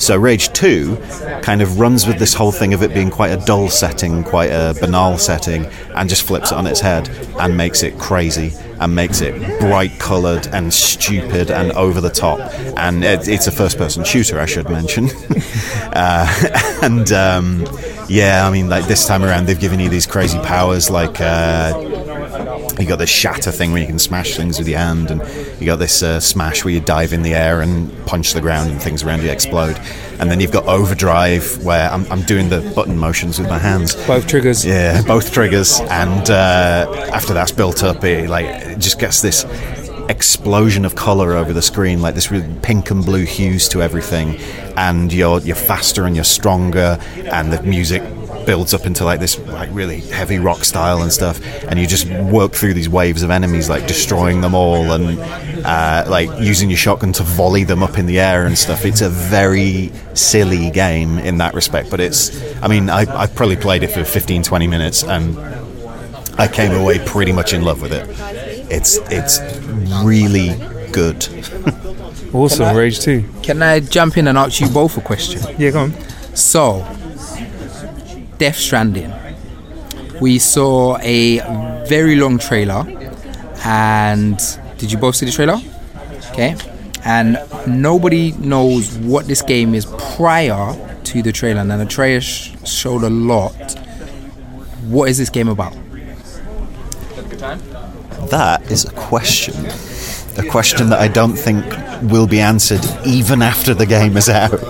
So 0.00 0.16
Rage 0.16 0.50
2 0.54 0.96
kind 1.42 1.60
of 1.60 1.78
runs 1.78 2.06
with 2.06 2.18
this 2.18 2.32
whole 2.32 2.52
thing 2.52 2.72
of 2.72 2.82
it 2.82 2.94
being 2.94 3.10
quite 3.10 3.32
a 3.32 3.36
dull 3.44 3.68
setting, 3.68 4.24
quite 4.24 4.50
a 4.50 4.74
banal 4.80 5.18
setting, 5.18 5.66
and 5.94 6.08
just 6.08 6.22
flips 6.22 6.52
it 6.52 6.56
on 6.56 6.66
its 6.66 6.80
head 6.80 7.10
and 7.38 7.54
makes 7.54 7.82
it 7.82 7.98
crazy 7.98 8.50
and 8.80 8.94
makes 8.94 9.20
it 9.20 9.60
bright 9.60 9.92
coloured 9.98 10.46
and 10.48 10.72
stupid 10.72 11.50
and 11.50 11.70
over 11.72 12.00
the 12.00 12.08
top. 12.08 12.40
And 12.78 13.04
it, 13.04 13.28
it's 13.28 13.46
a 13.46 13.52
first 13.52 13.76
person 13.76 14.02
shooter, 14.02 14.40
I 14.40 14.46
should 14.46 14.70
mention. 14.70 15.10
uh, 15.92 16.78
and 16.82 17.12
um, 17.12 17.66
yeah, 18.08 18.48
I 18.48 18.50
mean, 18.50 18.70
like 18.70 18.86
this 18.86 19.06
time 19.06 19.22
around, 19.22 19.46
they've 19.46 19.60
given 19.60 19.80
you 19.80 19.90
these 19.90 20.06
crazy 20.06 20.38
powers 20.38 20.88
like. 20.88 21.20
Uh, 21.20 22.08
you 22.78 22.86
got 22.86 22.96
this 22.96 23.10
shatter 23.10 23.50
thing 23.50 23.72
where 23.72 23.80
you 23.82 23.86
can 23.86 23.98
smash 23.98 24.36
things 24.36 24.58
with 24.58 24.66
your 24.66 24.78
hand, 24.78 25.10
and 25.10 25.20
you 25.60 25.66
got 25.66 25.76
this 25.76 26.02
uh, 26.02 26.20
smash 26.20 26.64
where 26.64 26.72
you 26.72 26.80
dive 26.80 27.12
in 27.12 27.22
the 27.22 27.34
air 27.34 27.60
and 27.60 27.90
punch 28.06 28.32
the 28.32 28.40
ground 28.40 28.70
and 28.70 28.80
things 28.80 29.02
around 29.02 29.22
you 29.22 29.30
explode. 29.30 29.78
And 30.18 30.30
then 30.30 30.40
you've 30.40 30.52
got 30.52 30.66
overdrive 30.66 31.64
where 31.64 31.90
I'm, 31.90 32.10
I'm 32.10 32.22
doing 32.22 32.48
the 32.48 32.60
button 32.74 32.96
motions 32.96 33.38
with 33.38 33.48
my 33.48 33.58
hands. 33.58 33.94
Both 34.06 34.26
triggers. 34.26 34.64
Yeah, 34.64 35.02
both 35.02 35.32
triggers. 35.32 35.80
And 35.80 36.30
uh, 36.30 37.10
after 37.12 37.34
that's 37.34 37.52
built 37.52 37.82
up, 37.82 38.04
it 38.04 38.28
like 38.28 38.46
it 38.46 38.78
just 38.78 38.98
gets 38.98 39.20
this 39.20 39.44
explosion 40.08 40.84
of 40.84 40.96
color 40.96 41.34
over 41.34 41.52
the 41.52 41.62
screen, 41.62 42.02
like 42.02 42.14
this 42.14 42.30
really 42.30 42.52
pink 42.62 42.90
and 42.90 43.04
blue 43.04 43.24
hues 43.24 43.68
to 43.68 43.80
everything. 43.80 44.36
And 44.76 45.12
you're 45.12 45.40
you're 45.40 45.56
faster 45.56 46.04
and 46.04 46.14
you're 46.14 46.24
stronger, 46.24 46.98
and 47.16 47.52
the 47.52 47.62
music 47.62 48.02
builds 48.46 48.74
up 48.74 48.86
into 48.86 49.04
like 49.04 49.20
this 49.20 49.38
like 49.46 49.68
really 49.72 50.00
heavy 50.00 50.38
rock 50.38 50.64
style 50.64 51.02
and 51.02 51.12
stuff 51.12 51.40
and 51.64 51.78
you 51.78 51.86
just 51.86 52.08
work 52.08 52.52
through 52.52 52.74
these 52.74 52.88
waves 52.88 53.22
of 53.22 53.30
enemies 53.30 53.68
like 53.68 53.86
destroying 53.86 54.40
them 54.40 54.54
all 54.54 54.92
and 54.92 55.18
uh, 55.64 56.04
like 56.08 56.28
using 56.40 56.70
your 56.70 56.76
shotgun 56.76 57.12
to 57.12 57.22
volley 57.22 57.64
them 57.64 57.82
up 57.82 57.98
in 57.98 58.06
the 58.06 58.18
air 58.18 58.46
and 58.46 58.56
stuff 58.56 58.84
it's 58.84 59.00
a 59.00 59.08
very 59.08 59.92
silly 60.14 60.70
game 60.70 61.18
in 61.18 61.38
that 61.38 61.54
respect 61.54 61.90
but 61.90 62.00
it's 62.00 62.30
I 62.62 62.68
mean 62.68 62.88
I, 62.88 63.00
I 63.22 63.26
probably 63.26 63.56
played 63.56 63.82
it 63.82 63.88
for 63.88 64.04
15 64.04 64.42
20 64.42 64.66
minutes 64.66 65.02
and 65.04 65.38
I 66.38 66.48
came 66.48 66.72
away 66.72 66.98
pretty 67.04 67.32
much 67.32 67.52
in 67.52 67.62
love 67.62 67.82
with 67.82 67.92
it 67.92 68.06
it's 68.70 68.98
it's 69.10 69.40
really 70.04 70.56
good 70.92 71.26
Awesome, 72.32 72.76
Rage 72.76 73.00
2. 73.00 73.24
Can 73.42 73.60
I 73.60 73.80
jump 73.80 74.16
in 74.16 74.28
and 74.28 74.38
ask 74.38 74.60
you 74.60 74.68
both 74.68 74.96
a 74.96 75.00
question? 75.00 75.42
Yeah, 75.58 75.70
go 75.70 75.80
on. 75.80 75.94
So, 76.36 76.86
Death 78.40 78.56
Stranding. 78.56 79.12
We 80.18 80.38
saw 80.38 80.96
a 81.02 81.40
very 81.86 82.16
long 82.16 82.38
trailer, 82.38 82.86
and 83.66 84.38
did 84.78 84.90
you 84.90 84.96
both 84.96 85.16
see 85.16 85.26
the 85.26 85.32
trailer? 85.32 85.58
Okay, 86.30 86.56
and 87.04 87.38
nobody 87.66 88.32
knows 88.32 88.96
what 88.96 89.26
this 89.26 89.42
game 89.42 89.74
is 89.74 89.84
prior 90.16 90.74
to 91.04 91.22
the 91.22 91.32
trailer. 91.32 91.62
Now, 91.64 91.76
the 91.76 91.84
trailer 91.84 92.22
sh- 92.22 92.52
showed 92.64 93.02
a 93.02 93.10
lot. 93.10 93.52
What 94.88 95.10
is 95.10 95.18
this 95.18 95.28
game 95.28 95.48
about? 95.48 95.74
That 98.30 98.62
is 98.70 98.86
a 98.86 98.92
question. 98.92 99.54
A 100.38 100.48
question 100.48 100.88
that 100.88 100.98
I 100.98 101.08
don't 101.08 101.36
think 101.36 101.62
will 102.10 102.26
be 102.26 102.40
answered 102.40 102.80
even 103.04 103.42
after 103.42 103.74
the 103.74 103.84
game 103.84 104.16
is 104.16 104.30
out. 104.30 104.60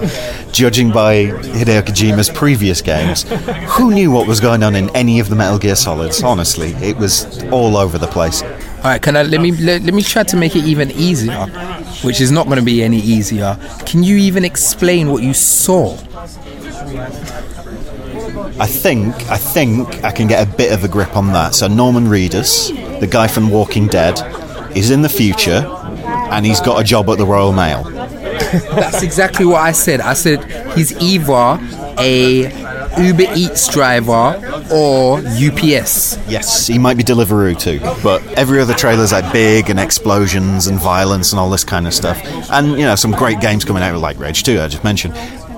Judging 0.53 0.91
by 0.91 1.27
Hideo 1.27 1.83
Kojima's 1.83 2.29
previous 2.29 2.83
games, 2.83 3.25
who 3.71 3.95
knew 3.95 4.11
what 4.11 4.27
was 4.27 4.41
going 4.41 4.63
on 4.63 4.75
in 4.77 4.95
any 4.97 5.21
of 5.21 5.29
the 5.31 5.37
Metal 5.37 5.59
Gear 5.59 5.77
Solids? 5.77 6.23
Honestly, 6.23 6.73
it 6.83 6.97
was 6.97 7.43
all 7.45 7.77
over 7.77 7.99
the 7.99 8.07
place. 8.07 8.43
All 8.43 8.85
right, 8.85 9.01
can 9.01 9.17
I 9.17 9.23
let 9.23 9.41
me 9.41 9.53
let, 9.53 9.83
let 9.83 9.95
me 9.95 10.03
try 10.03 10.23
to 10.23 10.37
make 10.37 10.57
it 10.57 10.65
even 10.65 10.91
easier, 10.91 11.47
which 12.03 12.21
is 12.21 12.31
not 12.31 12.47
going 12.47 12.59
to 12.59 12.65
be 12.65 12.83
any 12.83 12.99
easier. 12.99 13.57
Can 13.87 14.03
you 14.03 14.17
even 14.17 14.45
explain 14.45 15.11
what 15.11 15.23
you 15.23 15.35
saw? 15.35 15.97
I 18.59 18.67
think 18.67 19.15
I 19.31 19.39
think 19.39 20.05
I 20.05 20.11
can 20.13 20.29
get 20.29 20.47
a 20.47 20.51
bit 20.51 20.73
of 20.73 20.85
a 20.85 20.89
grip 20.89 21.17
on 21.17 21.29
that. 21.29 21.55
So 21.55 21.69
Norman 21.69 22.07
Reedus, 22.07 23.01
the 23.01 23.07
guy 23.07 23.29
from 23.29 23.51
Walking 23.51 23.87
Dead, 23.87 24.19
is 24.77 24.91
in 24.91 25.03
the 25.03 25.09
future, 25.09 25.65
and 26.31 26.45
he's 26.45 26.61
got 26.61 26.81
a 26.81 26.85
job 26.85 27.09
at 27.09 27.19
the 27.19 27.27
Royal 27.27 27.53
Mail. 27.53 27.85
That's 28.75 29.03
exactly 29.03 29.47
what 29.47 29.61
I 29.61 29.73
said. 29.73 30.01
I 30.01 30.15
said 30.15 30.45
he's 30.77 30.93
either 31.01 31.59
a 31.99 32.71
Uber 33.01 33.27
Eats 33.35 33.69
driver 33.69 34.37
or 34.73 35.19
UPS. 35.19 36.19
Yes, 36.29 36.67
he 36.67 36.79
might 36.79 36.97
be 36.97 37.05
Deliveroo 37.05 37.59
too, 37.59 37.79
but 38.03 38.27
every 38.39 38.61
other 38.61 38.75
trailer's 38.75 39.13
like 39.13 39.33
big 39.33 39.71
and 39.71 39.79
explosions 39.79 40.67
and 40.67 40.79
violence 40.79 41.33
and 41.33 41.39
all 41.41 41.51
this 41.51 41.65
kind 41.65 41.87
of 41.87 41.95
stuff. 41.95 42.21
And 42.51 42.73
you 42.73 42.85
know, 42.85 42.97
some 42.97 43.13
great 43.13 43.41
games 43.41 43.65
coming 43.65 43.83
out 43.83 43.97
like 44.01 44.19
Rage 44.19 44.43
2, 44.43 44.61
I 44.61 44.69
just 44.69 44.85
mentioned. 44.85 45.15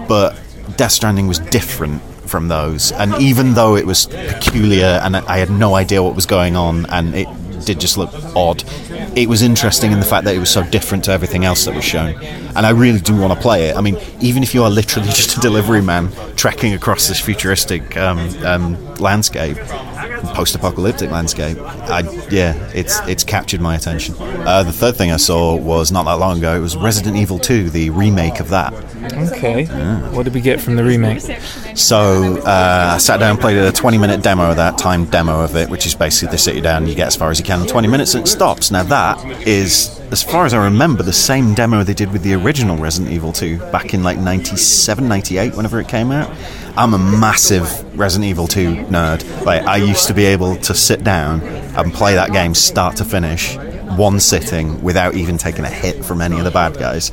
But 0.08 0.38
Death 0.76 0.92
Stranding 0.92 1.26
was 1.26 1.38
different 1.38 2.02
from 2.02 2.48
those, 2.48 2.92
and 2.92 3.14
even 3.20 3.54
though 3.54 3.76
it 3.76 3.86
was 3.86 4.06
peculiar 4.06 5.00
and 5.02 5.16
I 5.16 5.38
had 5.38 5.50
no 5.50 5.74
idea 5.74 6.02
what 6.02 6.14
was 6.14 6.26
going 6.26 6.56
on, 6.56 6.86
and 6.86 7.14
it 7.14 7.28
did 7.62 7.80
just 7.80 7.96
look 7.96 8.10
odd. 8.36 8.64
It 9.16 9.28
was 9.28 9.42
interesting 9.42 9.92
in 9.92 9.98
the 9.98 10.06
fact 10.06 10.24
that 10.24 10.34
it 10.34 10.38
was 10.38 10.50
so 10.50 10.62
different 10.64 11.04
to 11.04 11.12
everything 11.12 11.44
else 11.44 11.64
that 11.64 11.74
was 11.74 11.84
shown, 11.84 12.14
and 12.22 12.66
I 12.66 12.70
really 12.70 13.00
do 13.00 13.16
want 13.16 13.32
to 13.32 13.40
play 13.40 13.68
it. 13.68 13.76
I 13.76 13.80
mean, 13.80 13.98
even 14.20 14.42
if 14.42 14.54
you 14.54 14.62
are 14.64 14.70
literally 14.70 15.08
just 15.12 15.36
a 15.36 15.40
delivery 15.40 15.82
man 15.82 16.10
trekking 16.36 16.74
across 16.74 17.08
this 17.08 17.20
futuristic 17.20 17.96
um, 17.96 18.18
um, 18.44 18.94
landscape, 18.96 19.56
post-apocalyptic 20.28 21.10
landscape, 21.10 21.58
I, 21.60 22.00
yeah, 22.30 22.54
it's 22.74 23.00
it's 23.08 23.24
captured 23.24 23.60
my 23.60 23.74
attention. 23.74 24.14
Uh, 24.18 24.62
the 24.62 24.72
third 24.72 24.96
thing 24.96 25.10
I 25.10 25.16
saw 25.16 25.56
was 25.56 25.92
not 25.92 26.04
that 26.04 26.14
long 26.14 26.38
ago. 26.38 26.56
It 26.56 26.60
was 26.60 26.76
Resident 26.76 27.16
Evil 27.16 27.38
2, 27.38 27.70
the 27.70 27.90
remake 27.90 28.40
of 28.40 28.48
that. 28.50 28.72
Okay. 29.12 29.64
What 30.14 30.24
did 30.24 30.34
we 30.34 30.40
get 30.40 30.60
from 30.60 30.76
the 30.76 30.84
remake? 30.84 31.20
So 31.76 32.38
uh, 32.38 32.92
I 32.94 32.98
sat 32.98 33.18
down 33.18 33.32
and 33.32 33.40
played 33.40 33.56
a 33.56 33.72
20 33.72 33.98
minute 33.98 34.22
demo 34.22 34.50
of 34.50 34.56
that, 34.56 34.78
timed 34.78 35.10
demo 35.10 35.42
of 35.42 35.56
it, 35.56 35.68
which 35.68 35.86
is 35.86 35.94
basically 35.94 36.32
they 36.32 36.36
sit 36.38 36.54
you 36.54 36.60
down, 36.62 36.86
you 36.86 36.94
get 36.94 37.08
as 37.08 37.16
far 37.16 37.30
as 37.30 37.38
you 37.38 37.44
can 37.44 37.62
in 37.62 37.66
20 37.66 37.88
minutes 37.88 38.14
and 38.14 38.24
it 38.24 38.28
stops. 38.28 38.70
Now, 38.70 38.82
that 38.84 39.18
is, 39.46 40.00
as 40.10 40.22
far 40.22 40.46
as 40.46 40.54
I 40.54 40.64
remember, 40.64 41.02
the 41.02 41.12
same 41.12 41.54
demo 41.54 41.82
they 41.82 41.94
did 41.94 42.12
with 42.12 42.22
the 42.22 42.34
original 42.34 42.76
Resident 42.76 43.12
Evil 43.12 43.32
2 43.32 43.58
back 43.70 43.94
in 43.94 44.02
like 44.02 44.18
97, 44.18 45.08
98, 45.08 45.54
whenever 45.56 45.80
it 45.80 45.88
came 45.88 46.10
out. 46.12 46.30
I'm 46.76 46.94
a 46.94 46.98
massive 46.98 47.98
Resident 47.98 48.30
Evil 48.30 48.46
2 48.46 48.86
nerd. 48.86 49.44
Like, 49.44 49.62
I 49.62 49.76
used 49.76 50.06
to 50.06 50.14
be 50.14 50.24
able 50.24 50.56
to 50.56 50.74
sit 50.74 51.04
down 51.04 51.42
and 51.42 51.92
play 51.92 52.14
that 52.14 52.32
game 52.32 52.54
start 52.54 52.96
to 52.96 53.04
finish, 53.04 53.56
one 53.96 54.18
sitting, 54.20 54.82
without 54.82 55.14
even 55.14 55.36
taking 55.36 55.64
a 55.64 55.70
hit 55.70 56.04
from 56.04 56.22
any 56.22 56.38
of 56.38 56.44
the 56.44 56.50
bad 56.50 56.78
guys 56.78 57.10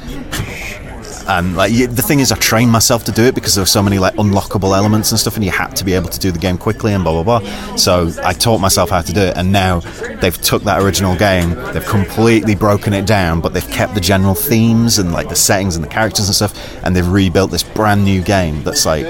and 1.30 1.56
like 1.56 1.72
the 1.72 2.02
thing 2.02 2.20
is, 2.20 2.32
I 2.32 2.36
trained 2.38 2.72
myself 2.72 3.04
to 3.04 3.12
do 3.12 3.24
it 3.24 3.36
because 3.36 3.54
there 3.54 3.62
were 3.62 3.68
so 3.68 3.84
many 3.84 4.00
like 4.00 4.16
unlockable 4.16 4.76
elements 4.76 5.12
and 5.12 5.20
stuff, 5.20 5.36
and 5.36 5.46
you 5.46 5.52
had 5.52 5.76
to 5.76 5.86
be 5.86 5.94
able 5.94 6.10
to 6.10 6.20
do 6.20 6.32
the 6.32 6.40
game 6.40 6.58
quickly 6.58 6.94
and 6.94 7.04
blah 7.04 7.22
blah 7.22 7.40
blah. 7.40 7.76
So 7.76 8.12
I 8.24 8.34
taught 8.34 8.60
myself 8.60 8.90
how 8.90 9.02
to 9.02 9.14
do 9.14 9.22
it, 9.22 9.38
and 9.38 9.52
now 9.52 9.82
they've 10.22 10.42
took 10.42 10.64
that 10.64 10.82
original 10.82 11.16
game, 11.16 11.54
they've 11.72 11.86
completely 11.86 12.56
broken 12.56 12.94
it 12.94 13.06
down, 13.06 13.42
but 13.42 13.54
they've 13.54 13.70
kept 13.70 13.94
the 13.94 14.02
general 14.02 14.34
themes 14.34 14.98
and 14.98 15.12
like 15.14 15.30
the 15.30 15.36
settings 15.36 15.76
and 15.76 15.86
the 15.86 15.90
characters 15.90 16.28
and 16.28 16.36
stuff, 16.36 16.84
and 16.84 16.96
they've 16.96 17.08
rebuilt 17.08 17.52
this 17.52 17.64
brand 17.64 18.04
new 18.04 18.24
game 18.24 18.64
that's 18.64 18.86
like 18.86 19.06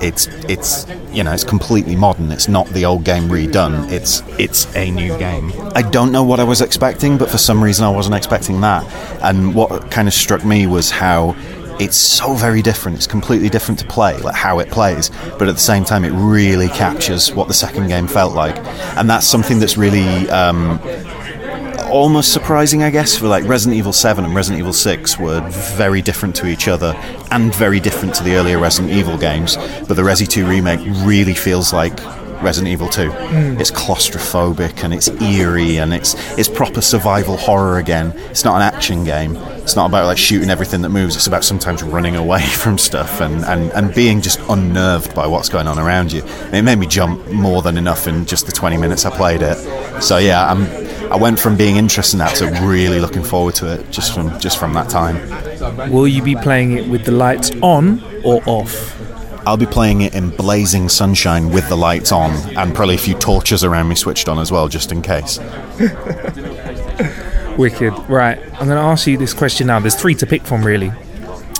it's 0.00 0.26
it's 0.48 0.86
you 1.12 1.22
know 1.22 1.32
it's 1.32 1.44
completely 1.44 1.96
modern. 1.96 2.30
It's 2.32 2.48
not 2.48 2.66
the 2.68 2.84
old 2.84 3.04
game 3.04 3.24
redone. 3.24 3.90
It's 3.90 4.22
it's 4.38 4.74
a 4.76 4.90
new 4.90 5.16
game. 5.18 5.52
I 5.74 5.82
don't 5.82 6.12
know 6.12 6.24
what 6.24 6.40
I 6.40 6.44
was 6.44 6.60
expecting, 6.60 7.18
but 7.18 7.30
for 7.30 7.38
some 7.38 7.62
reason 7.62 7.84
I 7.84 7.90
wasn't 7.90 8.14
expecting 8.16 8.60
that. 8.62 8.84
And 9.22 9.54
what 9.54 9.90
kind 9.90 10.08
of 10.08 10.14
struck 10.14 10.44
me 10.44 10.66
was 10.66 10.90
how 10.90 11.36
it's 11.80 11.96
so 11.96 12.34
very 12.34 12.60
different. 12.60 12.98
It's 12.98 13.06
completely 13.06 13.48
different 13.48 13.78
to 13.80 13.86
play, 13.86 14.16
like 14.18 14.34
how 14.34 14.58
it 14.58 14.68
plays, 14.70 15.10
but 15.38 15.48
at 15.48 15.54
the 15.54 15.60
same 15.60 15.82
time, 15.82 16.04
it 16.04 16.10
really 16.10 16.68
captures 16.68 17.32
what 17.32 17.48
the 17.48 17.54
second 17.54 17.88
game 17.88 18.06
felt 18.06 18.34
like, 18.34 18.56
and 18.98 19.08
that's 19.08 19.26
something 19.26 19.58
that's 19.58 19.78
really 19.78 20.28
um, 20.28 20.78
almost 21.90 22.32
surprising, 22.32 22.82
I 22.82 22.90
guess, 22.90 23.16
for 23.16 23.26
like 23.26 23.44
Resident 23.44 23.76
Evil 23.76 23.92
7 23.92 24.24
and 24.24 24.34
Resident 24.34 24.60
Evil 24.60 24.72
6 24.72 25.18
were 25.18 25.40
very 25.76 26.00
different 26.00 26.34
to 26.36 26.46
each 26.46 26.68
other 26.68 26.94
and 27.30 27.54
very 27.54 27.80
different 27.80 28.14
to 28.16 28.22
the 28.22 28.34
earlier 28.34 28.58
Resident 28.58 28.92
Evil 28.92 29.18
games. 29.18 29.56
But 29.56 29.94
the 29.94 30.02
Resi 30.02 30.26
2 30.26 30.46
remake 30.46 30.80
really 31.04 31.34
feels 31.34 31.72
like 31.72 31.98
Resident 32.42 32.72
Evil 32.72 32.88
2. 32.88 33.10
Mm. 33.10 33.60
It's 33.60 33.70
claustrophobic 33.70 34.82
and 34.84 34.94
it's 34.94 35.08
eerie 35.20 35.78
and 35.78 35.92
it's 35.92 36.14
it's 36.38 36.48
proper 36.48 36.80
survival 36.80 37.36
horror 37.36 37.78
again. 37.78 38.12
It's 38.30 38.44
not 38.44 38.56
an 38.56 38.62
action 38.62 39.04
game. 39.04 39.36
It's 39.36 39.76
not 39.76 39.86
about 39.86 40.06
like 40.06 40.18
shooting 40.18 40.50
everything 40.50 40.82
that 40.82 40.88
moves. 40.88 41.16
It's 41.16 41.26
about 41.26 41.44
sometimes 41.44 41.82
running 41.82 42.16
away 42.16 42.42
from 42.46 42.78
stuff 42.78 43.20
and, 43.20 43.44
and, 43.44 43.70
and 43.72 43.94
being 43.94 44.20
just 44.20 44.40
unnerved 44.48 45.14
by 45.14 45.26
what's 45.26 45.48
going 45.48 45.66
on 45.66 45.78
around 45.78 46.12
you. 46.12 46.22
And 46.22 46.54
it 46.54 46.62
made 46.62 46.78
me 46.78 46.86
jump 46.86 47.26
more 47.28 47.62
than 47.62 47.76
enough 47.76 48.06
in 48.06 48.26
just 48.26 48.46
the 48.46 48.52
20 48.52 48.76
minutes 48.76 49.04
I 49.04 49.16
played 49.16 49.42
it. 49.42 49.56
So 50.02 50.18
yeah, 50.18 50.50
I'm 50.50 50.66
I 51.10 51.16
went 51.16 51.40
from 51.40 51.56
being 51.56 51.76
interested 51.76 52.14
in 52.14 52.18
that 52.20 52.36
to 52.36 52.46
really 52.64 53.00
looking 53.00 53.24
forward 53.24 53.56
to 53.56 53.72
it 53.72 53.90
just 53.90 54.14
from 54.14 54.38
just 54.38 54.58
from 54.58 54.72
that 54.74 54.88
time. 54.88 55.18
Will 55.90 56.06
you 56.06 56.22
be 56.22 56.36
playing 56.36 56.78
it 56.78 56.88
with 56.88 57.04
the 57.04 57.10
lights 57.10 57.50
on 57.62 58.00
or 58.22 58.40
off? 58.46 58.99
I'll 59.46 59.56
be 59.56 59.66
playing 59.66 60.02
it 60.02 60.14
in 60.14 60.30
blazing 60.30 60.88
sunshine 60.88 61.50
with 61.50 61.68
the 61.68 61.76
lights 61.76 62.12
on 62.12 62.30
and 62.56 62.74
probably 62.74 62.94
a 62.94 62.98
few 62.98 63.14
torches 63.14 63.64
around 63.64 63.88
me 63.88 63.94
switched 63.94 64.28
on 64.28 64.38
as 64.38 64.52
well, 64.52 64.68
just 64.68 64.92
in 64.92 65.02
case. 65.02 65.38
Wicked. 67.58 67.92
Right, 68.08 68.38
I'm 68.38 68.66
going 68.66 68.68
to 68.68 68.76
ask 68.76 69.06
you 69.06 69.16
this 69.16 69.34
question 69.34 69.66
now. 69.66 69.80
There's 69.80 69.94
three 69.94 70.14
to 70.16 70.26
pick 70.26 70.42
from, 70.42 70.64
really. 70.64 70.92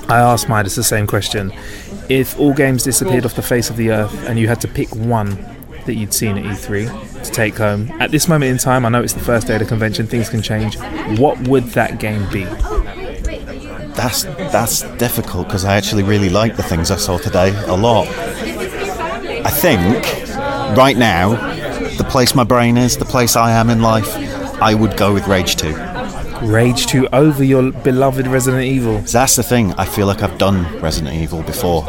I 0.09 0.19
asked 0.19 0.49
Midas 0.49 0.75
the 0.75 0.83
same 0.83 1.07
question. 1.07 1.53
If 2.09 2.39
all 2.39 2.53
games 2.53 2.83
disappeared 2.83 3.25
off 3.25 3.35
the 3.35 3.43
face 3.43 3.71
of 3.71 3.77
the 3.77 3.91
earth 3.91 4.29
and 4.29 4.39
you 4.39 4.49
had 4.49 4.61
to 4.63 4.69
pick 4.69 4.95
one 4.95 5.39
that 5.87 5.95
you'd 5.95 6.13
seen 6.13 6.37
at 6.37 6.45
E3 6.45 7.23
to 7.25 7.31
take 7.31 7.57
home, 7.57 7.91
at 8.01 8.11
this 8.11 8.29
moment 8.29 8.51
in 8.51 8.59
time, 8.59 8.85
I 8.85 8.89
know 8.89 9.03
it's 9.03 9.13
the 9.13 9.21
first 9.21 9.47
day 9.47 9.55
of 9.55 9.61
the 9.61 9.67
convention, 9.67 10.07
things 10.07 10.29
can 10.29 10.43
change. 10.43 10.77
What 11.19 11.39
would 11.49 11.65
that 11.71 12.01
game 12.01 12.29
be? 12.31 12.45
That's 13.95 14.25
that's 14.25 14.83
difficult 14.99 15.47
because 15.47 15.65
I 15.65 15.77
actually 15.77 16.03
really 16.03 16.29
like 16.29 16.57
the 16.57 16.63
things 16.63 16.91
I 16.91 16.97
saw 16.97 17.19
today 17.19 17.55
a 17.67 17.75
lot. 17.75 18.09
I 18.09 19.51
think 19.51 20.05
right 20.77 20.97
now, 20.97 21.31
the 21.97 22.05
place 22.05 22.35
my 22.35 22.45
brain 22.45 22.77
is, 22.77 22.97
the 22.97 23.05
place 23.05 23.37
I 23.37 23.53
am 23.53 23.71
in 23.71 23.83
life, 23.83 24.15
I 24.61 24.75
would 24.75 24.97
go 24.97 25.13
with 25.13 25.27
Rage 25.27 25.57
2. 25.57 25.75
Rage 26.43 26.87
2 26.87 27.09
over 27.13 27.45
your 27.45 27.71
beloved 27.71 28.27
Resident 28.27 28.65
Evil. 28.65 28.99
That's 29.01 29.37
the 29.37 29.43
thing. 29.43 29.73
I 29.75 29.85
feel 29.85 30.07
like 30.07 30.23
I've 30.23 30.39
done 30.39 30.81
Resident 30.81 31.15
Evil 31.17 31.43
before. 31.43 31.85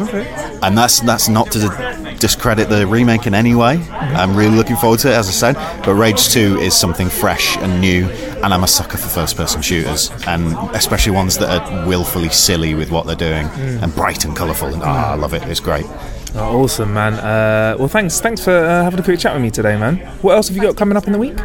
Okay. 0.00 0.26
And 0.62 0.76
that's 0.76 1.00
that's 1.00 1.28
not 1.28 1.50
to 1.52 2.16
discredit 2.18 2.68
the 2.68 2.86
remake 2.86 3.26
in 3.26 3.34
any 3.34 3.54
way. 3.54 3.76
Mm-hmm. 3.76 4.16
I'm 4.16 4.36
really 4.36 4.56
looking 4.56 4.76
forward 4.76 5.00
to 5.00 5.08
it, 5.08 5.14
as 5.14 5.28
I 5.28 5.32
said. 5.32 5.84
But 5.84 5.94
Rage 5.94 6.28
2 6.28 6.58
is 6.58 6.74
something 6.74 7.08
fresh 7.08 7.56
and 7.58 7.80
new, 7.80 8.08
and 8.42 8.54
I'm 8.54 8.64
a 8.64 8.68
sucker 8.68 8.96
for 8.96 9.08
first 9.08 9.36
person 9.36 9.62
shooters, 9.62 10.10
and 10.26 10.54
especially 10.74 11.12
ones 11.12 11.38
that 11.38 11.50
are 11.50 11.86
willfully 11.86 12.28
silly 12.28 12.74
with 12.74 12.90
what 12.90 13.06
they're 13.06 13.16
doing 13.16 13.46
and 13.82 13.94
bright 13.94 14.24
and 14.24 14.36
colourful. 14.36 14.68
And 14.68 14.82
ah, 14.82 15.12
I 15.12 15.14
love 15.14 15.34
it. 15.34 15.42
It's 15.44 15.60
great. 15.60 15.86
Oh, 16.34 16.62
awesome, 16.62 16.92
man. 16.92 17.14
Uh, 17.14 17.76
well, 17.78 17.88
thanks, 17.88 18.20
thanks 18.20 18.44
for 18.44 18.52
uh, 18.52 18.84
having 18.84 19.00
a 19.00 19.02
quick 19.02 19.18
chat 19.18 19.32
with 19.32 19.42
me 19.42 19.50
today, 19.50 19.78
man. 19.78 19.96
What 20.20 20.36
else 20.36 20.48
have 20.48 20.56
you 20.56 20.62
got 20.62 20.76
coming 20.76 20.96
up 20.96 21.06
in 21.06 21.12
the 21.12 21.18
week? 21.18 21.36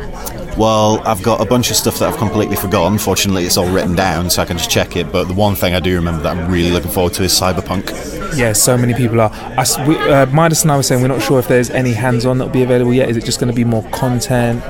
Well, 0.58 1.02
I've 1.08 1.24
got 1.24 1.42
a 1.42 1.46
bunch 1.46 1.72
of 1.72 1.78
stuff 1.78 2.00
that 2.00 2.12
I've 2.12 2.18
completely 2.20 2.58
forgotten. 2.58 2.98
Fortunately, 3.00 3.46
it's 3.46 3.58
all 3.58 3.70
written 3.72 3.96
down, 3.96 4.30
so 4.30 4.42
I 4.42 4.46
can 4.46 4.58
just 4.58 4.70
check 4.70 4.96
it. 4.96 5.12
But 5.12 5.26
the 5.30 5.34
one 5.34 5.56
thing 5.56 5.74
I 5.74 5.80
do 5.80 5.96
remember 5.96 6.22
that 6.24 6.38
I'm 6.38 6.52
really 6.52 6.70
looking 6.70 6.92
forward 6.92 7.14
to 7.14 7.24
is 7.24 7.32
Cyberpunk. 7.32 8.38
Yeah, 8.38 8.54
so 8.54 8.78
many 8.78 8.94
people 8.94 9.22
are. 9.22 9.32
I 9.32 9.66
we, 9.88 9.98
uh, 9.98 10.26
Midas 10.28 10.64
and 10.64 10.72
I 10.72 10.78
were 10.78 10.84
saying 10.84 11.02
we're 11.02 11.08
not 11.08 11.22
sure 11.22 11.40
if 11.40 11.48
there's 11.48 11.70
any 11.70 11.94
hands-on 11.94 12.38
that'll 12.38 12.54
be 12.54 12.64
available 12.64 12.94
yet. 12.94 13.10
Is 13.10 13.18
it 13.18 13.26
just 13.26 13.40
going 13.40 13.52
to 13.52 13.56
be 13.56 13.64
more 13.64 13.84
content? 13.90 14.62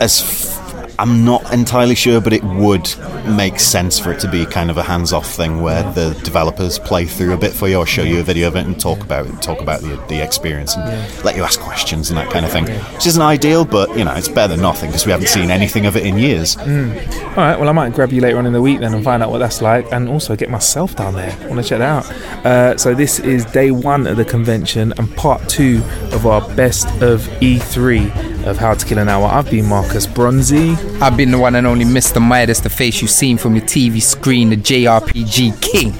As 0.00 0.53
I'm 0.98 1.24
not 1.24 1.52
entirely 1.52 1.94
sure, 1.94 2.20
but 2.20 2.32
it 2.32 2.44
would 2.44 2.88
make 3.26 3.58
sense 3.58 3.98
for 3.98 4.12
it 4.12 4.20
to 4.20 4.30
be 4.30 4.46
kind 4.46 4.70
of 4.70 4.76
a 4.76 4.82
hands-off 4.82 5.34
thing 5.34 5.60
where 5.62 5.82
the 5.92 6.18
developers 6.22 6.78
play 6.78 7.04
through 7.04 7.32
a 7.32 7.36
bit 7.36 7.52
for 7.52 7.68
you 7.68 7.78
or 7.78 7.86
show 7.86 8.02
you 8.02 8.20
a 8.20 8.22
video 8.22 8.48
of 8.48 8.56
it 8.56 8.66
and 8.66 8.78
talk 8.78 9.00
about 9.00 9.26
it, 9.26 9.42
talk 9.42 9.60
about 9.60 9.80
the, 9.80 9.96
the 10.08 10.22
experience 10.22 10.76
and 10.76 11.24
let 11.24 11.36
you 11.36 11.42
ask 11.42 11.58
questions 11.60 12.10
and 12.10 12.18
that 12.18 12.30
kind 12.30 12.44
of 12.44 12.52
thing. 12.52 12.64
Which 12.94 13.06
isn't 13.06 13.20
ideal, 13.22 13.64
but 13.64 13.96
you 13.96 14.04
know 14.04 14.14
it's 14.14 14.28
better 14.28 14.54
than 14.54 14.62
nothing 14.62 14.90
because 14.90 15.06
we 15.06 15.12
haven't 15.12 15.28
seen 15.28 15.50
anything 15.50 15.86
of 15.86 15.96
it 15.96 16.06
in 16.06 16.16
years. 16.18 16.56
All 16.56 16.64
right, 16.64 17.58
well, 17.58 17.68
I 17.68 17.72
might 17.72 17.92
grab 17.92 18.12
you 18.12 18.20
later 18.20 18.38
on 18.38 18.46
in 18.46 18.52
the 18.52 18.62
week 18.62 18.80
then 18.80 18.94
and 18.94 19.02
find 19.02 19.22
out 19.22 19.30
what 19.30 19.38
that's 19.38 19.60
like, 19.62 19.90
and 19.92 20.08
also 20.08 20.36
get 20.36 20.50
myself 20.50 20.94
down 20.94 21.14
there. 21.14 21.36
I 21.40 21.46
want 21.48 21.62
to 21.62 21.68
check 21.68 21.78
that 21.78 22.06
out. 22.06 22.46
Uh, 22.46 22.76
so 22.76 22.94
this 22.94 23.18
is 23.18 23.44
day 23.46 23.70
one 23.70 24.06
of 24.06 24.16
the 24.16 24.24
convention 24.24 24.92
and 24.96 25.14
part 25.16 25.48
two 25.48 25.82
of 26.12 26.26
our 26.26 26.40
best 26.54 26.86
of 27.02 27.20
E3 27.40 28.33
of 28.44 28.58
How 28.58 28.74
to 28.74 28.86
Kill 28.86 28.98
an 28.98 29.08
Hour. 29.08 29.26
I've 29.26 29.50
been 29.50 29.66
Marcus 29.66 30.06
Bronzy. 30.06 30.72
I've 31.00 31.16
been 31.16 31.30
the 31.30 31.38
one 31.38 31.54
and 31.54 31.66
only 31.66 31.84
Mr. 31.84 32.20
Midas, 32.20 32.60
the 32.60 32.68
face 32.70 33.00
you've 33.00 33.10
seen 33.10 33.38
from 33.38 33.56
your 33.56 33.64
TV 33.64 34.02
screen, 34.02 34.50
the 34.50 34.56
JRPG 34.56 35.60
king. 35.60 35.94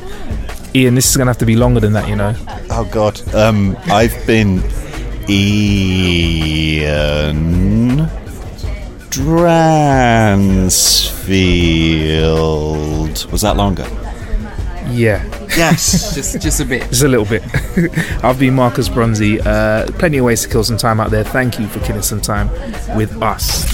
Ian, 0.74 0.94
this 0.94 1.08
is 1.08 1.16
going 1.16 1.26
to 1.26 1.30
have 1.30 1.38
to 1.38 1.46
be 1.46 1.56
longer 1.56 1.80
than 1.80 1.92
that, 1.94 2.08
you 2.08 2.16
know. 2.16 2.34
Oh 2.70 2.88
God, 2.90 3.20
um, 3.34 3.76
I've 3.86 4.26
been 4.26 4.62
Ian 5.28 6.90
Dransfield. 9.10 9.64
Was 13.30 13.40
that 13.42 13.56
longer? 13.56 13.86
Yeah, 14.86 15.24
Yes. 15.56 16.14
Just, 16.14 16.40
just 16.40 16.60
a 16.60 16.64
bit. 16.64 16.82
just 16.88 17.02
a 17.02 17.08
little 17.08 17.24
bit. 17.26 17.42
I've 18.24 18.38
been 18.38 18.54
Marcus 18.54 18.88
Bronzy. 18.88 19.40
Uh, 19.40 19.86
plenty 19.92 20.18
of 20.18 20.24
ways 20.24 20.42
to 20.42 20.48
kill 20.48 20.62
some 20.64 20.76
time 20.76 21.00
out 21.00 21.10
there. 21.10 21.24
Thank 21.24 21.58
you 21.58 21.66
for 21.68 21.80
killing 21.80 22.02
some 22.02 22.20
time 22.20 22.50
with 22.96 23.20
us. 23.22 23.73